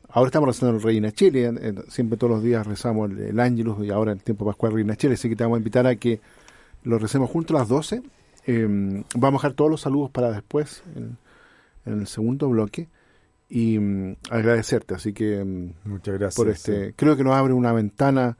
ahora 0.08 0.28
estamos 0.28 0.48
rezando 0.48 0.76
el 0.76 0.82
Reina 0.82 1.12
Chile, 1.12 1.52
siempre 1.88 2.16
todos 2.16 2.32
los 2.32 2.42
días 2.42 2.66
rezamos 2.66 3.10
el, 3.10 3.18
el 3.18 3.40
Ángelus 3.40 3.84
y 3.84 3.90
ahora 3.90 4.12
el 4.12 4.22
tiempo 4.22 4.44
pascual 4.44 4.72
Reina 4.72 4.96
Chile, 4.96 5.14
así 5.14 5.28
que 5.28 5.36
te 5.36 5.44
vamos 5.44 5.56
a 5.56 5.58
invitar 5.58 5.86
a 5.86 5.94
que 5.96 6.20
lo 6.84 6.98
recemos 6.98 7.30
juntos 7.30 7.54
a 7.54 7.60
las 7.60 7.68
12. 7.68 8.02
Em, 8.46 9.04
vamos 9.14 9.40
a 9.40 9.48
dejar 9.48 9.52
todos 9.52 9.70
los 9.70 9.80
saludos 9.82 10.10
para 10.10 10.30
después, 10.30 10.82
en, 10.96 11.18
el 11.84 12.06
segundo 12.06 12.48
bloque, 12.48 12.88
y 13.48 13.78
mm, 13.78 14.16
agradecerte, 14.30 14.94
así 14.94 15.12
que... 15.12 15.44
Mm, 15.44 15.90
Muchas 15.90 16.18
gracias. 16.18 16.36
Por 16.36 16.48
este, 16.48 16.94
Creo 16.96 17.16
que 17.16 17.24
nos 17.24 17.34
abre 17.34 17.52
una 17.52 17.72
ventana 17.72 18.36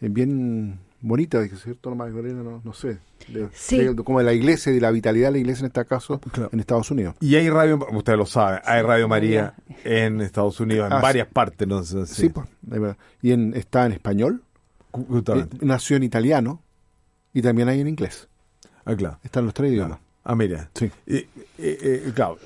eh, 0.00 0.08
bien 0.10 0.78
bonita, 1.00 1.40
de 1.40 1.48
cierto, 1.48 1.94
Magdalena, 1.94 2.42
no, 2.42 2.60
no 2.64 2.72
sé, 2.72 2.98
como 4.04 4.18
de 4.18 4.24
la 4.24 4.32
iglesia, 4.32 4.72
de 4.72 4.80
la 4.80 4.90
vitalidad 4.90 5.28
de 5.28 5.32
la 5.32 5.38
iglesia 5.38 5.60
en 5.62 5.66
este 5.66 5.84
caso, 5.84 6.20
en 6.52 6.60
Estados 6.60 6.90
Unidos. 6.90 7.14
Y 7.20 7.34
hay 7.36 7.48
radio, 7.50 7.78
usted 7.92 8.16
lo 8.16 8.26
sabe, 8.26 8.60
hay 8.64 8.82
Radio 8.82 9.08
María 9.08 9.54
en 9.84 10.20
Estados 10.20 10.58
Unidos, 10.60 10.86
en 10.86 10.94
ah, 10.94 11.00
varias 11.00 11.28
partes, 11.28 11.66
no 11.66 11.82
sé. 11.82 12.06
Sí, 12.06 12.28
pues, 12.28 12.46
y 13.22 13.32
en, 13.32 13.54
está 13.54 13.86
en 13.86 13.92
español, 13.92 14.42
eh, 14.94 15.46
nació 15.60 15.96
en 15.96 16.02
italiano 16.02 16.62
y 17.32 17.42
también 17.42 17.68
hay 17.68 17.80
en 17.80 17.88
inglés. 17.88 18.28
Ah, 18.84 18.94
claro. 18.94 19.18
Están 19.22 19.44
los 19.44 19.54
tres 19.54 19.72
idiomas. 19.72 19.98
Ah, 20.24 20.34
mira. 20.34 20.70
Sí. 20.74 20.90
Y, 21.06 21.22
claro, 22.12 22.38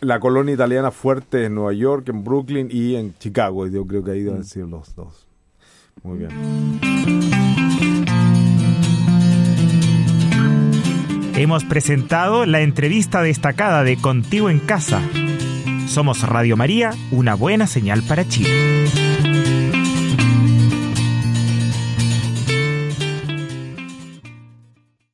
la 0.00 0.18
colonia 0.20 0.54
italiana 0.54 0.90
fuerte 0.90 1.44
en 1.44 1.54
Nueva 1.54 1.72
York, 1.72 2.08
en 2.08 2.24
Brooklyn 2.24 2.68
y 2.70 2.96
en 2.96 3.16
Chicago. 3.18 3.66
Yo 3.66 3.86
creo 3.86 4.02
que 4.02 4.10
ahí 4.10 4.22
deben 4.22 4.40
mm. 4.40 4.44
ser 4.44 4.66
los 4.66 4.94
dos. 4.94 5.26
Muy 6.02 6.18
bien. 6.18 7.21
Hemos 11.42 11.64
presentado 11.64 12.46
la 12.46 12.60
entrevista 12.60 13.20
destacada 13.20 13.82
de 13.82 13.96
Contigo 13.96 14.48
en 14.48 14.60
Casa. 14.60 15.00
Somos 15.88 16.22
Radio 16.22 16.56
María, 16.56 16.92
una 17.10 17.34
buena 17.34 17.66
señal 17.66 18.04
para 18.04 18.28
Chile. 18.28 19.01